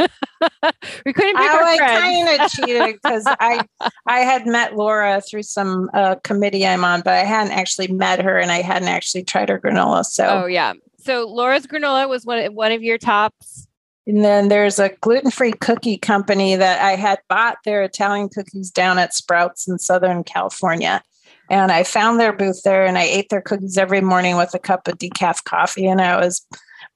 we 1.07 1.12
couldn't 1.12 1.37
pick 1.37 1.51
our 1.51 1.62
I 1.64 1.77
kind 1.79 2.40
of 2.40 2.51
cheated 2.51 2.94
because 3.03 3.25
I 3.27 3.64
I 4.07 4.18
had 4.20 4.46
met 4.46 4.77
Laura 4.77 5.20
through 5.22 5.44
some 5.44 5.90
uh, 5.94 6.16
committee 6.25 6.66
I'm 6.66 6.85
on, 6.85 7.01
but 7.01 7.14
I 7.14 7.25
hadn't 7.25 7.53
actually 7.53 7.88
met 7.88 8.22
her, 8.22 8.38
and 8.38 8.51
I 8.53 8.62
hadn't 8.62 8.88
actually 8.88 9.25
tried 9.25 9.49
her 9.49 9.59
granola. 9.61 10.05
So, 10.05 10.27
Oh 10.42 10.46
yeah. 10.46 10.75
So 10.99 11.27
Laura's 11.29 11.66
granola 11.66 12.09
was 12.09 12.25
one 12.25 12.44
one 12.55 12.72
of 12.72 12.83
your 12.83 12.99
tops. 12.99 13.66
and 14.07 14.25
then 14.25 14.49
there's 14.49 14.79
a 14.79 14.90
gluten 15.01 15.31
free 15.31 15.53
cookie 15.53 15.96
company 15.99 16.55
that 16.57 16.81
I 16.83 16.96
had 16.96 17.18
bought 17.29 17.57
their 17.64 17.83
Italian 17.83 18.29
cookies 18.29 18.70
down 18.70 18.99
at 18.99 19.14
Sprouts 19.14 19.66
in 19.68 19.79
Southern 19.79 20.22
California. 20.25 21.03
And 21.51 21.71
I 21.71 21.83
found 21.85 22.19
their 22.19 22.33
booth 22.33 22.63
there 22.65 22.85
and 22.85 22.99
I 22.99 23.05
ate 23.05 23.29
their 23.29 23.41
cookies 23.41 23.79
every 23.79 24.01
morning 24.01 24.37
with 24.37 24.55
a 24.55 24.59
cup 24.59 24.89
of 24.89 24.99
decaf 24.99 25.45
coffee. 25.45 25.87
And 25.87 26.01
I 26.01 26.17
was 26.17 26.45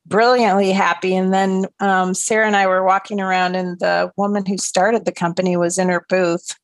brilliantly 0.06 0.72
happy. 0.72 1.14
And 1.14 1.32
then 1.32 1.66
um, 1.78 2.14
Sarah 2.14 2.46
and 2.46 2.56
I 2.56 2.66
were 2.66 2.84
walking 2.84 3.20
around, 3.20 3.54
and 3.54 3.78
the 3.78 4.10
woman 4.16 4.44
who 4.44 4.58
started 4.58 5.04
the 5.04 5.12
company 5.12 5.56
was 5.56 5.78
in 5.78 5.88
her 5.88 6.04
booth, 6.08 6.56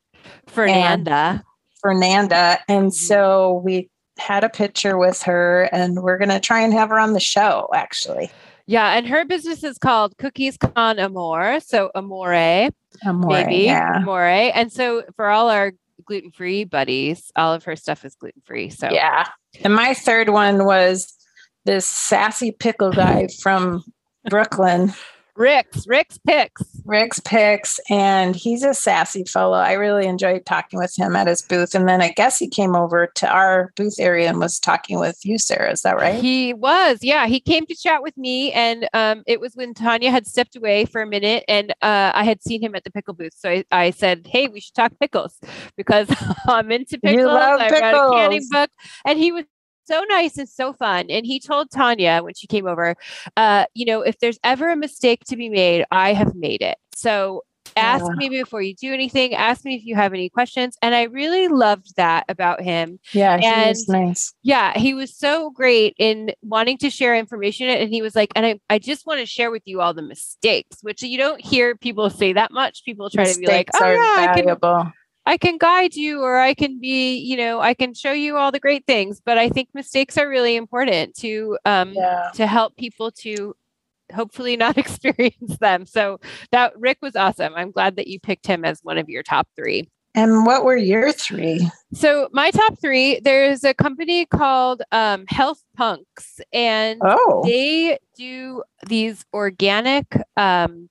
Fernanda. 0.49 1.43
Fernanda. 1.81 2.59
And 2.69 2.87
Mhm. 2.89 2.95
so 2.95 3.63
we 3.65 3.89
had 4.19 4.43
a 4.45 4.49
picture 4.49 4.97
with 4.97 5.23
her, 5.23 5.65
and 5.73 6.03
we're 6.03 6.19
going 6.19 6.31
to 6.31 6.41
try 6.41 6.61
and 6.63 6.73
have 6.73 6.89
her 6.89 6.99
on 6.99 7.13
the 7.13 7.21
show, 7.21 7.69
actually. 7.75 8.31
Yeah, 8.67 8.95
and 8.97 9.07
her 9.07 9.25
business 9.25 9.63
is 9.63 9.79
called 9.79 10.17
Cookies 10.19 10.57
Con 10.57 10.99
Amore. 10.99 11.61
So 11.61 11.91
Amore, 11.95 12.71
Amore, 13.05 13.29
maybe 13.29 13.65
Yeah. 13.65 13.99
Amore. 13.99 14.51
And 14.55 14.73
so 14.73 15.05
for 15.15 15.29
all 15.29 15.51
our 15.51 15.73
gluten 16.05 16.31
free 16.31 16.65
buddies, 16.65 17.31
all 17.37 17.53
of 17.53 17.65
her 17.65 17.77
stuff 17.77 18.05
is 18.05 18.15
gluten 18.15 18.43
free. 18.45 18.71
So 18.71 18.91
Yeah. 18.91 19.27
And 19.63 19.75
my 19.75 19.95
third 19.95 20.29
one 20.29 20.65
was 20.65 21.15
this 21.65 21.87
sassy 21.87 22.53
pickle 22.53 22.93
guy 22.93 23.29
from 23.41 23.83
Brooklyn, 24.29 24.93
Rick's, 25.37 25.87
Rick's 25.87 26.19
picks. 26.19 26.76
Rick's 26.87 27.21
Picks, 27.21 27.81
and 27.91 28.37
he's 28.37 28.63
a 28.63 28.73
sassy 28.73 29.25
fellow. 29.25 29.59
I 29.59 29.73
really 29.73 30.07
enjoyed 30.07 30.47
talking 30.47 30.79
with 30.79 30.97
him 30.97 31.17
at 31.17 31.27
his 31.27 31.43
booth. 31.43 31.75
And 31.75 31.89
then 31.89 32.01
I 32.01 32.13
guess 32.13 32.39
he 32.39 32.49
came 32.49 32.77
over 32.77 33.09
to 33.17 33.29
our 33.29 33.73
booth 33.77 33.99
area 33.99 34.29
and 34.29 34.39
was 34.39 34.61
talking 34.61 34.99
with 34.99 35.19
you, 35.25 35.39
Sarah. 35.39 35.73
Is 35.73 35.83
that 35.83 35.97
right? 35.97 36.23
He 36.23 36.55
was, 36.55 36.99
yeah. 37.03 37.27
He 37.27 37.41
came 37.41 37.67
to 37.67 37.75
chat 37.75 38.03
with 38.03 38.17
me, 38.17 38.53
and 38.53 38.89
um, 38.95 39.25
it 39.27 39.41
was 39.41 39.55
when 39.55 39.75
Tanya 39.75 40.11
had 40.11 40.27
stepped 40.27 40.57
away 40.57 40.85
for 40.85 41.03
a 41.03 41.07
minute, 41.07 41.45
and 41.49 41.73
uh, 41.83 42.13
I 42.15 42.25
had 42.25 42.43
seen 42.43 42.63
him 42.63 42.75
at 42.75 42.85
the 42.85 42.91
pickle 42.91 43.15
booth. 43.15 43.35
So 43.37 43.51
I, 43.51 43.65
I 43.73 43.91
said, 43.91 44.27
"Hey, 44.27 44.49
we 44.49 44.61
should 44.61 44.75
talk 44.75 44.93
pickles 45.01 45.39
because 45.77 46.09
I'm 46.47 46.71
into 46.71 46.99
pickles. 46.99 47.27
I 47.27 47.69
read 47.69 47.95
a 47.95 48.11
canning 48.13 48.47
book, 48.51 48.71
and 49.05 49.19
he 49.19 49.33
was 49.33 49.45
so 49.87 50.05
nice 50.09 50.37
and 50.39 50.49
so 50.49 50.73
fun. 50.73 51.07
And 51.11 51.25
he 51.27 51.41
told 51.41 51.71
Tanya 51.71 52.21
when 52.23 52.35
she 52.35 52.47
came 52.47 52.67
over, 52.67 52.97
uh, 53.37 53.67
you 53.75 53.87
know, 53.87 54.03
if 54.03 54.19
there's 54.19 54.39
ever 54.45 54.71
a 54.71 54.77
mistake 54.77 55.25
to 55.27 55.37
be 55.37 55.49
made, 55.49 55.85
I 55.91 56.13
have 56.13 56.35
made 56.35 56.63
it. 56.63 56.77
So 56.95 57.43
ask 57.77 58.05
Yeah. 58.05 58.15
me 58.17 58.29
before 58.29 58.63
you 58.63 58.75
do 58.75 58.93
anything. 58.95 59.35
Ask 59.35 59.65
me 59.65 59.75
if 59.75 59.85
you 59.85 59.97
have 59.97 60.15
any 60.15 60.31
questions. 60.31 60.77
And 60.83 60.95
I 60.95 61.03
really 61.05 61.49
loved 61.49 61.97
that 61.97 62.25
about 62.29 62.63
him. 62.63 62.99
Yeah, 63.13 63.39
he 63.39 63.69
was 63.69 63.87
And- 63.89 64.07
nice. 64.07 64.33
Yeah, 64.43 64.79
he 64.79 64.95
was 64.95 65.15
so 65.15 65.51
great 65.51 65.95
in 65.99 66.31
wanting 66.43 66.79
to 66.79 66.91
share 66.91 67.15
information. 67.17 67.69
And 67.69 67.91
he 67.91 68.03
was 68.03 68.15
like, 68.15 68.31
and 68.37 68.47
I, 68.47 68.61
I 68.71 68.79
just 68.79 69.05
want 69.05 69.21
to 69.21 69.27
share 69.27 69.51
with 69.51 69.63
you 69.67 69.81
all 69.81 69.93
the 69.93 70.01
mistakes, 70.03 70.79
which 70.83 71.03
you 71.03 71.19
don't 71.19 71.41
hear 71.45 71.77
people 71.77 72.09
say 72.09 72.33
that 72.33 72.51
much. 72.53 72.85
People 72.85 73.11
try 73.11 73.25
to 73.31 73.39
be 73.39 73.47
like, 73.47 73.69
oh, 73.75 73.91
yeah, 73.91 74.15
I 74.19 74.27
can, 74.35 74.45
valuable. 74.47 74.93
I 75.27 75.37
can 75.37 75.59
guide 75.59 75.95
you 75.97 76.23
or 76.23 76.39
I 76.39 76.55
can 76.55 76.79
be, 76.81 77.17
you 77.17 77.37
know, 77.37 77.61
I 77.61 77.75
can 77.75 77.95
show 77.95 78.13
you 78.13 78.37
all 78.37 78.53
the 78.53 78.61
great 78.61 78.87
things. 78.87 79.21
But 79.25 79.39
I 79.39 79.49
think 79.49 79.69
mistakes 79.75 80.17
are 80.17 80.29
really 80.29 80.57
important 80.57 81.15
to, 81.17 81.59
um, 81.65 81.93
Yeah. 81.95 82.31
to 82.35 82.47
help 82.47 82.77
people 82.77 83.11
to 83.23 83.55
hopefully 84.15 84.57
not 84.57 84.79
experience 84.79 85.59
them. 85.59 85.85
So 85.85 86.21
that 86.53 86.79
Rick 86.79 86.99
was 87.03 87.17
awesome. 87.17 87.55
I'm 87.57 87.73
glad 87.73 87.97
that 87.97 88.07
you 88.07 88.21
picked 88.21 88.47
him 88.47 88.65
as 88.65 88.81
one 88.83 88.99
of 88.99 89.09
your 89.09 89.23
top 89.25 89.49
three. 89.57 89.89
And 90.15 90.47
what 90.47 90.65
were 90.65 90.77
your 90.77 91.13
three? 91.13 91.69
So 91.93 92.29
my 92.33 92.51
top 92.51 92.79
three, 92.81 93.21
there's 93.21 93.65
a 93.65 93.75
company 93.75 94.25
called 94.25 94.81
um, 94.91 95.25
Health 95.29 95.63
Punks, 95.77 96.41
and 96.55 97.03
Oh, 97.05 97.43
they 97.45 97.99
do 98.17 98.63
these 98.89 99.27
organic 99.35 100.17
um, 100.39 100.89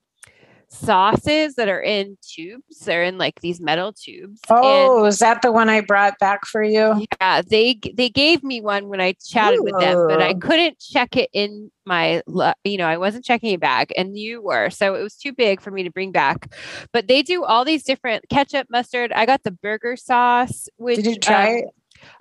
sauces 0.75 1.55
that 1.55 1.67
are 1.67 1.81
in 1.81 2.17
tubes. 2.21 2.79
They're 2.79 3.03
in 3.03 3.17
like 3.17 3.41
these 3.41 3.59
metal 3.59 3.93
tubes. 3.93 4.41
oh, 4.49 5.05
is 5.05 5.19
that 5.19 5.41
the 5.41 5.51
one 5.51 5.69
I 5.69 5.81
brought 5.81 6.17
back 6.19 6.45
for 6.45 6.63
you? 6.63 7.05
yeah, 7.19 7.41
they 7.41 7.79
they 7.93 8.09
gave 8.09 8.43
me 8.43 8.61
one 8.61 8.87
when 8.87 9.01
I 9.01 9.13
chatted 9.13 9.61
with 9.61 9.79
them, 9.79 10.07
but 10.07 10.21
I 10.21 10.33
couldn't 10.33 10.79
check 10.79 11.15
it 11.15 11.29
in 11.33 11.71
my 11.85 12.21
you 12.63 12.77
know 12.77 12.87
I 12.87 12.97
wasn't 12.97 13.25
checking 13.25 13.53
it 13.53 13.59
back, 13.59 13.91
and 13.97 14.17
you 14.17 14.41
were, 14.41 14.69
so 14.69 14.95
it 14.95 15.01
was 15.01 15.15
too 15.15 15.33
big 15.33 15.61
for 15.61 15.71
me 15.71 15.83
to 15.83 15.91
bring 15.91 16.11
back. 16.11 16.53
But 16.91 17.07
they 17.07 17.21
do 17.21 17.43
all 17.43 17.65
these 17.65 17.83
different 17.83 18.27
ketchup, 18.29 18.67
mustard. 18.69 19.11
I 19.11 19.25
got 19.25 19.43
the 19.43 19.51
burger 19.51 19.95
sauce. 19.95 20.67
Which 20.77 20.97
Did 20.97 21.05
you 21.05 21.19
try 21.19 21.51
um, 21.51 21.57
it? 21.57 21.65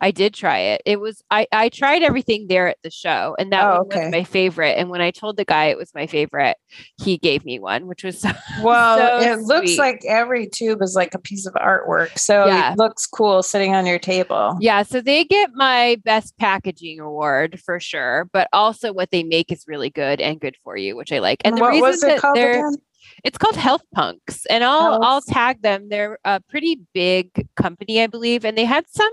I 0.00 0.10
did 0.10 0.34
try 0.34 0.58
it. 0.58 0.82
It 0.86 1.00
was 1.00 1.22
I 1.30 1.46
I 1.52 1.68
tried 1.68 2.02
everything 2.02 2.46
there 2.48 2.68
at 2.68 2.78
the 2.82 2.90
show, 2.90 3.34
and 3.38 3.52
that 3.52 3.64
Oh, 3.64 3.78
one 3.78 3.80
okay. 3.86 4.04
was 4.06 4.12
my 4.12 4.24
favorite. 4.24 4.78
And 4.78 4.90
when 4.90 5.00
I 5.00 5.10
told 5.10 5.36
the 5.36 5.44
guy 5.44 5.66
it 5.66 5.78
was 5.78 5.92
my 5.94 6.06
favorite, 6.06 6.56
he 7.02 7.18
gave 7.18 7.44
me 7.44 7.58
one, 7.58 7.86
which 7.86 8.04
was 8.04 8.20
so, 8.20 8.30
Well, 8.62 8.96
so 9.20 9.22
it 9.22 9.40
looks 9.40 9.78
like 9.78 10.04
every 10.06 10.46
tube 10.48 10.82
is 10.82 10.94
like 10.94 11.14
a 11.14 11.18
piece 11.18 11.46
of 11.46 11.54
artwork. 11.54 12.18
So 12.18 12.46
Yeah. 12.46 12.72
it 12.72 12.78
looks 12.78 13.06
cool 13.06 13.42
sitting 13.42 13.74
on 13.74 13.86
your 13.86 13.98
table. 13.98 14.56
yeah. 14.60 14.82
So 14.82 15.00
they 15.00 15.24
get 15.24 15.50
my 15.54 15.96
best 16.04 16.36
packaging 16.38 17.00
award 17.00 17.60
for 17.64 17.80
sure, 17.80 18.28
but 18.32 18.48
also 18.52 18.92
what 18.92 19.10
they 19.10 19.22
make 19.22 19.50
is 19.52 19.64
really 19.66 19.90
good 19.90 20.20
and 20.20 20.40
good 20.40 20.56
for 20.64 20.76
you, 20.76 20.96
which 20.96 21.12
I 21.12 21.18
like. 21.18 21.40
And, 21.44 21.52
And 21.54 21.58
the 21.58 21.62
what 21.62 21.70
reason 21.72 21.82
was 21.90 22.02
it 22.02 22.06
that 22.08 22.20
called 22.20 22.36
they're 22.36 22.50
again? 22.68 22.76
it's 23.22 23.38
called 23.38 23.54
Health 23.56 23.82
Punks, 23.94 24.46
and 24.46 24.64
I'll 24.64 24.98
I'll 25.02 25.20
tag 25.20 25.62
them. 25.62 25.88
They're 25.88 26.18
a 26.24 26.40
pretty 26.48 26.80
big 26.94 27.46
company, 27.54 28.02
I 28.02 28.06
believe, 28.06 28.44
and 28.44 28.56
they 28.56 28.64
had 28.64 28.86
some 28.88 29.12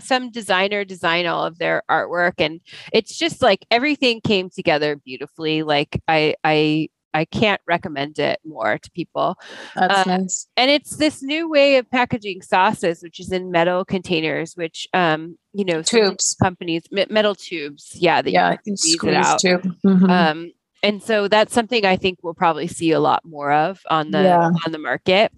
some 0.00 0.30
designer 0.30 0.84
design 0.84 1.26
all 1.26 1.44
of 1.44 1.58
their 1.58 1.82
artwork, 1.90 2.34
and 2.38 2.60
it's 2.92 3.16
just 3.16 3.42
like 3.42 3.64
everything 3.70 4.20
came 4.20 4.50
together 4.50 4.96
beautifully. 4.96 5.62
Like 5.62 6.00
I 6.08 6.34
I 6.44 6.88
I 7.14 7.24
can't 7.26 7.60
recommend 7.66 8.18
it 8.18 8.40
more 8.44 8.78
to 8.78 8.90
people. 8.92 9.36
That's 9.74 10.06
uh, 10.06 10.18
nice. 10.18 10.46
And 10.56 10.70
it's 10.70 10.96
this 10.96 11.22
new 11.22 11.48
way 11.48 11.76
of 11.76 11.90
packaging 11.90 12.42
sauces, 12.42 13.02
which 13.02 13.20
is 13.20 13.32
in 13.32 13.50
metal 13.50 13.84
containers, 13.84 14.54
which 14.54 14.88
um, 14.94 15.36
you 15.52 15.64
know, 15.64 15.82
tubes 15.82 16.36
companies, 16.42 16.84
metal 16.90 17.34
tubes. 17.34 17.92
Yeah, 17.94 18.22
that 18.22 18.30
yeah, 18.30 18.56
you 18.64 18.76
squeeze 18.76 19.12
it 19.12 19.14
out. 19.14 19.40
Tube. 19.40 19.62
Mm-hmm. 19.84 20.10
Um, 20.10 20.52
and 20.82 21.02
so 21.02 21.28
that's 21.28 21.52
something 21.52 21.84
I 21.84 21.96
think 21.96 22.18
we'll 22.22 22.34
probably 22.34 22.66
see 22.66 22.90
a 22.90 23.00
lot 23.00 23.24
more 23.24 23.52
of 23.52 23.80
on 23.90 24.10
the 24.10 24.22
yeah. 24.22 24.50
on 24.66 24.72
the 24.72 24.78
market. 24.78 25.32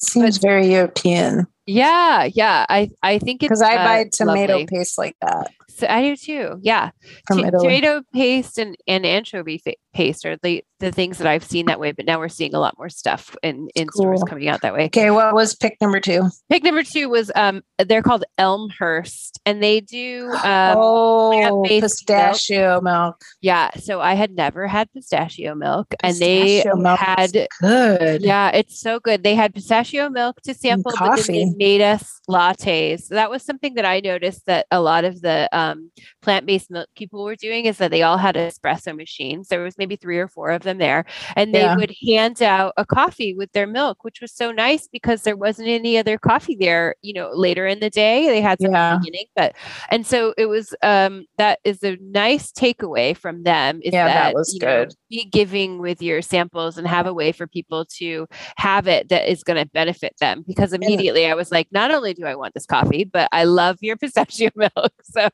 Seems 0.00 0.38
but, 0.38 0.46
very 0.46 0.72
European. 0.72 1.46
Yeah, 1.66 2.24
yeah. 2.24 2.66
I 2.68 2.90
I 3.02 3.18
think 3.18 3.42
it's 3.42 3.48
because 3.48 3.62
I 3.62 3.76
uh, 3.76 3.84
buy 3.84 4.10
tomato 4.12 4.58
lovely. 4.58 4.66
paste 4.66 4.98
like 4.98 5.16
that. 5.22 5.50
So 5.76 5.88
I 5.88 6.02
do 6.02 6.16
too. 6.16 6.60
Yeah. 6.62 6.90
From 7.26 7.38
T- 7.38 7.50
tomato 7.50 8.02
paste 8.12 8.58
and, 8.58 8.76
and 8.86 9.04
anchovy 9.04 9.58
fa- 9.58 9.74
paste 9.92 10.24
are 10.24 10.36
the, 10.42 10.64
the 10.78 10.92
things 10.92 11.18
that 11.18 11.26
I've 11.26 11.42
seen 11.42 11.66
that 11.66 11.80
way, 11.80 11.90
but 11.90 12.06
now 12.06 12.18
we're 12.20 12.28
seeing 12.28 12.54
a 12.54 12.60
lot 12.60 12.76
more 12.78 12.88
stuff 12.88 13.34
in, 13.42 13.68
in 13.74 13.88
cool. 13.88 14.02
stores 14.02 14.22
coming 14.24 14.48
out 14.48 14.60
that 14.62 14.72
way. 14.72 14.84
Okay. 14.86 15.10
What 15.10 15.34
was 15.34 15.56
pick 15.56 15.76
number 15.80 15.98
two? 15.98 16.28
Pick 16.48 16.62
number 16.62 16.84
two 16.84 17.08
was 17.08 17.32
um 17.34 17.62
they're 17.78 18.02
called 18.02 18.24
Elmhurst 18.38 19.40
and 19.46 19.62
they 19.62 19.80
do 19.80 20.30
um 20.44 20.76
oh 20.78 21.64
pistachio 21.66 22.80
milk. 22.80 22.84
milk. 22.84 23.22
Yeah. 23.40 23.70
So 23.76 24.00
I 24.00 24.14
had 24.14 24.30
never 24.30 24.68
had 24.68 24.92
pistachio 24.92 25.56
milk 25.56 25.88
pistachio 26.00 26.08
and 26.08 26.20
they 26.20 26.82
milk 26.82 27.00
had 27.00 27.32
good. 27.60 28.22
Yeah, 28.22 28.50
it's 28.50 28.80
so 28.80 29.00
good. 29.00 29.24
They 29.24 29.34
had 29.34 29.54
pistachio 29.54 30.08
milk 30.08 30.40
to 30.42 30.54
sample, 30.54 30.92
but 30.98 31.26
they 31.26 31.46
made 31.56 31.80
us 31.80 32.20
lattes. 32.28 33.08
That 33.08 33.30
was 33.30 33.42
something 33.42 33.74
that 33.74 33.84
I 33.84 34.00
noticed 34.00 34.46
that 34.46 34.66
a 34.70 34.80
lot 34.80 35.04
of 35.04 35.20
the 35.20 35.48
um, 35.52 35.90
plant-based 36.22 36.70
milk 36.70 36.88
people 36.96 37.24
were 37.24 37.36
doing 37.36 37.66
is 37.66 37.78
that 37.78 37.90
they 37.90 38.02
all 38.02 38.18
had 38.18 38.34
espresso 38.34 38.96
machines. 38.96 39.48
There 39.48 39.62
was 39.62 39.78
maybe 39.78 39.96
three 39.96 40.18
or 40.18 40.28
four 40.28 40.50
of 40.50 40.62
them 40.62 40.78
there, 40.78 41.04
and 41.36 41.54
they 41.54 41.60
yeah. 41.60 41.76
would 41.76 41.94
hand 42.06 42.42
out 42.42 42.72
a 42.76 42.86
coffee 42.86 43.34
with 43.34 43.52
their 43.52 43.66
milk, 43.66 44.04
which 44.04 44.20
was 44.20 44.32
so 44.32 44.52
nice 44.52 44.88
because 44.88 45.22
there 45.22 45.36
wasn't 45.36 45.68
any 45.68 45.98
other 45.98 46.18
coffee 46.18 46.56
there. 46.56 46.94
You 47.02 47.14
know, 47.14 47.30
later 47.32 47.66
in 47.66 47.80
the 47.80 47.90
day 47.90 48.26
they 48.26 48.40
had 48.40 48.60
some 48.60 48.72
yeah. 48.72 48.98
beginning, 48.98 49.26
but 49.36 49.54
and 49.90 50.06
so 50.06 50.34
it 50.36 50.46
was. 50.46 50.74
Um, 50.82 51.26
that 51.38 51.58
is 51.64 51.82
a 51.82 51.96
nice 52.00 52.52
takeaway 52.52 53.16
from 53.16 53.42
them. 53.42 53.80
Is 53.82 53.92
yeah, 53.92 54.06
that, 54.06 54.14
that 54.14 54.34
was 54.34 54.56
good. 54.60 54.88
Know, 54.88 54.94
be 55.10 55.24
giving 55.24 55.78
with 55.78 56.00
your 56.00 56.22
samples 56.22 56.78
and 56.78 56.86
have 56.86 57.06
a 57.06 57.14
way 57.14 57.32
for 57.32 57.46
people 57.46 57.84
to 57.98 58.26
have 58.56 58.86
it 58.86 59.08
that 59.08 59.30
is 59.30 59.42
going 59.42 59.62
to 59.62 59.70
benefit 59.70 60.14
them. 60.20 60.44
Because 60.46 60.72
immediately 60.72 61.26
I 61.26 61.34
was 61.34 61.43
like, 61.50 61.68
not 61.70 61.90
only 61.90 62.14
do 62.14 62.24
I 62.26 62.34
want 62.34 62.54
this 62.54 62.66
coffee, 62.66 63.04
but 63.04 63.28
I 63.32 63.44
love 63.44 63.78
your 63.80 63.96
pistachio 63.98 64.50
milk. 64.56 64.72
So 65.04 65.28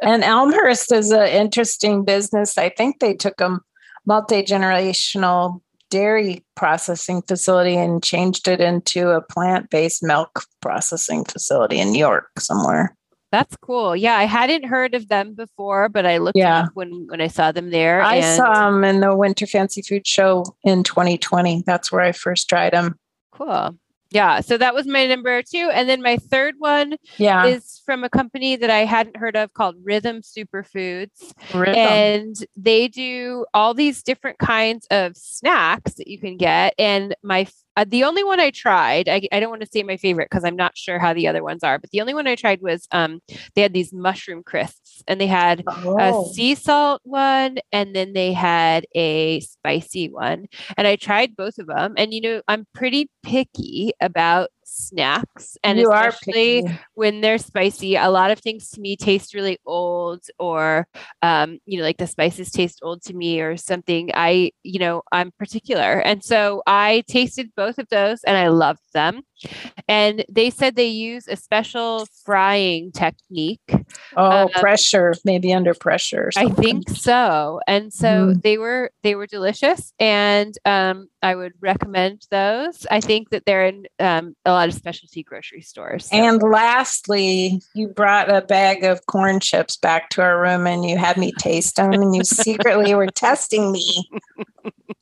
and 0.00 0.24
Elmhurst 0.24 0.90
is 0.90 1.12
an 1.12 1.28
interesting 1.28 2.04
business. 2.04 2.58
I 2.58 2.70
think 2.70 2.98
they 2.98 3.14
took 3.14 3.40
a 3.40 3.60
multi 4.04 4.42
generational 4.42 5.60
dairy 5.90 6.44
processing 6.56 7.22
facility 7.22 7.76
and 7.76 8.02
changed 8.02 8.48
it 8.48 8.60
into 8.60 9.10
a 9.10 9.20
plant 9.20 9.70
based 9.70 10.02
milk 10.02 10.44
processing 10.60 11.24
facility 11.24 11.78
in 11.78 11.92
New 11.92 11.98
York 11.98 12.30
somewhere. 12.38 12.96
That's 13.30 13.56
cool. 13.56 13.96
Yeah, 13.96 14.16
I 14.16 14.24
hadn't 14.24 14.64
heard 14.64 14.94
of 14.94 15.08
them 15.08 15.34
before, 15.34 15.88
but 15.88 16.04
I 16.04 16.18
looked 16.18 16.36
yeah. 16.36 16.66
when 16.74 17.06
when 17.08 17.20
I 17.20 17.28
saw 17.28 17.50
them 17.50 17.70
there. 17.70 18.02
I 18.02 18.16
and... 18.16 18.36
saw 18.36 18.70
them 18.70 18.84
in 18.84 19.00
the 19.00 19.16
Winter 19.16 19.46
Fancy 19.46 19.82
Food 19.82 20.06
Show 20.06 20.44
in 20.64 20.82
2020. 20.82 21.62
That's 21.66 21.90
where 21.90 22.02
I 22.02 22.12
first 22.12 22.48
tried 22.48 22.74
them. 22.74 22.98
Cool. 23.32 23.76
Yeah. 24.12 24.40
So 24.40 24.58
that 24.58 24.74
was 24.74 24.86
my 24.86 25.06
number 25.06 25.42
two. 25.42 25.70
And 25.72 25.88
then 25.88 26.02
my 26.02 26.16
third 26.16 26.56
one 26.58 26.96
yeah. 27.16 27.46
is 27.46 27.80
from 27.84 28.04
a 28.04 28.10
company 28.10 28.56
that 28.56 28.70
I 28.70 28.84
hadn't 28.84 29.16
heard 29.16 29.36
of 29.36 29.54
called 29.54 29.76
Rhythm 29.82 30.20
Superfoods. 30.20 31.32
Rhythm. 31.54 31.74
And 31.74 32.36
they 32.56 32.88
do 32.88 33.46
all 33.54 33.72
these 33.74 34.02
different 34.02 34.38
kinds 34.38 34.86
of 34.90 35.16
snacks 35.16 35.94
that 35.94 36.08
you 36.08 36.18
can 36.18 36.36
get. 36.36 36.74
And 36.78 37.14
my 37.22 37.46
uh, 37.76 37.84
the 37.88 38.04
only 38.04 38.24
one 38.24 38.40
I 38.40 38.50
tried, 38.50 39.08
I, 39.08 39.22
I 39.32 39.40
don't 39.40 39.50
want 39.50 39.62
to 39.62 39.68
say 39.70 39.82
my 39.82 39.96
favorite 39.96 40.28
because 40.30 40.44
I'm 40.44 40.56
not 40.56 40.76
sure 40.76 40.98
how 40.98 41.14
the 41.14 41.28
other 41.28 41.42
ones 41.42 41.64
are, 41.64 41.78
but 41.78 41.90
the 41.90 42.00
only 42.00 42.14
one 42.14 42.26
I 42.26 42.34
tried 42.34 42.60
was 42.60 42.86
um, 42.92 43.20
they 43.54 43.62
had 43.62 43.72
these 43.72 43.92
mushroom 43.92 44.42
crisps 44.42 45.02
and 45.08 45.20
they 45.20 45.26
had 45.26 45.62
oh. 45.66 45.98
a 45.98 46.34
sea 46.34 46.54
salt 46.54 47.00
one 47.04 47.58
and 47.72 47.94
then 47.96 48.12
they 48.12 48.32
had 48.32 48.86
a 48.94 49.40
spicy 49.40 50.08
one. 50.08 50.46
And 50.76 50.86
I 50.86 50.96
tried 50.96 51.36
both 51.36 51.58
of 51.58 51.66
them. 51.66 51.94
And, 51.96 52.12
you 52.12 52.20
know, 52.20 52.42
I'm 52.48 52.66
pretty 52.74 53.10
picky 53.22 53.92
about 54.00 54.50
snacks 54.72 55.56
and 55.62 55.78
you 55.78 55.92
especially 55.92 56.64
when 56.94 57.20
they're 57.20 57.38
spicy. 57.38 57.96
A 57.96 58.08
lot 58.08 58.30
of 58.30 58.38
things 58.38 58.70
to 58.70 58.80
me 58.80 58.96
taste 58.96 59.34
really 59.34 59.58
old 59.66 60.24
or 60.38 60.86
um, 61.22 61.58
you 61.66 61.78
know 61.78 61.84
like 61.84 61.98
the 61.98 62.06
spices 62.06 62.50
taste 62.50 62.80
old 62.82 63.02
to 63.02 63.14
me 63.14 63.40
or 63.40 63.56
something. 63.56 64.10
I 64.14 64.52
you 64.62 64.78
know 64.78 65.02
i'm 65.12 65.32
particular. 65.38 66.00
And 66.00 66.24
so 66.24 66.62
i 66.66 67.04
tasted 67.08 67.52
both 67.56 67.78
of 67.78 67.88
those 67.88 68.24
and 68.24 68.36
i 68.36 68.48
loved 68.48 68.80
them 68.94 69.22
and 69.88 70.24
they 70.28 70.50
said 70.50 70.76
they 70.76 70.88
use 70.88 71.28
a 71.28 71.36
special 71.36 72.06
frying 72.24 72.92
technique. 72.92 73.60
Oh, 74.16 74.24
um, 74.24 74.48
pressure, 74.50 75.14
maybe 75.24 75.52
under 75.52 75.74
pressure. 75.74 76.30
I 76.36 76.48
think 76.48 76.88
so. 76.90 77.60
And 77.66 77.92
so 77.92 78.06
mm. 78.06 78.42
they 78.42 78.58
were 78.58 78.90
they 79.02 79.14
were 79.14 79.26
delicious, 79.26 79.92
and 79.98 80.54
um, 80.64 81.08
I 81.22 81.34
would 81.34 81.52
recommend 81.60 82.26
those. 82.30 82.86
I 82.90 83.00
think 83.00 83.30
that 83.30 83.44
they're 83.46 83.66
in 83.66 83.84
um, 83.98 84.34
a 84.44 84.52
lot 84.52 84.68
of 84.68 84.74
specialty 84.74 85.22
grocery 85.22 85.62
stores. 85.62 86.06
So. 86.06 86.16
And 86.16 86.42
lastly, 86.42 87.60
you 87.74 87.88
brought 87.88 88.34
a 88.34 88.42
bag 88.42 88.84
of 88.84 89.06
corn 89.06 89.40
chips 89.40 89.76
back 89.76 90.10
to 90.10 90.22
our 90.22 90.40
room, 90.40 90.66
and 90.66 90.88
you 90.88 90.96
had 90.96 91.16
me 91.16 91.32
taste 91.38 91.76
them, 91.76 91.92
and 91.92 92.14
you 92.14 92.24
secretly 92.24 92.94
were 92.94 93.06
testing 93.14 93.72
me. 93.72 94.08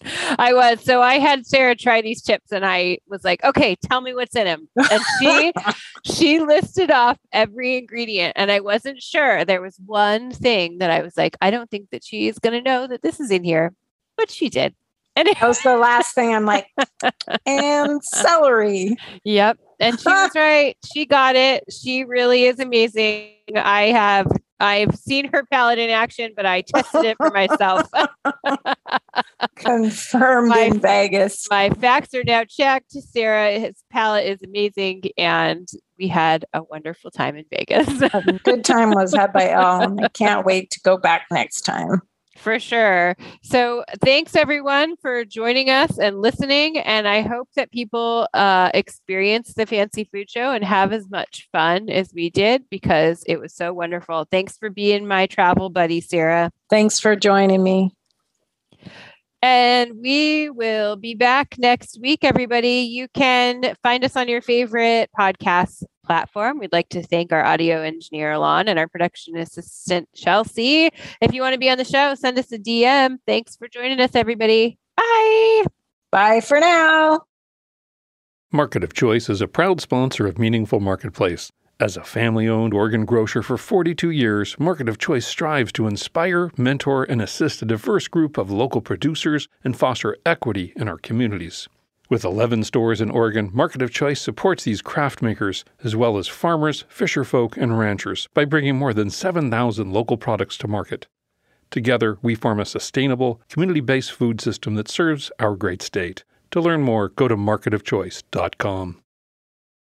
I 0.39 0.55
was. 0.55 0.83
So 0.83 1.03
I 1.03 1.19
had 1.19 1.47
Sarah 1.47 1.77
try 1.77 2.01
these 2.03 2.23
chips 2.23 2.53
and 2.53 2.65
I 2.65 2.99
was 3.09 3.25
like, 3.25 3.43
okay, 3.45 3.77
tell 3.77 4.01
me 4.01 4.15
what's 4.15 4.37
in 4.37 4.45
them. 4.45 4.69
And 4.91 5.03
she 5.21 5.53
she 6.05 6.41
listed 6.41 6.91
off 6.91 7.19
every 7.33 7.77
ingredient 7.77 8.35
and 8.37 8.51
I 8.51 8.61
wasn't 8.61 9.03
sure. 9.03 9.45
There 9.45 9.63
was 9.63 9.77
one 9.85 10.31
thing 10.31 10.79
that 10.79 10.91
I 10.91 11.03
was 11.03 11.17
like, 11.17 11.37
I 11.41 11.51
don't 11.51 11.71
think 11.71 11.91
that 11.91 12.05
she's 12.05 12.39
gonna 12.39 12.63
know 12.63 12.87
that 12.87 13.03
this 13.03 13.21
is 13.21 13.31
in 13.31 13.45
here. 13.45 13.73
But 14.17 14.31
she 14.31 14.51
did. 14.51 14.75
And 15.21 15.29
it 15.29 15.39
was 15.43 15.61
the 15.61 15.77
last 15.77 16.15
thing 16.15 16.35
I'm 16.35 16.47
like, 16.47 16.67
and 17.47 18.03
celery. 18.03 18.97
Yep. 19.25 19.59
And 19.79 20.01
she 20.01 20.09
was 20.09 20.31
right. 20.35 20.79
She 20.95 21.05
got 21.05 21.37
it. 21.37 21.65
She 21.71 22.05
really 22.05 22.45
is 22.45 22.59
amazing. 22.59 23.35
I 23.55 23.89
have 23.89 24.33
I've 24.61 24.95
seen 24.95 25.29
her 25.31 25.45
palate 25.45 25.79
in 25.79 25.91
action, 25.91 26.33
but 26.35 26.47
I 26.47 26.63
tested 26.63 27.05
it 27.05 27.17
for 27.19 27.31
myself. 27.31 27.87
Confirmed 29.57 30.49
my, 30.49 30.61
in 30.61 30.81
Vegas. 30.81 31.47
My 31.51 31.69
facts 31.69 32.15
are 32.15 32.25
now 32.25 32.45
checked. 32.45 32.93
Sarah, 32.93 33.59
his 33.59 33.83
palate 33.91 34.25
is 34.27 34.43
amazing, 34.43 35.03
and 35.19 35.69
we 35.99 36.09
had 36.09 36.47
a 36.55 36.63
wonderful 36.63 37.11
time 37.11 37.37
in 37.37 37.45
Vegas. 37.51 38.01
a 38.01 38.41
good 38.43 38.65
time 38.65 38.93
was 38.93 39.15
had 39.15 39.35
by 39.35 39.53
all. 39.53 40.03
I 40.03 40.09
can't 40.09 40.47
wait 40.47 40.71
to 40.71 40.81
go 40.81 40.97
back 40.97 41.27
next 41.31 41.63
time. 41.63 42.01
For 42.41 42.59
sure. 42.59 43.17
So, 43.43 43.85
thanks 44.03 44.35
everyone 44.35 44.97
for 44.97 45.27
joining 45.27 45.69
us 45.69 45.99
and 45.99 46.23
listening. 46.23 46.79
And 46.79 47.07
I 47.07 47.21
hope 47.21 47.51
that 47.55 47.71
people 47.71 48.29
uh, 48.33 48.71
experience 48.73 49.53
the 49.53 49.67
Fancy 49.67 50.09
Food 50.11 50.31
Show 50.31 50.51
and 50.51 50.65
have 50.65 50.95
as 50.95 51.11
much 51.11 51.49
fun 51.53 51.91
as 51.91 52.13
we 52.15 52.31
did 52.31 52.65
because 52.71 53.23
it 53.27 53.39
was 53.39 53.55
so 53.55 53.75
wonderful. 53.75 54.27
Thanks 54.31 54.57
for 54.57 54.71
being 54.71 55.07
my 55.07 55.27
travel 55.27 55.69
buddy, 55.69 56.01
Sarah. 56.01 56.51
Thanks 56.71 56.99
for 56.99 57.15
joining 57.15 57.63
me. 57.63 57.95
And 59.43 59.93
we 60.03 60.51
will 60.51 60.97
be 60.97 61.15
back 61.15 61.55
next 61.59 61.99
week, 62.01 62.25
everybody. 62.25 62.81
You 62.81 63.09
can 63.15 63.75
find 63.83 64.05
us 64.05 64.17
on 64.17 64.29
your 64.29 64.43
favorite 64.43 65.09
podcast 65.19 65.83
platform. 66.05 66.59
We'd 66.59 66.73
like 66.73 66.89
to 66.91 67.03
thank 67.03 67.33
our 67.33 67.45
audio 67.45 67.81
engineer, 67.81 68.37
Lon, 68.37 68.69
and 68.69 68.79
our 68.79 68.89
production 68.89 69.37
assistant, 69.37 70.09
Chelsea. 70.15 70.91
If 71.23 71.33
you 71.33 71.41
want 71.41 71.55
to 71.55 71.59
be 71.59 71.71
on 71.71 71.79
the 71.79 71.85
show, 71.85 72.15
send 72.15 72.39
us 72.39 72.53
a 72.53 72.59
DM. 72.59 73.19
Thanks 73.27 73.57
for 73.57 73.69
joining 73.69 74.01
us, 74.01 74.15
everybody. 74.15 74.77
Bye. 74.97 75.65
Bye 76.11 76.41
for 76.41 76.61
now. 76.61 77.23
Market 78.53 78.83
of 78.83 78.93
Choice 78.93 79.31
is 79.31 79.41
a 79.41 79.47
proud 79.47 79.81
sponsor 79.81 80.27
of 80.27 80.39
Meaningful 80.39 80.81
Marketplace. 80.81 81.53
As 81.81 81.97
a 81.97 82.05
family 82.05 82.47
owned 82.47 82.75
organ 82.75 83.07
grocer 83.07 83.43
for 83.43 83.57
42 83.57 84.11
years, 84.11 84.55
Market 84.59 84.87
of 84.87 84.99
Choice 84.99 85.27
strives 85.27 85.73
to 85.73 85.87
inspire, 85.87 86.51
mentor, 86.59 87.05
and 87.05 87.23
assist 87.23 87.63
a 87.63 87.65
diverse 87.65 88.07
group 88.07 88.37
of 88.37 88.51
local 88.51 88.83
producers 88.83 89.49
and 89.65 89.75
foster 89.75 90.15
equity 90.27 90.75
in 90.77 90.89
our 90.89 90.99
communities. 90.99 91.71
With 92.11 92.23
11 92.23 92.65
stores 92.65 93.01
in 93.01 93.11
Oregon, 93.11 93.49
Market 93.55 93.81
of 93.81 93.91
Choice 93.91 94.21
supports 94.21 94.65
these 94.65 94.83
craft 94.83 95.23
makers, 95.23 95.65
as 95.83 95.97
well 95.97 96.19
as 96.19 96.29
farmers, 96.29 96.85
fisherfolk, 96.95 97.57
and 97.57 97.79
ranchers, 97.79 98.29
by 98.35 98.45
bringing 98.45 98.77
more 98.77 98.93
than 98.93 99.09
7,000 99.09 99.91
local 99.91 100.19
products 100.19 100.59
to 100.59 100.69
market. 100.69 101.07
Together, 101.71 102.19
we 102.21 102.35
form 102.35 102.61
a 102.61 102.67
sustainable, 102.67 103.41
community 103.49 103.81
based 103.81 104.13
food 104.13 104.43
system 104.43 104.75
that 104.75 104.91
serves 104.91 105.33
our 105.39 105.57
great 105.57 105.81
state. 105.81 106.25
To 106.51 106.61
learn 106.61 106.83
more, 106.83 107.09
go 107.09 107.27
to 107.27 107.39
marketofchoice.com. 107.39 109.01